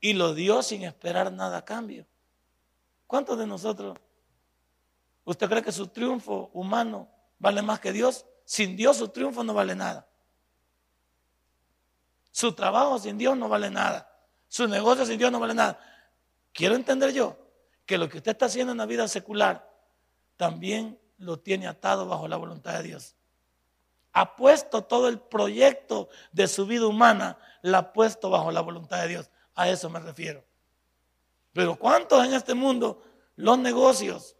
y 0.00 0.14
lo 0.14 0.34
dio 0.34 0.62
sin 0.62 0.82
esperar 0.82 1.32
nada 1.32 1.58
a 1.58 1.64
cambio. 1.64 2.06
¿Cuántos 3.06 3.38
de 3.38 3.46
nosotros? 3.46 3.96
¿Usted 5.24 5.48
cree 5.48 5.62
que 5.62 5.72
su 5.72 5.86
triunfo 5.86 6.50
humano 6.52 7.08
vale 7.38 7.62
más 7.62 7.78
que 7.78 7.92
Dios? 7.92 8.26
Sin 8.44 8.76
Dios 8.76 8.96
su 8.96 9.08
triunfo 9.08 9.44
no 9.44 9.54
vale 9.54 9.76
nada. 9.76 10.08
Su 12.32 12.52
trabajo 12.52 12.98
sin 12.98 13.16
Dios 13.16 13.36
no 13.36 13.48
vale 13.48 13.70
nada. 13.70 14.10
Su 14.48 14.66
negocio 14.66 15.06
sin 15.06 15.18
Dios 15.18 15.30
no 15.30 15.38
vale 15.38 15.54
nada. 15.54 15.78
Quiero 16.52 16.74
entender 16.74 17.12
yo 17.12 17.43
que 17.86 17.98
lo 17.98 18.08
que 18.08 18.18
usted 18.18 18.32
está 18.32 18.46
haciendo 18.46 18.72
en 18.72 18.78
la 18.78 18.86
vida 18.86 19.06
secular 19.08 19.70
también 20.36 20.98
lo 21.18 21.38
tiene 21.38 21.66
atado 21.66 22.06
bajo 22.06 22.28
la 22.28 22.36
voluntad 22.36 22.74
de 22.74 22.82
Dios. 22.82 23.14
Ha 24.12 24.36
puesto 24.36 24.84
todo 24.84 25.08
el 25.08 25.18
proyecto 25.18 26.08
de 26.32 26.46
su 26.46 26.66
vida 26.66 26.86
humana, 26.86 27.38
la 27.62 27.78
ha 27.78 27.92
puesto 27.92 28.30
bajo 28.30 28.50
la 28.50 28.60
voluntad 28.60 29.02
de 29.02 29.08
Dios. 29.08 29.30
A 29.54 29.68
eso 29.68 29.90
me 29.90 30.00
refiero. 30.00 30.44
Pero 31.52 31.76
¿cuántos 31.76 32.24
en 32.24 32.34
este 32.34 32.54
mundo 32.54 33.02
los 33.36 33.58
negocios, 33.58 34.36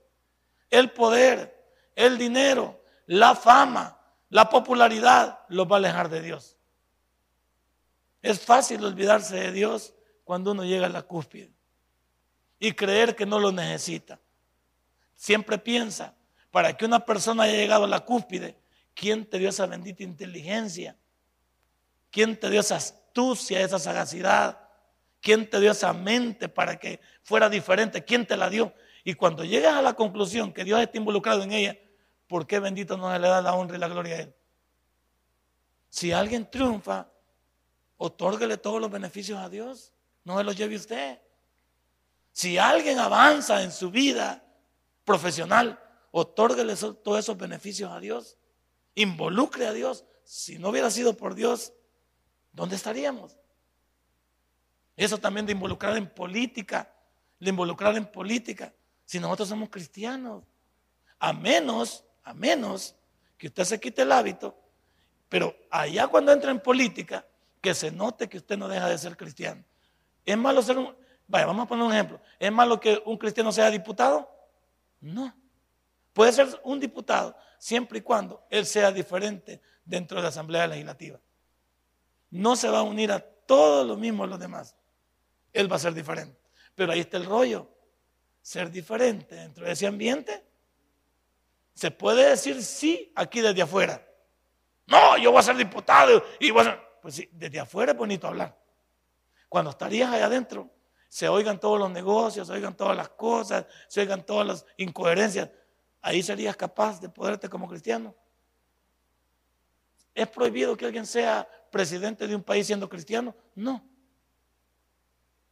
el 0.70 0.90
poder, 0.90 1.72
el 1.94 2.18
dinero, 2.18 2.80
la 3.06 3.34
fama, 3.34 4.00
la 4.30 4.48
popularidad 4.48 5.40
los 5.48 5.70
va 5.70 5.76
a 5.76 5.78
alejar 5.78 6.08
de 6.08 6.22
Dios? 6.22 6.56
Es 8.22 8.40
fácil 8.40 8.84
olvidarse 8.84 9.36
de 9.36 9.52
Dios 9.52 9.94
cuando 10.24 10.52
uno 10.52 10.64
llega 10.64 10.86
a 10.86 10.90
la 10.90 11.02
cúspide 11.02 11.53
y 12.58 12.72
creer 12.72 13.14
que 13.14 13.26
no 13.26 13.38
lo 13.38 13.52
necesita. 13.52 14.18
Siempre 15.14 15.58
piensa, 15.58 16.14
para 16.50 16.76
que 16.76 16.84
una 16.84 17.04
persona 17.04 17.44
haya 17.44 17.54
llegado 17.54 17.84
a 17.84 17.88
la 17.88 18.00
cúspide, 18.00 18.56
¿quién 18.94 19.26
te 19.26 19.38
dio 19.38 19.48
esa 19.48 19.66
bendita 19.66 20.02
inteligencia? 20.02 20.96
¿Quién 22.10 22.38
te 22.38 22.48
dio 22.48 22.60
esa 22.60 22.76
astucia, 22.76 23.60
esa 23.60 23.78
sagacidad? 23.78 24.60
¿Quién 25.20 25.50
te 25.50 25.58
dio 25.58 25.72
esa 25.72 25.92
mente 25.92 26.48
para 26.48 26.78
que 26.78 27.00
fuera 27.22 27.48
diferente? 27.48 28.04
¿Quién 28.04 28.26
te 28.26 28.36
la 28.36 28.48
dio? 28.48 28.72
Y 29.02 29.14
cuando 29.14 29.44
llegas 29.44 29.74
a 29.74 29.82
la 29.82 29.94
conclusión 29.94 30.52
que 30.52 30.64
Dios 30.64 30.80
está 30.80 30.96
involucrado 30.96 31.42
en 31.42 31.52
ella, 31.52 31.76
¿por 32.28 32.46
qué 32.46 32.60
bendito 32.60 32.96
no 32.96 33.12
se 33.12 33.18
le 33.18 33.28
da 33.28 33.42
la 33.42 33.54
honra 33.54 33.76
y 33.76 33.80
la 33.80 33.88
gloria 33.88 34.16
a 34.16 34.20
Él? 34.20 34.34
Si 35.88 36.12
alguien 36.12 36.50
triunfa, 36.50 37.08
otórguele 37.96 38.56
todos 38.58 38.80
los 38.80 38.90
beneficios 38.90 39.38
a 39.38 39.48
Dios. 39.48 39.92
No 40.24 40.38
se 40.38 40.44
los 40.44 40.56
lleve 40.56 40.76
usted. 40.76 41.18
Si 42.34 42.58
alguien 42.58 42.98
avanza 42.98 43.62
en 43.62 43.70
su 43.70 43.92
vida 43.92 44.44
profesional, 45.04 45.80
otórguele 46.10 46.74
todos 46.74 47.20
esos 47.20 47.38
beneficios 47.38 47.92
a 47.92 48.00
Dios. 48.00 48.36
Involucre 48.96 49.68
a 49.68 49.72
Dios. 49.72 50.04
Si 50.24 50.58
no 50.58 50.70
hubiera 50.70 50.90
sido 50.90 51.16
por 51.16 51.36
Dios, 51.36 51.72
¿dónde 52.52 52.74
estaríamos? 52.74 53.38
Eso 54.96 55.18
también 55.18 55.46
de 55.46 55.52
involucrar 55.52 55.96
en 55.96 56.12
política, 56.12 56.92
de 57.38 57.50
involucrar 57.50 57.96
en 57.96 58.10
política, 58.10 58.74
si 59.04 59.20
nosotros 59.20 59.48
somos 59.48 59.70
cristianos. 59.70 60.42
A 61.20 61.32
menos, 61.32 62.04
a 62.24 62.34
menos 62.34 62.96
que 63.38 63.46
usted 63.46 63.62
se 63.62 63.78
quite 63.78 64.02
el 64.02 64.10
hábito, 64.10 64.58
pero 65.28 65.54
allá 65.70 66.08
cuando 66.08 66.32
entra 66.32 66.50
en 66.50 66.58
política, 66.58 67.24
que 67.60 67.74
se 67.74 67.92
note 67.92 68.28
que 68.28 68.38
usted 68.38 68.58
no 68.58 68.66
deja 68.66 68.88
de 68.88 68.98
ser 68.98 69.16
cristiano. 69.16 69.62
¿Es 70.24 70.36
malo 70.36 70.62
ser 70.62 70.78
un... 70.78 71.03
Vaya, 71.26 71.46
vamos 71.46 71.64
a 71.64 71.68
poner 71.68 71.84
un 71.84 71.92
ejemplo. 71.92 72.20
¿Es 72.38 72.52
malo 72.52 72.78
que 72.78 73.02
un 73.04 73.16
cristiano 73.16 73.50
sea 73.52 73.70
diputado? 73.70 74.30
No. 75.00 75.34
Puede 76.12 76.32
ser 76.32 76.48
un 76.62 76.78
diputado 76.78 77.36
siempre 77.58 77.98
y 77.98 78.02
cuando 78.02 78.46
él 78.50 78.66
sea 78.66 78.92
diferente 78.92 79.60
dentro 79.84 80.18
de 80.18 80.22
la 80.22 80.28
Asamblea 80.28 80.66
Legislativa. 80.66 81.18
No 82.30 82.56
se 82.56 82.68
va 82.68 82.80
a 82.80 82.82
unir 82.82 83.10
a 83.12 83.20
todos 83.20 83.86
lo 83.86 83.96
mismo 83.96 84.26
los 84.26 84.38
demás. 84.38 84.76
Él 85.52 85.70
va 85.70 85.76
a 85.76 85.80
ser 85.80 85.94
diferente. 85.94 86.38
Pero 86.74 86.92
ahí 86.92 87.00
está 87.00 87.16
el 87.16 87.24
rollo. 87.24 87.68
Ser 88.42 88.70
diferente 88.70 89.34
dentro 89.34 89.64
de 89.64 89.72
ese 89.72 89.86
ambiente. 89.86 90.44
Se 91.72 91.90
puede 91.90 92.28
decir 92.28 92.62
sí 92.62 93.12
aquí 93.14 93.40
desde 93.40 93.62
afuera. 93.62 94.04
No, 94.86 95.16
yo 95.16 95.30
voy 95.30 95.40
a 95.40 95.42
ser 95.42 95.56
diputado 95.56 96.22
y 96.38 96.50
voy 96.50 96.62
a 96.62 96.64
ser... 96.64 96.80
Pues 97.00 97.14
sí, 97.16 97.28
desde 97.32 97.60
afuera 97.60 97.92
es 97.92 97.98
bonito 97.98 98.26
hablar. 98.26 98.58
Cuando 99.48 99.70
estarías 99.70 100.10
allá 100.10 100.26
adentro, 100.26 100.70
se 101.14 101.28
oigan 101.28 101.60
todos 101.60 101.78
los 101.78 101.92
negocios, 101.92 102.48
se 102.48 102.52
oigan 102.52 102.76
todas 102.76 102.96
las 102.96 103.08
cosas, 103.08 103.66
se 103.86 104.00
oigan 104.00 104.26
todas 104.26 104.44
las 104.44 104.66
incoherencias. 104.76 105.48
Ahí 106.02 106.24
serías 106.24 106.56
capaz 106.56 107.00
de 107.00 107.08
poderte 107.08 107.48
como 107.48 107.68
cristiano. 107.68 108.12
¿Es 110.12 110.26
prohibido 110.26 110.76
que 110.76 110.86
alguien 110.86 111.06
sea 111.06 111.48
presidente 111.70 112.26
de 112.26 112.34
un 112.34 112.42
país 112.42 112.66
siendo 112.66 112.88
cristiano? 112.88 113.32
No. 113.54 113.88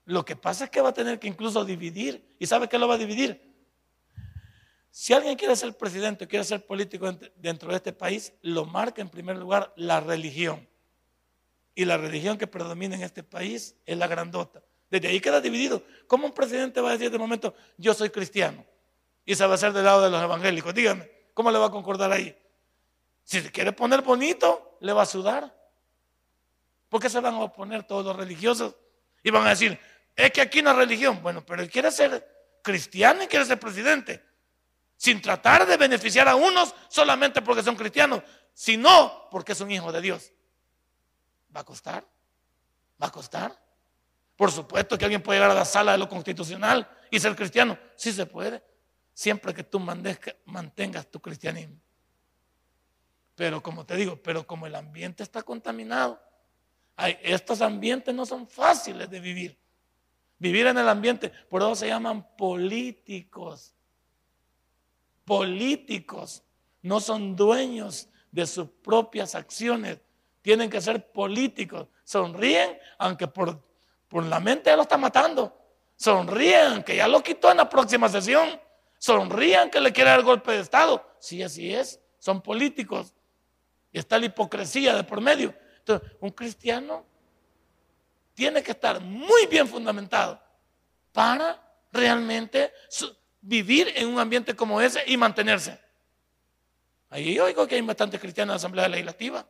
Lo 0.04 0.24
que 0.24 0.34
pasa 0.34 0.64
es 0.64 0.70
que 0.70 0.80
va 0.80 0.88
a 0.88 0.94
tener 0.94 1.20
que 1.20 1.28
incluso 1.28 1.64
dividir. 1.64 2.34
¿Y 2.40 2.46
sabe 2.48 2.68
qué 2.68 2.76
lo 2.76 2.88
va 2.88 2.96
a 2.96 2.98
dividir? 2.98 3.54
Si 4.90 5.12
alguien 5.12 5.36
quiere 5.36 5.54
ser 5.54 5.78
presidente, 5.78 6.26
quiere 6.26 6.44
ser 6.44 6.66
político 6.66 7.08
dentro 7.36 7.70
de 7.70 7.76
este 7.76 7.92
país, 7.92 8.32
lo 8.42 8.64
marca 8.64 9.00
en 9.00 9.08
primer 9.08 9.38
lugar 9.38 9.72
la 9.76 10.00
religión. 10.00 10.68
Y 11.76 11.84
la 11.84 11.98
religión 11.98 12.36
que 12.36 12.48
predomina 12.48 12.96
en 12.96 13.04
este 13.04 13.22
país 13.22 13.76
es 13.86 13.96
la 13.96 14.08
grandota. 14.08 14.60
Desde 14.92 15.08
ahí 15.08 15.20
queda 15.22 15.40
dividido. 15.40 15.82
¿Cómo 16.06 16.26
un 16.26 16.34
presidente 16.34 16.78
va 16.82 16.90
a 16.90 16.92
decir 16.92 17.10
de 17.10 17.16
momento, 17.16 17.54
yo 17.78 17.94
soy 17.94 18.10
cristiano? 18.10 18.62
Y 19.24 19.34
se 19.34 19.46
va 19.46 19.52
a 19.52 19.54
hacer 19.54 19.72
del 19.72 19.86
lado 19.86 20.02
de 20.02 20.10
los 20.10 20.22
evangélicos. 20.22 20.74
Dígame, 20.74 21.10
¿cómo 21.32 21.50
le 21.50 21.58
va 21.58 21.68
a 21.68 21.70
concordar 21.70 22.12
ahí? 22.12 22.36
Si 23.24 23.40
se 23.40 23.50
quiere 23.50 23.72
poner 23.72 24.02
bonito, 24.02 24.76
le 24.80 24.92
va 24.92 25.04
a 25.04 25.06
sudar. 25.06 25.56
¿Por 26.90 27.00
qué 27.00 27.08
se 27.08 27.20
van 27.20 27.36
a 27.36 27.40
oponer 27.40 27.84
todos 27.84 28.04
los 28.04 28.14
religiosos? 28.14 28.74
Y 29.22 29.30
van 29.30 29.46
a 29.46 29.50
decir, 29.50 29.80
es 30.14 30.30
que 30.30 30.42
aquí 30.42 30.60
no 30.60 30.68
hay 30.68 30.76
religión. 30.76 31.22
Bueno, 31.22 31.42
pero 31.42 31.62
él 31.62 31.70
quiere 31.70 31.90
ser 31.90 32.60
cristiano 32.60 33.22
y 33.22 33.28
quiere 33.28 33.46
ser 33.46 33.58
presidente. 33.58 34.22
Sin 34.98 35.22
tratar 35.22 35.64
de 35.64 35.78
beneficiar 35.78 36.28
a 36.28 36.36
unos 36.36 36.74
solamente 36.90 37.40
porque 37.40 37.62
son 37.62 37.76
cristianos, 37.76 38.22
sino 38.52 39.30
porque 39.30 39.54
son 39.54 39.70
hijos 39.70 39.90
de 39.94 40.02
Dios. 40.02 40.32
¿Va 41.56 41.62
a 41.62 41.64
costar? 41.64 42.04
¿Va 43.02 43.06
a 43.06 43.10
costar? 43.10 43.61
Por 44.42 44.50
supuesto 44.50 44.98
que 44.98 45.04
alguien 45.04 45.22
puede 45.22 45.38
llegar 45.38 45.52
a 45.52 45.54
la 45.54 45.64
sala 45.64 45.92
de 45.92 45.98
lo 45.98 46.08
constitucional 46.08 46.90
y 47.12 47.20
ser 47.20 47.36
cristiano. 47.36 47.78
Sí 47.94 48.10
se 48.10 48.26
puede, 48.26 48.60
siempre 49.14 49.54
que 49.54 49.62
tú 49.62 49.78
mantengas 49.78 51.08
tu 51.08 51.20
cristianismo. 51.20 51.76
Pero 53.36 53.62
como 53.62 53.86
te 53.86 53.94
digo, 53.94 54.16
pero 54.20 54.44
como 54.44 54.66
el 54.66 54.74
ambiente 54.74 55.22
está 55.22 55.44
contaminado, 55.44 56.20
estos 57.22 57.60
ambientes 57.62 58.12
no 58.12 58.26
son 58.26 58.48
fáciles 58.48 59.08
de 59.08 59.20
vivir. 59.20 59.56
Vivir 60.38 60.66
en 60.66 60.78
el 60.78 60.88
ambiente, 60.88 61.30
por 61.48 61.62
eso 61.62 61.76
se 61.76 61.86
llaman 61.86 62.26
políticos. 62.36 63.72
Políticos 65.24 66.42
no 66.82 66.98
son 66.98 67.36
dueños 67.36 68.08
de 68.32 68.44
sus 68.48 68.68
propias 68.68 69.36
acciones, 69.36 70.00
tienen 70.42 70.68
que 70.68 70.80
ser 70.80 71.12
políticos. 71.12 71.86
Sonríen, 72.02 72.76
aunque 72.98 73.28
por, 73.28 73.62
por 74.12 74.26
la 74.26 74.40
mente 74.40 74.68
ya 74.68 74.76
lo 74.76 74.82
está 74.82 74.98
matando. 74.98 75.56
Sonríen, 75.96 76.82
que 76.82 76.96
ya 76.96 77.08
lo 77.08 77.22
quitó 77.22 77.50
en 77.50 77.56
la 77.56 77.68
próxima 77.70 78.10
sesión. 78.10 78.60
Sonrían 78.98 79.70
que 79.70 79.80
le 79.80 79.90
quiere 79.90 80.10
dar 80.10 80.22
golpe 80.22 80.52
de 80.52 80.60
Estado. 80.60 81.02
Sí, 81.18 81.42
así 81.42 81.74
es. 81.74 81.98
Son 82.18 82.42
políticos. 82.42 83.14
Y 83.90 83.98
está 83.98 84.18
la 84.18 84.26
hipocresía 84.26 84.94
de 84.94 85.02
por 85.02 85.22
medio. 85.22 85.54
Entonces, 85.78 86.10
un 86.20 86.28
cristiano 86.30 87.06
tiene 88.34 88.62
que 88.62 88.72
estar 88.72 89.00
muy 89.00 89.46
bien 89.46 89.66
fundamentado 89.66 90.38
para 91.10 91.58
realmente 91.90 92.70
vivir 93.40 93.94
en 93.96 94.08
un 94.08 94.18
ambiente 94.18 94.54
como 94.54 94.78
ese 94.78 95.02
y 95.06 95.16
mantenerse. 95.16 95.80
Ahí 97.08 97.40
oigo 97.40 97.66
que 97.66 97.76
hay 97.76 97.80
bastantes 97.80 98.20
cristianos 98.20 98.50
en 98.50 98.54
la 98.54 98.56
Asamblea 98.56 98.88
Legislativa. 98.88 99.46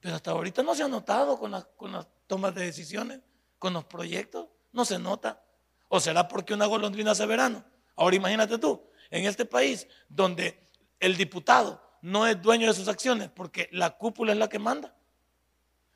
Pero 0.00 0.14
hasta 0.14 0.30
ahorita 0.30 0.62
no 0.62 0.74
se 0.74 0.82
ha 0.82 0.88
notado 0.88 1.38
con, 1.38 1.54
con 1.76 1.92
las 1.92 2.06
tomas 2.26 2.54
de 2.54 2.64
decisiones, 2.64 3.20
con 3.58 3.72
los 3.72 3.84
proyectos, 3.84 4.48
no 4.72 4.84
se 4.84 4.98
nota. 4.98 5.42
¿O 5.88 6.00
será 6.00 6.28
porque 6.28 6.54
una 6.54 6.66
golondrina 6.66 7.12
hace 7.12 7.26
verano? 7.26 7.64
Ahora 7.96 8.16
imagínate 8.16 8.58
tú, 8.58 8.82
en 9.10 9.24
este 9.24 9.44
país 9.44 9.86
donde 10.08 10.60
el 11.00 11.16
diputado 11.16 11.82
no 12.02 12.26
es 12.26 12.40
dueño 12.40 12.68
de 12.68 12.74
sus 12.74 12.88
acciones 12.88 13.28
porque 13.30 13.68
la 13.72 13.90
cúpula 13.96 14.32
es 14.32 14.38
la 14.38 14.48
que 14.48 14.58
manda. 14.58 14.94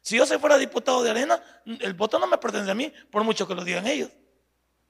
Si 0.00 0.16
yo 0.16 0.26
se 0.26 0.38
fuera 0.38 0.58
diputado 0.58 1.02
de 1.02 1.10
arena, 1.10 1.40
el 1.64 1.94
voto 1.94 2.18
no 2.18 2.26
me 2.26 2.38
pertenece 2.38 2.72
a 2.72 2.74
mí, 2.74 2.92
por 3.10 3.22
mucho 3.22 3.46
que 3.46 3.54
lo 3.54 3.62
digan 3.62 3.86
ellos. 3.86 4.10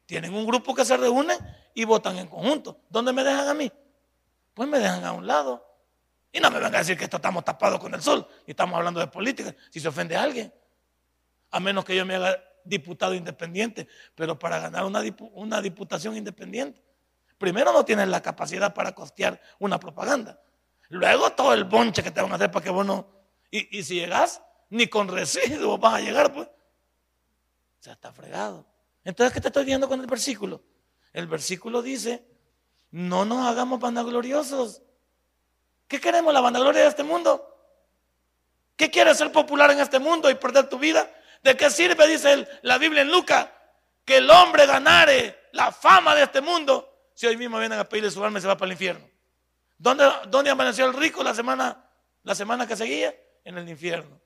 Tienen 0.06 0.34
un 0.34 0.46
grupo 0.46 0.74
que 0.74 0.84
se 0.84 0.96
reúne 0.96 1.36
y 1.74 1.84
votan 1.84 2.16
en 2.16 2.28
conjunto. 2.28 2.80
¿Dónde 2.88 3.12
me 3.12 3.22
dejan 3.22 3.48
a 3.48 3.54
mí? 3.54 3.70
Pues 4.54 4.68
me 4.68 4.78
dejan 4.78 5.04
a 5.04 5.12
un 5.12 5.26
lado. 5.26 5.66
Y 6.32 6.40
no 6.40 6.50
me 6.50 6.56
vengan 6.56 6.76
a 6.76 6.78
decir 6.78 6.96
que 6.96 7.04
estamos 7.04 7.44
tapados 7.44 7.78
con 7.78 7.92
el 7.94 8.00
sol 8.00 8.26
y 8.46 8.52
estamos 8.52 8.76
hablando 8.76 8.98
de 8.98 9.06
política, 9.06 9.54
si 9.70 9.80
se 9.80 9.88
ofende 9.88 10.16
a 10.16 10.22
alguien. 10.22 10.52
A 11.50 11.60
menos 11.60 11.84
que 11.84 11.94
yo 11.94 12.06
me 12.06 12.14
haga 12.14 12.42
diputado 12.64 13.14
independiente, 13.14 13.86
pero 14.14 14.38
para 14.38 14.58
ganar 14.58 14.84
una, 14.84 15.02
una 15.32 15.60
diputación 15.60 16.16
independiente, 16.16 16.82
primero 17.36 17.72
no 17.72 17.84
tienes 17.84 18.08
la 18.08 18.22
capacidad 18.22 18.72
para 18.72 18.94
costear 18.94 19.40
una 19.58 19.78
propaganda. 19.78 20.40
Luego 20.88 21.32
todo 21.32 21.52
el 21.52 21.64
bonche 21.64 22.02
que 22.02 22.10
te 22.10 22.22
van 22.22 22.32
a 22.32 22.36
hacer 22.36 22.50
para 22.50 22.64
que 22.64 22.70
vos 22.70 22.86
no... 22.86 23.06
Y, 23.50 23.78
y 23.78 23.82
si 23.82 23.96
llegas, 23.96 24.42
ni 24.70 24.86
con 24.86 25.08
residuos 25.08 25.78
vas 25.78 25.94
a 25.94 26.00
llegar, 26.00 26.32
pues. 26.32 26.48
O 26.48 27.82
sea, 27.82 27.92
está 27.92 28.12
fregado. 28.12 28.64
Entonces, 29.04 29.34
¿qué 29.34 29.40
te 29.40 29.48
estoy 29.48 29.64
viendo 29.64 29.88
con 29.88 30.00
el 30.00 30.06
versículo? 30.06 30.62
El 31.12 31.26
versículo 31.26 31.82
dice, 31.82 32.24
no 32.90 33.24
nos 33.24 33.46
hagamos 33.46 33.80
vanagloriosos. 33.80 34.82
¿Qué 35.92 36.00
queremos, 36.00 36.32
la 36.32 36.40
vanagloria 36.40 36.80
de 36.80 36.88
este 36.88 37.02
mundo? 37.02 37.54
¿Qué 38.76 38.90
quieres 38.90 39.18
ser 39.18 39.30
popular 39.30 39.70
en 39.72 39.78
este 39.78 39.98
mundo 39.98 40.30
y 40.30 40.34
perder 40.34 40.66
tu 40.66 40.78
vida? 40.78 41.06
¿De 41.42 41.54
qué 41.54 41.68
sirve, 41.68 42.08
dice 42.08 42.48
la 42.62 42.78
Biblia 42.78 43.02
en 43.02 43.12
Lucas, 43.12 43.46
que 44.02 44.16
el 44.16 44.30
hombre 44.30 44.64
ganare 44.64 45.50
la 45.52 45.70
fama 45.70 46.14
de 46.14 46.22
este 46.22 46.40
mundo 46.40 47.10
si 47.14 47.26
hoy 47.26 47.36
mismo 47.36 47.58
vienen 47.58 47.78
a 47.78 47.84
pedirle 47.86 48.10
su 48.10 48.24
alma 48.24 48.38
y 48.38 48.40
se 48.40 48.48
va 48.48 48.56
para 48.56 48.68
el 48.68 48.72
infierno? 48.72 49.06
¿Dónde, 49.76 50.10
dónde 50.28 50.48
amaneció 50.48 50.86
el 50.86 50.94
rico 50.94 51.22
la 51.22 51.34
semana, 51.34 51.84
la 52.22 52.34
semana 52.34 52.66
que 52.66 52.74
seguía? 52.74 53.14
En 53.44 53.58
el 53.58 53.68
infierno. 53.68 54.18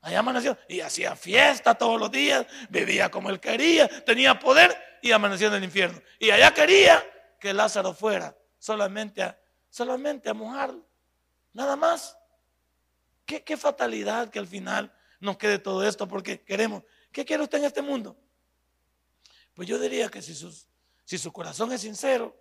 Allá 0.00 0.18
amaneció 0.18 0.58
y 0.66 0.80
hacía 0.80 1.14
fiesta 1.14 1.76
todos 1.76 2.00
los 2.00 2.10
días, 2.10 2.44
vivía 2.70 3.08
como 3.08 3.30
él 3.30 3.38
quería, 3.38 3.86
tenía 4.04 4.36
poder 4.36 4.76
y 5.00 5.12
amaneció 5.12 5.46
en 5.46 5.54
el 5.54 5.62
infierno. 5.62 6.02
Y 6.18 6.32
allá 6.32 6.52
quería 6.52 7.08
que 7.38 7.54
Lázaro 7.54 7.94
fuera 7.94 8.36
solamente 8.58 9.22
a, 9.22 9.39
solamente 9.70 10.28
a 10.28 10.34
mojarlo, 10.34 10.84
nada 11.52 11.76
más. 11.76 12.16
¿Qué, 13.24 13.56
fatalidad 13.56 14.28
que 14.28 14.40
al 14.40 14.46
final 14.46 14.92
nos 15.20 15.36
quede 15.36 15.58
todo 15.58 15.86
esto 15.86 16.08
porque 16.08 16.40
queremos. 16.40 16.82
¿Qué 17.12 17.24
quiere 17.24 17.42
usted 17.42 17.58
en 17.58 17.64
este 17.64 17.82
mundo? 17.82 18.16
Pues 19.54 19.68
yo 19.68 19.78
diría 19.78 20.08
que 20.08 20.22
si, 20.22 20.34
si 21.04 21.18
su 21.18 21.32
corazón 21.32 21.70
es 21.72 21.82
sincero 21.82 22.36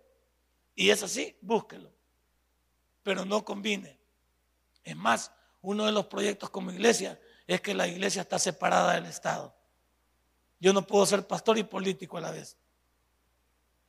y 0.73 0.89
es 0.89 1.03
así, 1.03 1.37
búsquelo. 1.41 1.91
Pero 3.03 3.25
no 3.25 3.43
combine. 3.43 3.99
Es 4.83 4.95
más, 4.95 5.31
uno 5.61 5.85
de 5.85 5.91
los 5.91 6.07
proyectos 6.07 6.49
como 6.49 6.71
iglesia 6.71 7.19
es 7.45 7.61
que 7.61 7.73
la 7.73 7.87
iglesia 7.87 8.21
está 8.21 8.39
separada 8.39 8.93
del 8.93 9.05
Estado. 9.05 9.53
Yo 10.59 10.73
no 10.73 10.85
puedo 10.85 11.05
ser 11.05 11.27
pastor 11.27 11.57
y 11.57 11.63
político 11.63 12.17
a 12.17 12.21
la 12.21 12.31
vez. 12.31 12.57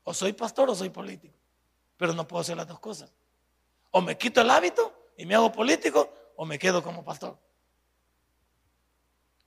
O 0.04 0.12
soy 0.12 0.32
pastor 0.32 0.70
o 0.70 0.74
soy 0.74 0.90
político. 0.90 1.36
Pero 1.96 2.12
no 2.12 2.26
puedo 2.26 2.40
hacer 2.40 2.56
las 2.56 2.66
dos 2.66 2.80
cosas. 2.80 3.12
O 3.90 4.00
me 4.00 4.16
quito 4.16 4.40
el 4.40 4.50
hábito 4.50 5.10
y 5.16 5.26
me 5.26 5.34
hago 5.34 5.52
político 5.52 6.12
o 6.36 6.46
me 6.46 6.58
quedo 6.58 6.82
como 6.82 7.04
pastor. 7.04 7.38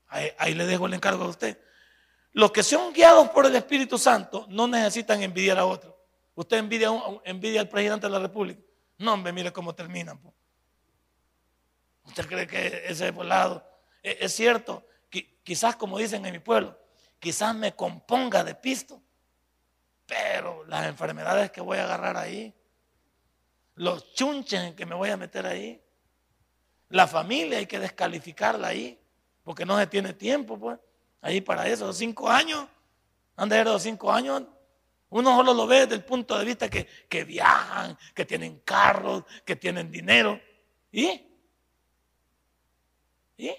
Ahí, 0.07 0.53
le 0.53 0.67
dejo 0.67 0.85
el 0.85 0.93
encargo 0.93 1.23
a 1.23 1.27
usted. 1.27 1.59
Los 2.33 2.51
que 2.51 2.61
son 2.61 2.93
guiados 2.93 3.29
por 3.29 3.47
el 3.47 3.55
Espíritu 3.55 3.97
Santo 3.97 4.45
no 4.49 4.67
necesitan 4.67 5.23
envidiar 5.23 5.57
a 5.57 5.65
otro. 5.65 5.97
Usted 6.35 6.57
envidia, 6.57 6.89
envidia 7.23 7.61
al 7.61 7.69
presidente 7.69 8.05
de 8.05 8.11
la 8.11 8.19
República. 8.19 8.61
No, 8.99 9.13
hombre, 9.13 9.33
mire 9.33 9.51
cómo 9.51 9.73
terminan. 9.73 10.19
¿Usted 12.03 12.27
cree 12.27 12.45
que 12.45 12.83
ese 12.85 13.09
volado? 13.11 13.67
Es, 14.03 14.17
es 14.19 14.35
cierto, 14.35 14.85
quizás 15.43 15.75
como 15.75 15.97
dicen 15.97 16.25
en 16.25 16.33
mi 16.33 16.39
pueblo, 16.39 16.77
quizás 17.19 17.55
me 17.55 17.75
componga 17.75 18.43
de 18.43 18.53
pisto, 18.53 19.01
pero 20.05 20.63
las 20.65 20.85
enfermedades 20.85 21.49
que 21.51 21.61
voy 21.61 21.77
a 21.79 21.85
agarrar 21.85 22.17
ahí, 22.17 22.53
los 23.75 24.13
chunches 24.13 24.61
en 24.61 24.75
que 24.75 24.85
me 24.85 24.95
voy 24.95 25.09
a 25.09 25.17
meter 25.17 25.45
ahí, 25.45 25.81
la 26.89 27.07
familia 27.07 27.57
hay 27.57 27.65
que 27.65 27.79
descalificarla 27.79 28.67
ahí 28.67 28.99
porque 29.43 29.65
no 29.65 29.77
se 29.77 29.87
tiene 29.87 30.13
tiempo, 30.13 30.57
pues, 30.57 30.79
ahí 31.21 31.41
para 31.41 31.67
eso, 31.67 31.91
cinco 31.91 32.29
años, 32.29 32.67
han 33.35 33.49
de 33.49 33.63
los 33.63 33.81
cinco 33.81 34.11
años, 34.11 34.43
uno 35.09 35.35
solo 35.35 35.53
lo 35.53 35.67
ve 35.67 35.81
desde 35.81 35.95
el 35.95 36.03
punto 36.03 36.37
de 36.37 36.45
vista 36.45 36.69
que, 36.69 36.87
que 37.07 37.23
viajan, 37.23 37.97
que 38.13 38.25
tienen 38.25 38.59
carros, 38.59 39.23
que 39.45 39.55
tienen 39.55 39.91
dinero, 39.91 40.39
¿y? 40.91 41.27
¿Y? 43.37 43.51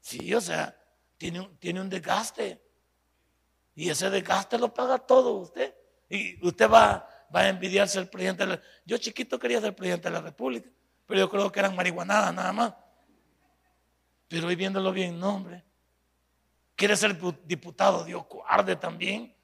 Sí, 0.00 0.34
o 0.34 0.40
sea, 0.40 0.74
tiene 1.18 1.48
tiene 1.58 1.80
un 1.80 1.90
desgaste. 1.90 2.62
Y 3.74 3.90
ese 3.90 4.10
desgaste 4.10 4.58
lo 4.58 4.72
paga 4.72 4.98
todo 4.98 5.34
usted. 5.34 5.74
Y 6.08 6.44
usted 6.46 6.70
va, 6.70 7.08
va 7.34 7.40
a 7.40 7.48
envidiarse 7.48 7.98
al 7.98 8.08
presidente 8.08 8.44
de 8.44 8.56
la 8.56 8.62
Yo 8.84 8.98
chiquito 8.98 9.38
quería 9.38 9.60
ser 9.60 9.74
presidente 9.74 10.08
de 10.08 10.14
la 10.14 10.20
República, 10.20 10.68
pero 11.06 11.20
yo 11.20 11.30
creo 11.30 11.50
que 11.52 11.60
eran 11.60 11.74
marihuanadas 11.76 12.34
nada 12.34 12.52
más. 12.52 12.74
Pero 14.28 14.46
hoy 14.46 14.56
viéndolo 14.56 14.92
bien, 14.92 15.18
no, 15.18 15.36
hombre. 15.36 15.64
Quiere 16.76 16.96
ser 16.96 17.18
diputado, 17.44 18.04
Dios 18.04 18.24
guarde 18.28 18.76
también. 18.76 19.34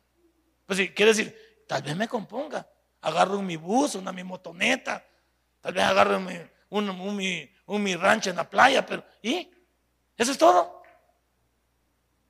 Pues 0.66 0.78
sí, 0.78 0.90
quiere 0.90 1.12
decir, 1.12 1.64
tal 1.66 1.82
vez 1.82 1.96
me 1.96 2.06
componga. 2.06 2.68
Agarro 3.00 3.42
mi 3.42 3.56
bus, 3.56 3.96
una 3.96 4.12
mi 4.12 4.22
motoneta. 4.22 5.04
Tal 5.60 5.72
vez 5.72 5.84
agarro 5.84 6.18
un, 6.68 7.16
mi, 7.16 7.96
rancho 7.96 8.30
en 8.30 8.36
la 8.36 8.48
playa, 8.48 8.84
pero 8.84 9.04
¿y? 9.22 9.50
Eso 10.16 10.32
es 10.32 10.38
todo. 10.38 10.82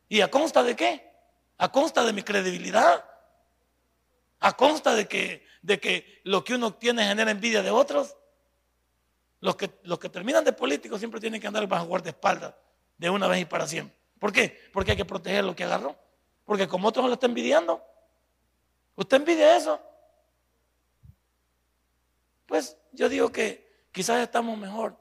¿Y 0.08 0.20
a 0.20 0.30
consta 0.30 0.62
de 0.62 0.76
qué? 0.76 1.12
A 1.58 1.70
consta 1.70 2.04
de 2.04 2.12
mi 2.12 2.22
credibilidad. 2.22 3.04
A 4.44 4.52
consta 4.52 4.94
de 4.94 5.08
que, 5.08 5.46
de 5.62 5.80
que 5.80 6.20
lo 6.24 6.44
que 6.44 6.54
uno 6.54 6.74
tiene 6.74 7.02
genera 7.06 7.30
envidia 7.30 7.62
de 7.62 7.70
otros. 7.70 8.14
Los 9.40 9.56
que, 9.56 9.70
los 9.84 9.98
que 9.98 10.10
terminan 10.10 10.44
de 10.44 10.52
políticos 10.52 10.98
siempre 10.98 11.18
tienen 11.18 11.40
que 11.40 11.46
andar 11.46 11.66
bajo 11.66 11.86
guardaespaldas 11.86 12.54
de 12.98 13.08
una 13.08 13.26
vez 13.26 13.40
y 13.40 13.44
para 13.46 13.66
siempre. 13.66 13.96
¿Por 14.18 14.34
qué? 14.34 14.68
Porque 14.70 14.90
hay 14.90 14.98
que 14.98 15.06
proteger 15.06 15.44
lo 15.44 15.56
que 15.56 15.64
agarró. 15.64 15.96
Porque 16.44 16.68
como 16.68 16.88
otros 16.88 17.06
lo 17.06 17.14
está 17.14 17.24
envidiando. 17.24 17.82
¿Usted 18.96 19.16
envidia 19.16 19.56
eso? 19.56 19.80
Pues 22.44 22.76
yo 22.92 23.08
digo 23.08 23.32
que 23.32 23.86
quizás 23.92 24.20
estamos 24.20 24.58
mejor. 24.58 24.94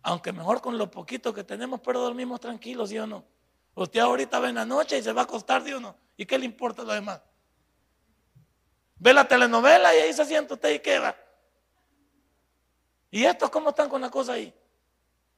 Aunque 0.00 0.30
mejor 0.30 0.60
con 0.60 0.78
lo 0.78 0.88
poquito 0.88 1.34
que 1.34 1.42
tenemos, 1.42 1.80
pero 1.80 2.00
dormimos 2.00 2.38
tranquilos, 2.38 2.90
¿sí 2.90 2.98
o 3.00 3.06
no? 3.08 3.24
Usted 3.74 3.98
ahorita 3.98 4.38
ve 4.38 4.50
en 4.50 4.54
la 4.54 4.64
noche 4.64 4.96
y 4.96 5.02
se 5.02 5.12
va 5.12 5.22
a 5.22 5.24
acostar, 5.24 5.64
¿sí 5.64 5.72
o 5.72 5.80
no? 5.80 5.96
¿Y 6.16 6.24
qué 6.24 6.38
le 6.38 6.44
importa 6.44 6.84
lo 6.84 6.92
demás? 6.92 7.20
Ve 9.00 9.14
la 9.14 9.26
telenovela 9.26 9.94
y 9.94 9.98
ahí 9.98 10.12
se 10.12 10.26
siente 10.26 10.54
usted 10.54 10.74
y 10.74 10.78
qué 10.78 10.98
va. 10.98 11.16
¿Y 13.10 13.24
estos 13.24 13.48
cómo 13.48 13.70
están 13.70 13.88
con 13.88 14.02
la 14.02 14.10
cosa 14.10 14.34
ahí? 14.34 14.54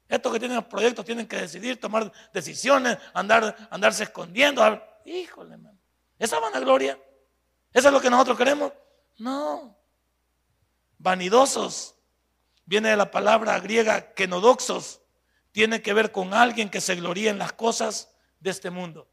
Estos 0.09 0.33
que 0.33 0.41
tienen 0.41 0.63
proyectos 0.65 1.05
tienen 1.05 1.29
que 1.29 1.37
decidir, 1.37 1.81
tomar 1.81 2.13
decisiones, 2.35 2.99
andar, 3.15 3.69
andarse 3.71 4.03
escondiendo. 4.03 4.63
Híjole, 5.05 5.57
man. 5.57 5.79
¿Esa 6.19 6.41
vanagloria? 6.41 7.01
¿Eso 7.73 7.89
es 7.89 7.95
lo 7.95 8.01
que 8.01 8.11
nosotros 8.11 8.37
queremos? 8.37 8.73
No. 9.19 9.79
Vanidosos. 10.99 11.95
Viene 12.65 12.91
de 12.91 12.97
la 12.97 13.13
palabra 13.13 13.59
griega 13.61 14.13
kenodoxos. 14.13 15.01
Tiene 15.53 15.83
que 15.83 15.93
ver 15.93 16.11
con 16.11 16.35
alguien 16.35 16.69
que 16.69 16.81
se 16.81 16.97
gloría 16.97 17.31
en 17.31 17.39
las 17.39 17.53
cosas 17.53 18.13
de 18.41 18.51
este 18.51 18.71
mundo. 18.71 19.09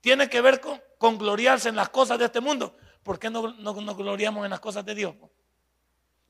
Tiene 0.00 0.30
que 0.30 0.40
ver 0.40 0.60
con, 0.60 0.82
gloriarse 1.00 1.68
en 1.68 1.76
las 1.76 1.88
cosas 1.88 2.18
de 2.18 2.26
este 2.26 2.40
mundo. 2.40 2.76
¿Por 3.02 3.18
qué 3.18 3.30
no, 3.30 3.54
no, 3.54 3.74
gloriamos 3.94 4.44
en 4.44 4.50
las 4.50 4.60
cosas 4.60 4.84
de 4.84 4.94
Dios? 4.94 5.14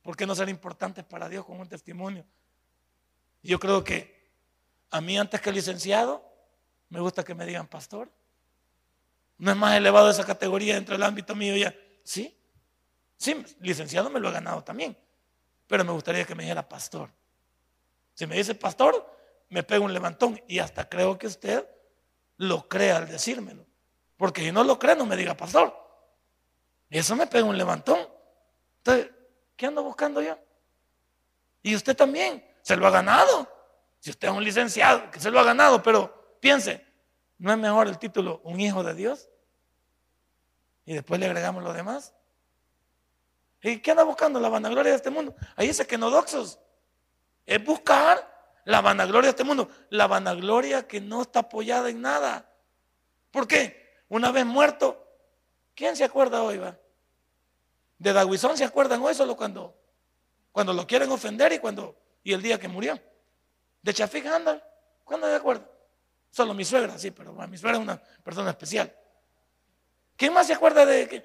¿Por 0.03 0.17
qué 0.17 0.27
no 0.27 0.35
ser 0.35 0.49
importantes 0.49 1.05
para 1.05 1.29
Dios 1.29 1.45
con 1.45 1.59
un 1.59 1.69
testimonio? 1.69 2.25
Yo 3.43 3.59
creo 3.59 3.83
que 3.83 4.31
a 4.91 5.01
mí 5.01 5.19
antes 5.19 5.41
que 5.41 5.53
licenciado, 5.53 6.25
me 6.89 7.01
gusta 7.01 7.25
que 7.25 7.35
me 7.35 7.45
digan 7.47 7.67
pastor. 7.67 8.11
No 9.39 9.51
es 9.51 9.57
más 9.57 9.77
elevado 9.77 10.11
esa 10.11 10.25
categoría 10.25 10.75
dentro 10.75 10.95
del 10.95 11.03
ámbito 11.03 11.35
mío 11.35 11.57
ya. 11.57 11.75
Sí, 12.05 12.37
sí, 13.17 13.45
licenciado 13.61 14.11
me 14.11 14.21
lo 14.21 14.29
he 14.29 14.33
ganado 14.33 14.63
también. 14.63 14.97
Pero 15.67 15.85
me 15.85 15.93
gustaría 15.93 16.25
que 16.25 16.35
me 16.35 16.45
dijera 16.45 16.69
pastor. 16.69 17.11
Si 18.15 18.27
me 18.27 18.37
dice 18.37 18.55
pastor, 18.55 19.19
me 19.49 19.63
pego 19.63 19.85
un 19.85 19.93
levantón. 19.93 20.41
Y 20.47 20.59
hasta 20.59 20.89
creo 20.89 21.19
que 21.19 21.27
usted 21.27 21.67
lo 22.37 22.69
crea 22.69 22.99
al 22.99 23.09
decírmelo. 23.09 23.70
Porque 24.21 24.43
si 24.43 24.53
no 24.53 24.63
lo 24.65 24.79
cree, 24.79 24.95
no 24.95 25.07
me 25.07 25.17
diga 25.17 25.35
pastor. 25.35 25.75
Y 26.91 26.99
eso 26.99 27.17
me 27.17 27.27
pega 27.27 27.47
un 27.47 27.57
levantón. 27.57 27.99
Entonces, 28.77 29.11
¿Qué 29.57 29.67
ando 29.67 29.83
buscando 29.83 30.21
yo? 30.23 30.39
Y 31.63 31.75
usted 31.75 31.97
también, 31.97 32.43
se 32.63 32.77
lo 32.77 32.87
ha 32.87 32.91
ganado. 32.91 33.47
Si 33.99 34.09
usted 34.09 34.29
es 34.29 34.35
un 34.35 34.45
licenciado, 34.45 35.11
que 35.11 35.21
se 35.21 35.31
lo 35.31 35.41
ha 35.41 35.43
ganado, 35.43 35.83
pero 35.83 36.39
piense, 36.41 36.87
¿no 37.37 37.51
es 37.53 37.59
mejor 37.59 37.87
el 37.87 37.99
título 37.99 38.41
un 38.45 38.61
hijo 38.61 38.83
de 38.83 38.95
Dios? 38.95 39.29
Y 40.87 40.95
después 40.95 41.19
le 41.19 41.27
agregamos 41.27 41.63
lo 41.63 41.73
demás. 41.73 42.15
¿Y 43.63 43.81
qué 43.81 43.91
anda 43.91 44.03
buscando? 44.03 44.39
La 44.39 44.51
vanagloria 44.51 44.93
de 44.93 44.97
este 44.97 45.11
mundo. 45.11 45.35
Ahí 45.57 45.69
dice 45.69 45.87
que 45.87 45.97
no 45.97 46.11
doxos. 46.11 46.59
Es 47.47 47.65
buscar 47.65 48.57
la 48.65 48.83
vanagloria 48.83 49.29
de 49.29 49.33
este 49.33 49.45
mundo. 49.45 49.71
La 49.89 50.07
vanagloria 50.07 50.87
que 50.87 51.01
no 51.01 51.23
está 51.23 51.41
apoyada 51.41 51.89
en 51.89 52.03
nada. 52.03 52.51
¿Por 53.31 53.47
qué? 53.49 53.80
Una 54.11 54.31
vez 54.33 54.45
muerto, 54.45 55.07
¿quién 55.75 55.97
se 55.97 56.05
acuerda 56.05 56.43
hoy, 56.43 56.59
va? 56.59 56.77
De 57.97 58.13
Daguizón 58.13 58.57
se 58.57 58.65
acuerdan 58.65 59.01
hoy 59.03 59.15
solo 59.15 59.37
cuando, 59.37 59.75
cuando 60.53 60.73
lo 60.73 60.87
quieren 60.87 61.11
ofender 61.11 61.53
y 61.53 61.59
cuando 61.59 61.97
y 62.23 62.33
el 62.33 62.43
día 62.43 62.59
que 62.59 62.69
murió. 62.69 63.01
De 63.81 63.95
Chafik 63.95 64.27
¿cuándo 65.05 65.27
se 65.29 65.35
acuerda? 65.35 65.67
Solo 66.31 66.55
mi 66.55 66.65
suegra, 66.65 66.99
sí, 66.99 67.13
pero 67.13 67.33
mi 67.33 67.57
suegra 67.57 67.79
es 67.79 67.83
una 67.83 68.03
persona 68.23 68.51
especial. 68.51 68.95
¿Quién 70.17 70.35
más 70.35 70.49
se 70.49 70.53
acuerda 70.53 70.85
de 70.85 71.09
que, 71.09 71.25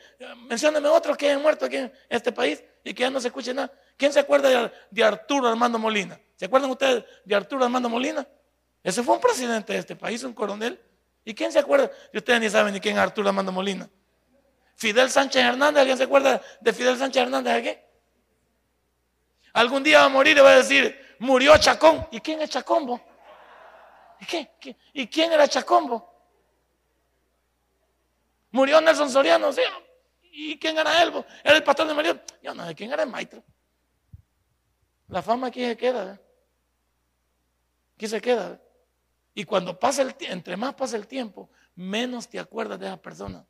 otros 0.88 1.18
que 1.18 1.26
hayan 1.28 1.42
muerto 1.42 1.66
aquí 1.66 1.78
en 1.78 1.92
este 2.08 2.32
país 2.32 2.64
y 2.84 2.94
que 2.94 3.02
ya 3.02 3.10
no 3.10 3.20
se 3.20 3.28
escuche 3.28 3.54
nada? 3.54 3.74
¿Quién 3.98 4.14
se 4.14 4.20
acuerda 4.20 4.72
de, 4.90 5.04
Arturo 5.04 5.48
Armando 5.48 5.78
Molina? 5.78 6.20
¿Se 6.36 6.46
acuerdan 6.46 6.70
ustedes 6.70 7.04
de 7.26 7.36
Arturo 7.36 7.66
Armando 7.66 7.90
Molina? 7.90 8.26
Ese 8.82 9.04
fue 9.04 9.16
un 9.16 9.22
presidente 9.22 9.74
de 9.74 9.80
este 9.80 9.96
país, 9.96 10.24
un 10.24 10.34
coronel. 10.34 10.80
¿Y 11.26 11.34
quién 11.34 11.52
se 11.52 11.60
acuerda? 11.60 11.92
Y 12.14 12.18
ustedes 12.18 12.40
ni 12.40 12.50
saben 12.50 12.72
ni 12.74 12.80
quién 12.80 12.96
es 12.96 13.02
Arturo 13.02 13.28
Armando 13.28 13.52
Molina. 13.52 13.90
Fidel 14.76 15.10
Sánchez 15.10 15.44
Hernández, 15.44 15.82
¿alguien 15.82 15.98
se 15.98 16.04
acuerda 16.04 16.42
de 16.62 16.74
Fidel 16.74 16.98
Sánchez 16.98 17.24
Hernández 17.24 17.54
aquí? 17.54 17.78
Algún 19.54 19.84
día 19.84 20.00
va 20.00 20.06
a 20.06 20.10
morir 20.10 20.38
y 20.38 20.42
va 20.42 20.52
a 20.52 20.58
decir, 20.58 21.16
murió 21.20 21.58
Chacón. 21.58 22.08
¿Y 22.12 22.20
quién 22.20 22.42
es 22.42 22.50
Chacombo? 22.52 23.02
¿Y, 24.20 24.26
qué? 24.26 24.78
¿Y 24.94 25.08
quién 25.08 25.32
era 25.32 25.48
Chacombo? 25.48 26.14
Murió 28.52 28.80
Nelson 28.80 29.10
Soriano. 29.10 29.50
¿Y 30.22 30.60
quién 30.60 30.78
era 30.78 31.02
él? 31.02 31.12
Era 31.44 31.56
el 31.56 31.64
pastor 31.64 31.88
de 31.88 31.94
María. 31.94 32.24
Yo 32.44 32.54
no 32.54 32.68
sé 32.68 32.76
quién 32.76 32.92
era 32.92 33.04
el 33.04 33.10
maestro. 33.10 33.44
La 35.08 35.22
fama 35.22 35.48
aquí 35.48 35.66
se 35.66 35.76
queda. 35.76 36.14
¿eh? 36.14 36.20
Aquí 37.96 38.08
se 38.08 38.22
queda. 38.22 38.54
¿eh? 38.54 38.65
Y 39.36 39.44
cuando 39.44 39.78
pasa 39.80 40.02
el 40.02 40.16
entre 40.22 40.58
más 40.58 40.74
pasa 40.74 40.98
el 40.98 41.06
tiempo, 41.06 41.50
menos 41.76 42.28
te 42.28 42.40
acuerdas 42.40 42.80
de 42.80 42.88
esa 42.88 42.98
persona. 42.98 43.46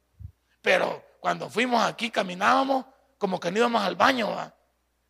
Pero 0.62 1.02
cuando 1.22 1.50
fuimos 1.50 1.82
aquí, 1.82 2.10
caminábamos 2.10 2.86
como 3.18 3.40
que 3.40 3.50
no 3.52 3.60
íbamos 3.60 3.82
al 3.82 3.96
baño. 3.96 4.30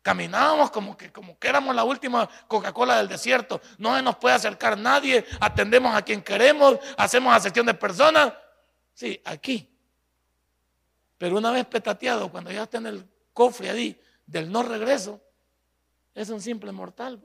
Caminábamos 0.02 0.70
como 0.70 0.96
que, 0.96 1.10
como 1.10 1.36
que 1.38 1.48
éramos 1.48 1.74
la 1.74 1.82
última 1.82 2.28
Coca-Cola 2.46 2.98
del 2.98 3.08
desierto. 3.08 3.60
No 3.78 3.96
se 3.96 4.02
nos 4.02 4.16
puede 4.16 4.36
acercar 4.36 4.78
nadie. 4.78 5.26
Atendemos 5.40 5.92
a 5.96 6.02
quien 6.02 6.22
queremos. 6.22 6.78
Hacemos 6.96 7.34
acepción 7.34 7.66
de 7.66 7.74
personas. 7.74 8.32
Sí, 8.94 9.20
aquí 9.24 9.68
pero 11.18 11.38
una 11.38 11.50
vez 11.50 11.66
petateado, 11.66 12.30
cuando 12.30 12.50
ya 12.50 12.64
está 12.64 12.78
en 12.78 12.86
el 12.86 13.08
cofre 13.32 13.70
ahí 13.70 14.00
del 14.26 14.50
no 14.50 14.62
regreso, 14.62 15.20
es 16.14 16.28
un 16.28 16.40
simple 16.40 16.72
mortal, 16.72 17.20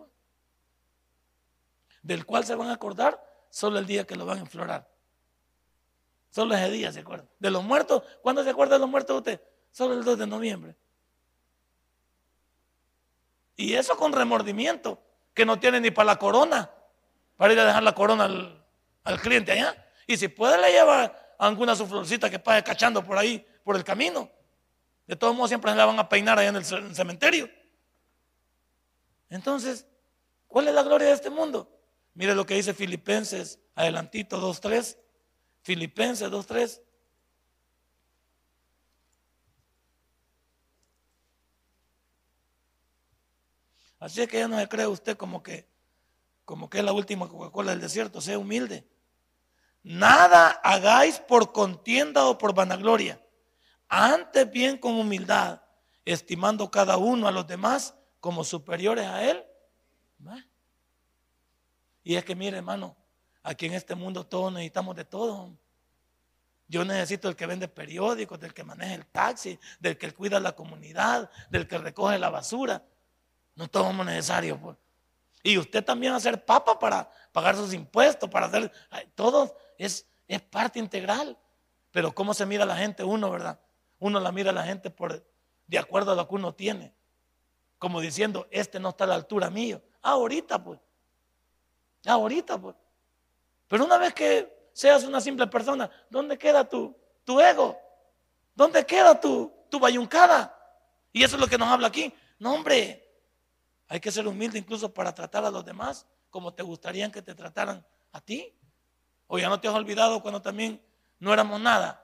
del 2.02 2.26
cual 2.26 2.46
se 2.46 2.56
van 2.56 2.70
a 2.70 2.74
acordar 2.74 3.22
solo 3.52 3.78
el 3.78 3.86
día 3.86 4.08
que 4.08 4.16
lo 4.16 4.26
van 4.26 4.40
a 4.40 4.42
enflorar. 4.42 4.90
Solo 6.32 6.56
ese 6.56 6.72
día 6.72 6.92
se 6.92 7.02
acuerdan. 7.02 7.30
De 7.38 7.52
los 7.52 7.64
muertos, 7.64 8.02
¿cuándo 8.22 8.44
se 8.44 8.50
acuerda 8.50 8.76
de 8.76 8.80
los 8.80 8.90
muertos 8.90 9.18
usted? 9.18 9.42
Solo 9.70 9.94
el 9.94 10.04
2 10.04 10.18
de 10.18 10.28
noviembre. 10.28 10.76
Y 13.58 13.74
eso 13.76 13.96
con 13.98 14.14
remordimiento, 14.14 15.00
que 15.34 15.46
no 15.46 15.60
tiene 15.60 15.80
ni 15.82 15.92
para 15.92 16.08
la 16.08 16.16
corona, 16.18 16.72
para 17.36 17.54
ir 17.54 17.60
a 17.60 17.66
dejar 17.66 17.84
la 17.84 17.94
corona 17.94 18.24
al, 19.04 19.22
cliente 19.22 19.52
allá. 19.52 19.86
Y 20.08 20.18
si 20.18 20.30
puede 20.30 20.60
le 20.60 20.72
lleva 20.72 21.14
alguna 21.38 21.76
su 21.76 21.86
florcita 21.86 22.30
que 22.30 22.40
pague 22.40 22.64
cachando 22.64 23.04
por 23.04 23.18
ahí 23.18 23.46
por 23.64 23.76
el 23.76 23.84
camino. 23.84 24.30
De 25.06 25.16
todos 25.18 25.36
modos, 25.36 25.50
siempre 25.50 25.72
se 25.72 25.78
la 25.78 25.86
van 25.86 26.00
a 26.00 26.08
peinar 26.08 26.40
allá 26.40 26.50
en 26.50 26.56
el 26.56 26.96
cementerio. 26.96 27.50
Entonces, 29.30 29.86
¿cuál 30.48 30.70
es 30.70 30.74
la 30.74 30.84
gloria 30.84 31.08
de 31.08 31.14
este 31.14 31.30
mundo? 31.30 31.70
Mire 32.14 32.36
lo 32.36 32.46
que 32.46 32.56
dice 32.56 32.74
Filipenses, 32.74 33.60
adelantito 33.76 34.40
2.3. 34.42 34.98
Filipenses 35.64 36.30
2.3. 36.30 36.82
Así 44.00 44.22
es 44.22 44.28
que 44.28 44.40
ya 44.40 44.48
no 44.48 44.58
se 44.60 44.68
cree 44.68 44.88
usted 44.88 45.16
como 45.16 45.44
que, 45.44 45.68
como 46.44 46.70
que 46.70 46.80
es 46.80 46.84
la 46.84 46.92
última 46.92 47.30
Coca-Cola 47.30 47.72
del 47.72 47.82
desierto, 47.82 48.20
sea 48.20 48.40
humilde. 48.40 48.84
Nada 49.84 50.50
hagáis 50.64 51.20
por 51.20 51.52
contienda 51.52 52.26
o 52.26 52.38
por 52.38 52.56
vanagloria, 52.56 53.24
antes 53.88 54.50
bien 54.50 54.80
con 54.80 54.94
humildad, 54.94 55.62
estimando 56.04 56.72
cada 56.72 56.98
uno 56.98 57.28
a 57.28 57.32
los 57.32 57.46
demás 57.46 57.94
como 58.20 58.44
superiores 58.44 59.06
a 59.06 59.30
él. 59.30 59.46
Y 62.04 62.16
es 62.16 62.26
que 62.26 62.36
mire, 62.36 62.58
hermano, 62.58 62.96
aquí 63.44 63.66
en 63.68 63.74
este 63.74 63.96
mundo 63.96 64.26
todos 64.26 64.52
necesitamos 64.52 64.96
de 64.96 65.06
todo. 65.06 65.52
Yo 66.68 66.86
necesito 66.86 67.28
el 67.28 67.36
que 67.36 67.46
vende 67.46 67.68
periódicos, 67.68 68.40
del 68.40 68.54
que 68.54 68.64
maneja 68.64 68.94
el 68.94 69.06
taxi, 69.06 69.60
del 69.80 69.98
que 69.98 70.12
cuida 70.14 70.40
la 70.40 70.54
comunidad, 70.54 71.30
del 71.50 71.68
que 71.68 71.78
recoge 71.78 72.18
la 72.18 72.30
basura. 72.30 72.84
No 73.56 73.68
todos 73.68 73.88
somos 73.88 74.06
necesarios. 74.06 74.58
Pues. 74.58 74.78
Y 75.44 75.58
usted 75.58 75.84
también 75.84 76.14
va 76.14 76.18
a 76.18 76.22
ser 76.22 76.46
papa 76.46 76.80
para 76.80 77.12
pagar 77.32 77.56
sus 77.56 77.74
impuestos, 77.74 78.30
para 78.30 78.46
hacer... 78.46 78.72
Todo 79.16 79.58
es, 79.78 80.08
es 80.28 80.42
parte 80.42 80.80
integral. 80.80 81.38
Pero 81.92 82.14
¿cómo 82.14 82.34
se 82.34 82.46
mira 82.46 82.66
la 82.66 82.78
gente 82.78 83.04
uno, 83.04 83.30
verdad? 83.30 83.60
Uno 84.00 84.20
la 84.20 84.32
mira 84.32 84.52
a 84.52 84.54
la 84.54 84.64
gente 84.64 84.90
por, 84.90 85.26
de 85.68 85.78
acuerdo 85.78 86.14
a 86.14 86.16
lo 86.16 86.28
que 86.28 86.36
uno 86.36 86.54
tiene. 86.54 86.94
Como 87.78 88.00
diciendo, 88.00 88.48
este 88.50 88.80
no 88.80 88.90
está 88.90 89.04
a 89.04 89.08
la 89.08 89.16
altura 89.16 89.50
mío. 89.50 89.82
Ah, 90.02 90.12
ahorita 90.12 90.64
pues. 90.64 90.80
Ah, 92.06 92.14
ahorita 92.14 92.58
pues. 92.58 92.76
Pero 93.68 93.86
una 93.86 93.98
vez 93.98 94.14
que 94.14 94.70
seas 94.74 95.04
una 95.04 95.22
simple 95.22 95.48
persona, 95.48 95.90
¿dónde 96.10 96.38
queda 96.38 96.68
tu, 96.68 96.96
tu 97.24 97.40
ego? 97.40 97.80
¿Dónde 98.56 98.86
queda 98.86 99.20
tu, 99.20 99.52
tu 99.70 99.80
bayuncada? 99.80 100.58
Y 101.14 101.24
eso 101.24 101.36
es 101.36 101.42
lo 101.42 101.48
que 101.48 101.58
nos 101.58 101.70
habla 101.70 101.88
aquí. 101.88 102.14
No, 102.40 102.54
hombre, 102.54 103.08
hay 103.88 104.00
que 104.00 104.12
ser 104.12 104.28
humilde 104.28 104.60
incluso 104.60 104.94
para 104.94 105.14
tratar 105.14 105.46
a 105.46 105.52
los 105.52 105.66
demás 105.66 106.06
como 106.30 106.54
te 106.54 106.64
gustaría 106.64 107.12
que 107.12 107.22
te 107.22 107.36
trataran 107.36 107.86
a 108.12 108.22
ti. 108.22 108.54
O 109.28 109.38
ya 109.38 109.50
no 109.50 109.60
te 109.60 109.68
has 109.68 109.74
olvidado 109.74 110.22
cuando 110.22 110.42
también 110.42 110.82
no 111.20 111.34
éramos 111.34 111.62
nada. 111.62 112.04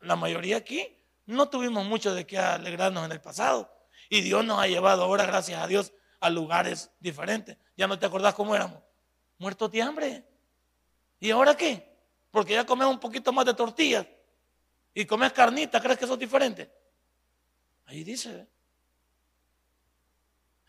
La 0.00 0.16
mayoría 0.16 0.58
aquí 0.58 0.96
no 1.26 1.48
tuvimos 1.48 1.84
mucho 1.84 2.14
de 2.14 2.26
qué 2.26 2.38
alegrarnos 2.38 3.04
en 3.04 3.12
el 3.12 3.20
pasado. 3.20 3.70
Y 4.08 4.22
Dios 4.22 4.44
nos 4.44 4.58
ha 4.58 4.66
llevado 4.66 5.04
ahora, 5.04 5.26
gracias 5.26 5.62
a 5.62 5.66
Dios, 5.66 5.92
a 6.20 6.30
lugares 6.30 6.90
diferentes. 7.00 7.58
Ya 7.76 7.86
no 7.86 7.98
te 7.98 8.06
acordás 8.06 8.34
cómo 8.34 8.54
éramos. 8.54 8.82
Muertos 9.38 9.70
de 9.70 9.82
hambre. 9.82 10.24
¿Y 11.20 11.30
ahora 11.30 11.56
qué? 11.56 11.88
Porque 12.30 12.54
ya 12.54 12.66
comes 12.66 12.86
un 12.86 12.98
poquito 12.98 13.32
más 13.32 13.46
de 13.46 13.54
tortillas 13.54 14.06
y 14.94 15.06
comes 15.06 15.32
carnita, 15.32 15.80
¿crees 15.80 15.98
que 15.98 16.04
eso 16.04 16.14
es 16.14 16.20
diferente? 16.20 16.70
Ahí 17.86 18.04
dice, 18.04 18.46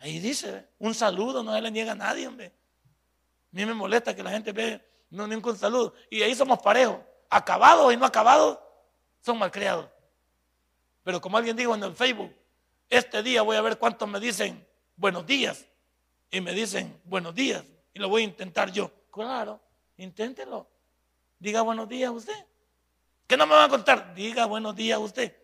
Ahí 0.00 0.18
dice, 0.18 0.66
un 0.78 0.94
saludo 0.94 1.42
no 1.42 1.54
se 1.54 1.60
le 1.60 1.70
niega 1.70 1.92
a 1.92 1.94
nadie, 1.94 2.26
hombre. 2.26 2.46
A 2.46 3.48
mí 3.52 3.66
me 3.66 3.74
molesta 3.74 4.16
que 4.16 4.22
la 4.22 4.30
gente 4.30 4.52
ve 4.52 4.80
no 5.10 5.26
ningún 5.26 5.56
saludo. 5.56 5.94
Y 6.08 6.22
ahí 6.22 6.34
somos 6.34 6.58
parejos. 6.60 6.98
Acabados 7.28 7.92
y 7.92 7.96
no 7.96 8.06
acabados 8.06 8.58
son 9.20 9.38
malcriados. 9.38 9.88
Pero 11.04 11.20
como 11.20 11.36
alguien 11.36 11.54
dijo 11.54 11.74
en 11.74 11.82
el 11.84 11.94
Facebook, 11.94 12.34
este 12.88 13.22
día 13.22 13.42
voy 13.42 13.56
a 13.56 13.60
ver 13.60 13.78
cuántos 13.78 14.08
me 14.08 14.18
dicen 14.18 14.66
buenos 14.96 15.26
días 15.26 15.66
y 16.30 16.40
me 16.40 16.52
dicen 16.52 16.98
buenos 17.04 17.34
días 17.34 17.64
y 17.92 17.98
lo 17.98 18.08
voy 18.08 18.22
a 18.22 18.24
intentar 18.24 18.70
yo. 18.72 18.90
Claro, 19.10 19.60
inténtelo. 19.96 20.68
Diga 21.38 21.62
buenos 21.62 21.88
días 21.88 22.10
usted. 22.10 22.46
¿Qué 23.26 23.36
no 23.36 23.46
me 23.46 23.54
va 23.54 23.64
a 23.64 23.68
contar? 23.68 24.14
Diga 24.14 24.46
buenos 24.46 24.74
días 24.74 24.98
usted. 24.98 25.36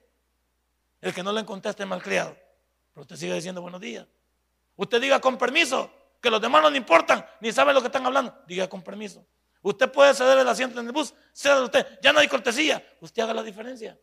El 1.01 1.15
que 1.15 1.23
no 1.23 1.33
le 1.33 1.45
conteste 1.45 1.83
es 1.83 1.89
malcriado. 1.89 2.37
Pero 2.93 3.03
usted 3.03 3.17
sigue 3.17 3.35
diciendo 3.35 3.61
buenos 3.61 3.81
días. 3.81 4.07
Usted 4.77 5.01
diga 5.01 5.21
con 5.21 5.39
permiso, 5.39 5.91
que 6.21 6.31
los 6.31 6.41
demás 6.41 6.63
no 6.63 6.71
le 6.71 6.79
importan, 6.79 7.25
ni 7.41 7.53
saben 7.53 7.75
lo 7.75 7.81
que 7.81 7.87
están 7.87 8.05
hablando. 8.05 8.35
Diga 8.47 8.69
con 8.69 8.83
permiso. 8.83 9.25
Usted 9.63 9.91
puede 9.91 10.15
ceder 10.15 10.39
el 10.39 10.49
asiento 10.49 10.81
en 10.81 10.87
el 10.87 10.93
bus, 10.93 11.15
ceda 11.33 11.63
usted. 11.63 11.99
Ya 12.03 12.13
no 12.13 12.21
hay 12.21 12.29
cortesía. 12.29 12.85
Usted 13.01 13.23
haga 13.23 13.35
la 13.35 13.43
diferencia. 13.43 13.99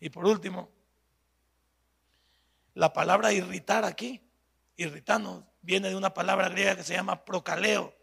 Y 0.00 0.10
por 0.10 0.26
último, 0.26 0.70
la 2.74 2.92
palabra 2.92 3.32
irritar 3.32 3.84
aquí, 3.84 4.20
irritarnos, 4.78 5.44
viene 5.60 5.90
de 5.90 5.96
una 5.96 6.14
palabra 6.14 6.48
griega 6.48 6.76
que 6.76 6.84
se 6.84 6.94
llama 6.94 7.24
procaleo 7.24 7.94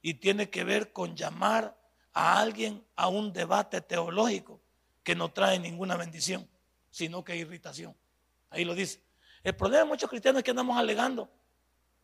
y 0.00 0.14
tiene 0.14 0.48
que 0.48 0.64
ver 0.64 0.92
con 0.92 1.16
llamar 1.16 1.76
a 2.14 2.38
alguien 2.38 2.86
a 2.96 3.08
un 3.08 3.32
debate 3.32 3.80
teológico 3.80 4.60
que 5.02 5.14
no 5.14 5.32
trae 5.32 5.58
ninguna 5.58 5.96
bendición, 5.96 6.48
sino 6.90 7.24
que 7.24 7.36
irritación. 7.36 7.94
Ahí 8.48 8.64
lo 8.64 8.74
dice. 8.74 9.02
El 9.42 9.56
problema 9.56 9.82
de 9.82 9.88
muchos 9.88 10.08
cristianos 10.08 10.38
es 10.38 10.44
que 10.44 10.52
andamos 10.52 10.78
alegando. 10.78 11.28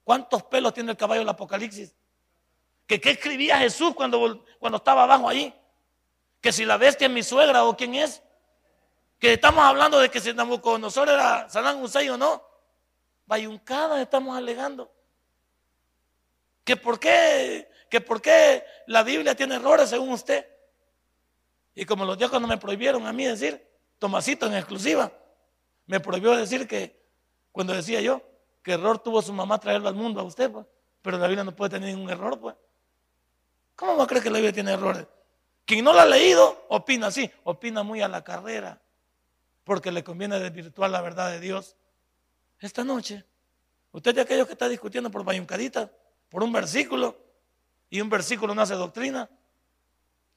¿Cuántos 0.03 0.43
pelos 0.43 0.75
tiene 0.75 0.91
el 0.91 0.97
caballo 0.97 1.21
del 1.21 1.29
Apocalipsis? 1.29 1.95
¿Que 2.87 3.01
qué 3.01 3.11
escribía 3.11 3.59
Jesús 3.59 3.95
cuando, 3.95 4.45
cuando 4.59 4.79
estaba 4.79 5.05
abajo 5.05 5.29
ahí? 5.29 5.55
Que 6.41 6.53
si 6.53 6.65
la 6.65 6.77
bestia 6.77 7.07
es 7.07 7.13
mi 7.13 7.23
suegra 7.23 7.65
o 7.65 7.77
quién 7.77 7.95
es. 7.95 8.23
Que 9.21 9.35
estamos 9.35 9.65
hablando 9.65 10.01
de 10.01 10.11
que 10.11 10.21
si 10.21 10.33
Nabucodonosor 10.35 11.09
era 11.09 11.49
Saddam 11.49 11.81
Hussein 11.81 12.11
o 12.11 12.17
no. 12.19 12.50
Bayuncada 13.31 14.03
estamos 14.03 14.37
alegando. 14.37 14.91
Que 16.65 16.77
por 16.77 16.99
qué, 16.99 17.71
que 17.89 18.01
por 18.01 18.21
qué 18.21 18.65
la 18.89 19.05
Biblia 19.05 19.37
tiene 19.37 19.55
errores 19.55 19.89
según 19.89 20.11
usted. 20.11 20.45
Y 21.77 21.85
como 21.85 22.05
los 22.05 22.19
diáconos 22.19 22.49
me 22.49 22.59
prohibieron 22.59 23.07
a 23.07 23.13
mí 23.13 23.25
decir, 23.25 23.65
Tomasito 24.01 24.47
en 24.47 24.55
exclusiva, 24.55 25.13
me 25.87 26.01
prohibió 26.01 26.37
decir 26.37 26.67
que, 26.67 27.01
cuando 27.53 27.73
decía 27.73 28.01
yo, 28.01 28.21
que 28.65 28.73
error 28.73 28.99
tuvo 28.99 29.23
su 29.23 29.33
mamá 29.33 29.61
traerlo 29.61 29.87
al 29.87 29.95
mundo 29.95 30.21
a 30.21 30.25
usted, 30.25 30.51
pues, 30.51 30.67
pero 31.01 31.17
la 31.17 31.29
Biblia 31.29 31.45
no 31.45 31.55
puede 31.55 31.71
tener 31.71 31.95
ningún 31.95 32.11
error, 32.11 32.37
pues. 32.41 32.57
¿Cómo 33.77 33.97
va 33.97 34.05
a 34.05 34.07
creer 34.09 34.25
que 34.25 34.31
la 34.31 34.39
Biblia 34.39 34.53
tiene 34.53 34.73
errores? 34.73 35.07
Quien 35.65 35.85
no 35.85 35.93
la 35.93 36.03
ha 36.03 36.07
leído, 36.07 36.67
opina 36.69 37.07
así, 37.07 37.31
opina 37.45 37.85
muy 37.85 38.03
a 38.03 38.09
la 38.09 38.25
carrera, 38.25 38.83
porque 39.63 39.93
le 39.93 40.03
conviene 40.03 40.41
desvirtuar 40.41 40.91
la 40.91 41.01
verdad 41.01 41.31
de 41.31 41.39
Dios. 41.39 41.77
Esta 42.61 42.85
noche, 42.85 43.25
usted 43.91 44.15
de 44.15 44.21
aquellos 44.21 44.47
que 44.47 44.53
está 44.53 44.69
discutiendo 44.69 45.11
por 45.11 45.25
bayuncadita, 45.25 45.91
por 46.29 46.43
un 46.43 46.53
versículo, 46.53 47.19
y 47.89 48.01
un 48.01 48.11
versículo 48.11 48.55
no 48.55 48.61
hace 48.61 48.75
doctrina, 48.75 49.29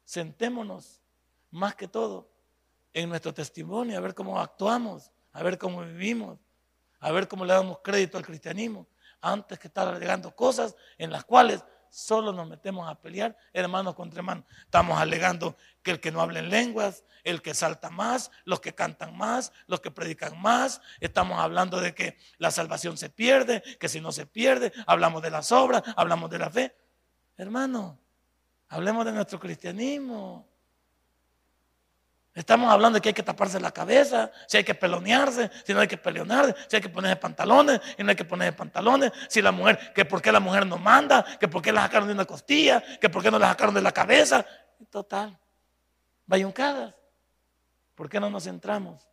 sentémonos 0.05 1.01
más 1.51 1.75
que 1.75 1.87
todo 1.87 2.29
en 2.93 3.09
nuestro 3.09 3.33
testimonio, 3.33 3.97
a 3.97 4.01
ver 4.01 4.15
cómo 4.15 4.39
actuamos, 4.39 5.11
a 5.33 5.43
ver 5.43 5.57
cómo 5.57 5.81
vivimos, 5.81 6.39
a 6.99 7.11
ver 7.11 7.27
cómo 7.27 7.43
le 7.43 7.53
damos 7.53 7.79
crédito 7.83 8.17
al 8.17 8.25
cristianismo, 8.25 8.87
antes 9.19 9.59
que 9.59 9.67
estar 9.67 9.87
alegando 9.87 10.33
cosas 10.33 10.75
en 10.97 11.11
las 11.11 11.25
cuales 11.25 11.63
solo 11.93 12.33
nos 12.33 12.47
metemos 12.47 12.89
a 12.89 12.95
pelear 12.95 13.37
hermanos 13.53 13.93
contra 13.93 14.19
hermanos. 14.19 14.45
Estamos 14.61 14.99
alegando 14.99 15.55
que 15.83 15.91
el 15.91 15.99
que 15.99 16.11
no 16.11 16.21
habla 16.21 16.39
en 16.39 16.49
lenguas, 16.49 17.03
el 17.23 17.43
que 17.43 17.53
salta 17.53 17.91
más, 17.91 18.31
los 18.45 18.59
que 18.59 18.73
cantan 18.73 19.15
más, 19.15 19.53
los 19.67 19.79
que 19.79 19.91
predican 19.91 20.41
más. 20.41 20.81
Estamos 20.99 21.39
hablando 21.39 21.79
de 21.79 21.93
que 21.93 22.17
la 22.39 22.49
salvación 22.49 22.97
se 22.97 23.09
pierde, 23.09 23.61
que 23.79 23.89
si 23.89 24.01
no 24.01 24.11
se 24.11 24.25
pierde, 24.25 24.73
hablamos 24.87 25.21
de 25.21 25.29
las 25.29 25.51
obras, 25.51 25.83
hablamos 25.95 26.31
de 26.31 26.39
la 26.39 26.49
fe. 26.49 26.75
Hermano, 27.37 27.99
hablemos 28.69 29.05
de 29.05 29.11
nuestro 29.11 29.39
cristianismo. 29.39 30.52
Estamos 32.35 32.71
hablando 32.71 32.97
de 32.97 33.01
que 33.01 33.09
hay 33.09 33.13
que 33.13 33.21
taparse 33.21 33.59
la 33.59 33.71
cabeza, 33.71 34.31
si 34.47 34.57
hay 34.57 34.63
que 34.63 34.73
pelonearse, 34.73 35.51
si 35.63 35.73
no 35.73 35.79
hay 35.79 35.87
que 35.87 35.97
peleonarse, 35.97 36.55
si 36.67 36.77
hay 36.77 36.81
que 36.81 36.89
ponerse 36.89 37.17
pantalones 37.17 37.79
y 37.95 38.03
no 38.03 38.09
hay 38.09 38.15
que 38.15 38.25
ponerse 38.25 38.53
pantalones, 38.53 39.11
si 39.29 39.39
la 39.39 39.51
mujer, 39.51 39.93
que 39.93 40.03
por 40.03 40.19
qué 40.19 40.31
la 40.31 40.39
mujer 40.39 40.65
no 40.65 40.79
manda, 40.79 41.23
que 41.39 41.47
por 41.47 41.61
qué 41.61 41.71
la 41.71 41.83
sacaron 41.83 42.07
de 42.07 42.15
una 42.15 42.25
costilla, 42.25 42.83
que 42.99 43.07
por 43.07 43.21
qué 43.21 43.29
no 43.29 43.37
la 43.37 43.49
sacaron 43.49 43.75
de 43.75 43.81
la 43.81 43.91
cabeza. 43.91 44.43
Total, 44.89 45.37
bayuncadas. 46.25 46.95
¿Por 47.93 48.09
qué 48.09 48.19
no 48.19 48.31
nos 48.31 48.45
centramos 48.45 49.07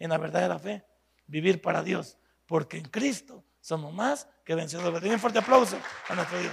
en 0.00 0.10
la 0.10 0.18
verdad 0.18 0.40
de 0.40 0.48
la 0.48 0.58
fe? 0.58 0.84
Vivir 1.28 1.62
para 1.62 1.84
Dios, 1.84 2.18
porque 2.46 2.78
en 2.78 2.86
Cristo 2.86 3.44
somos 3.60 3.92
más 3.94 4.28
que 4.44 4.56
vencedores. 4.56 5.00
Den 5.00 5.12
un 5.12 5.20
fuerte 5.20 5.38
aplauso 5.38 5.78
a 6.08 6.14
nuestro 6.14 6.38
Dios. 6.40 6.52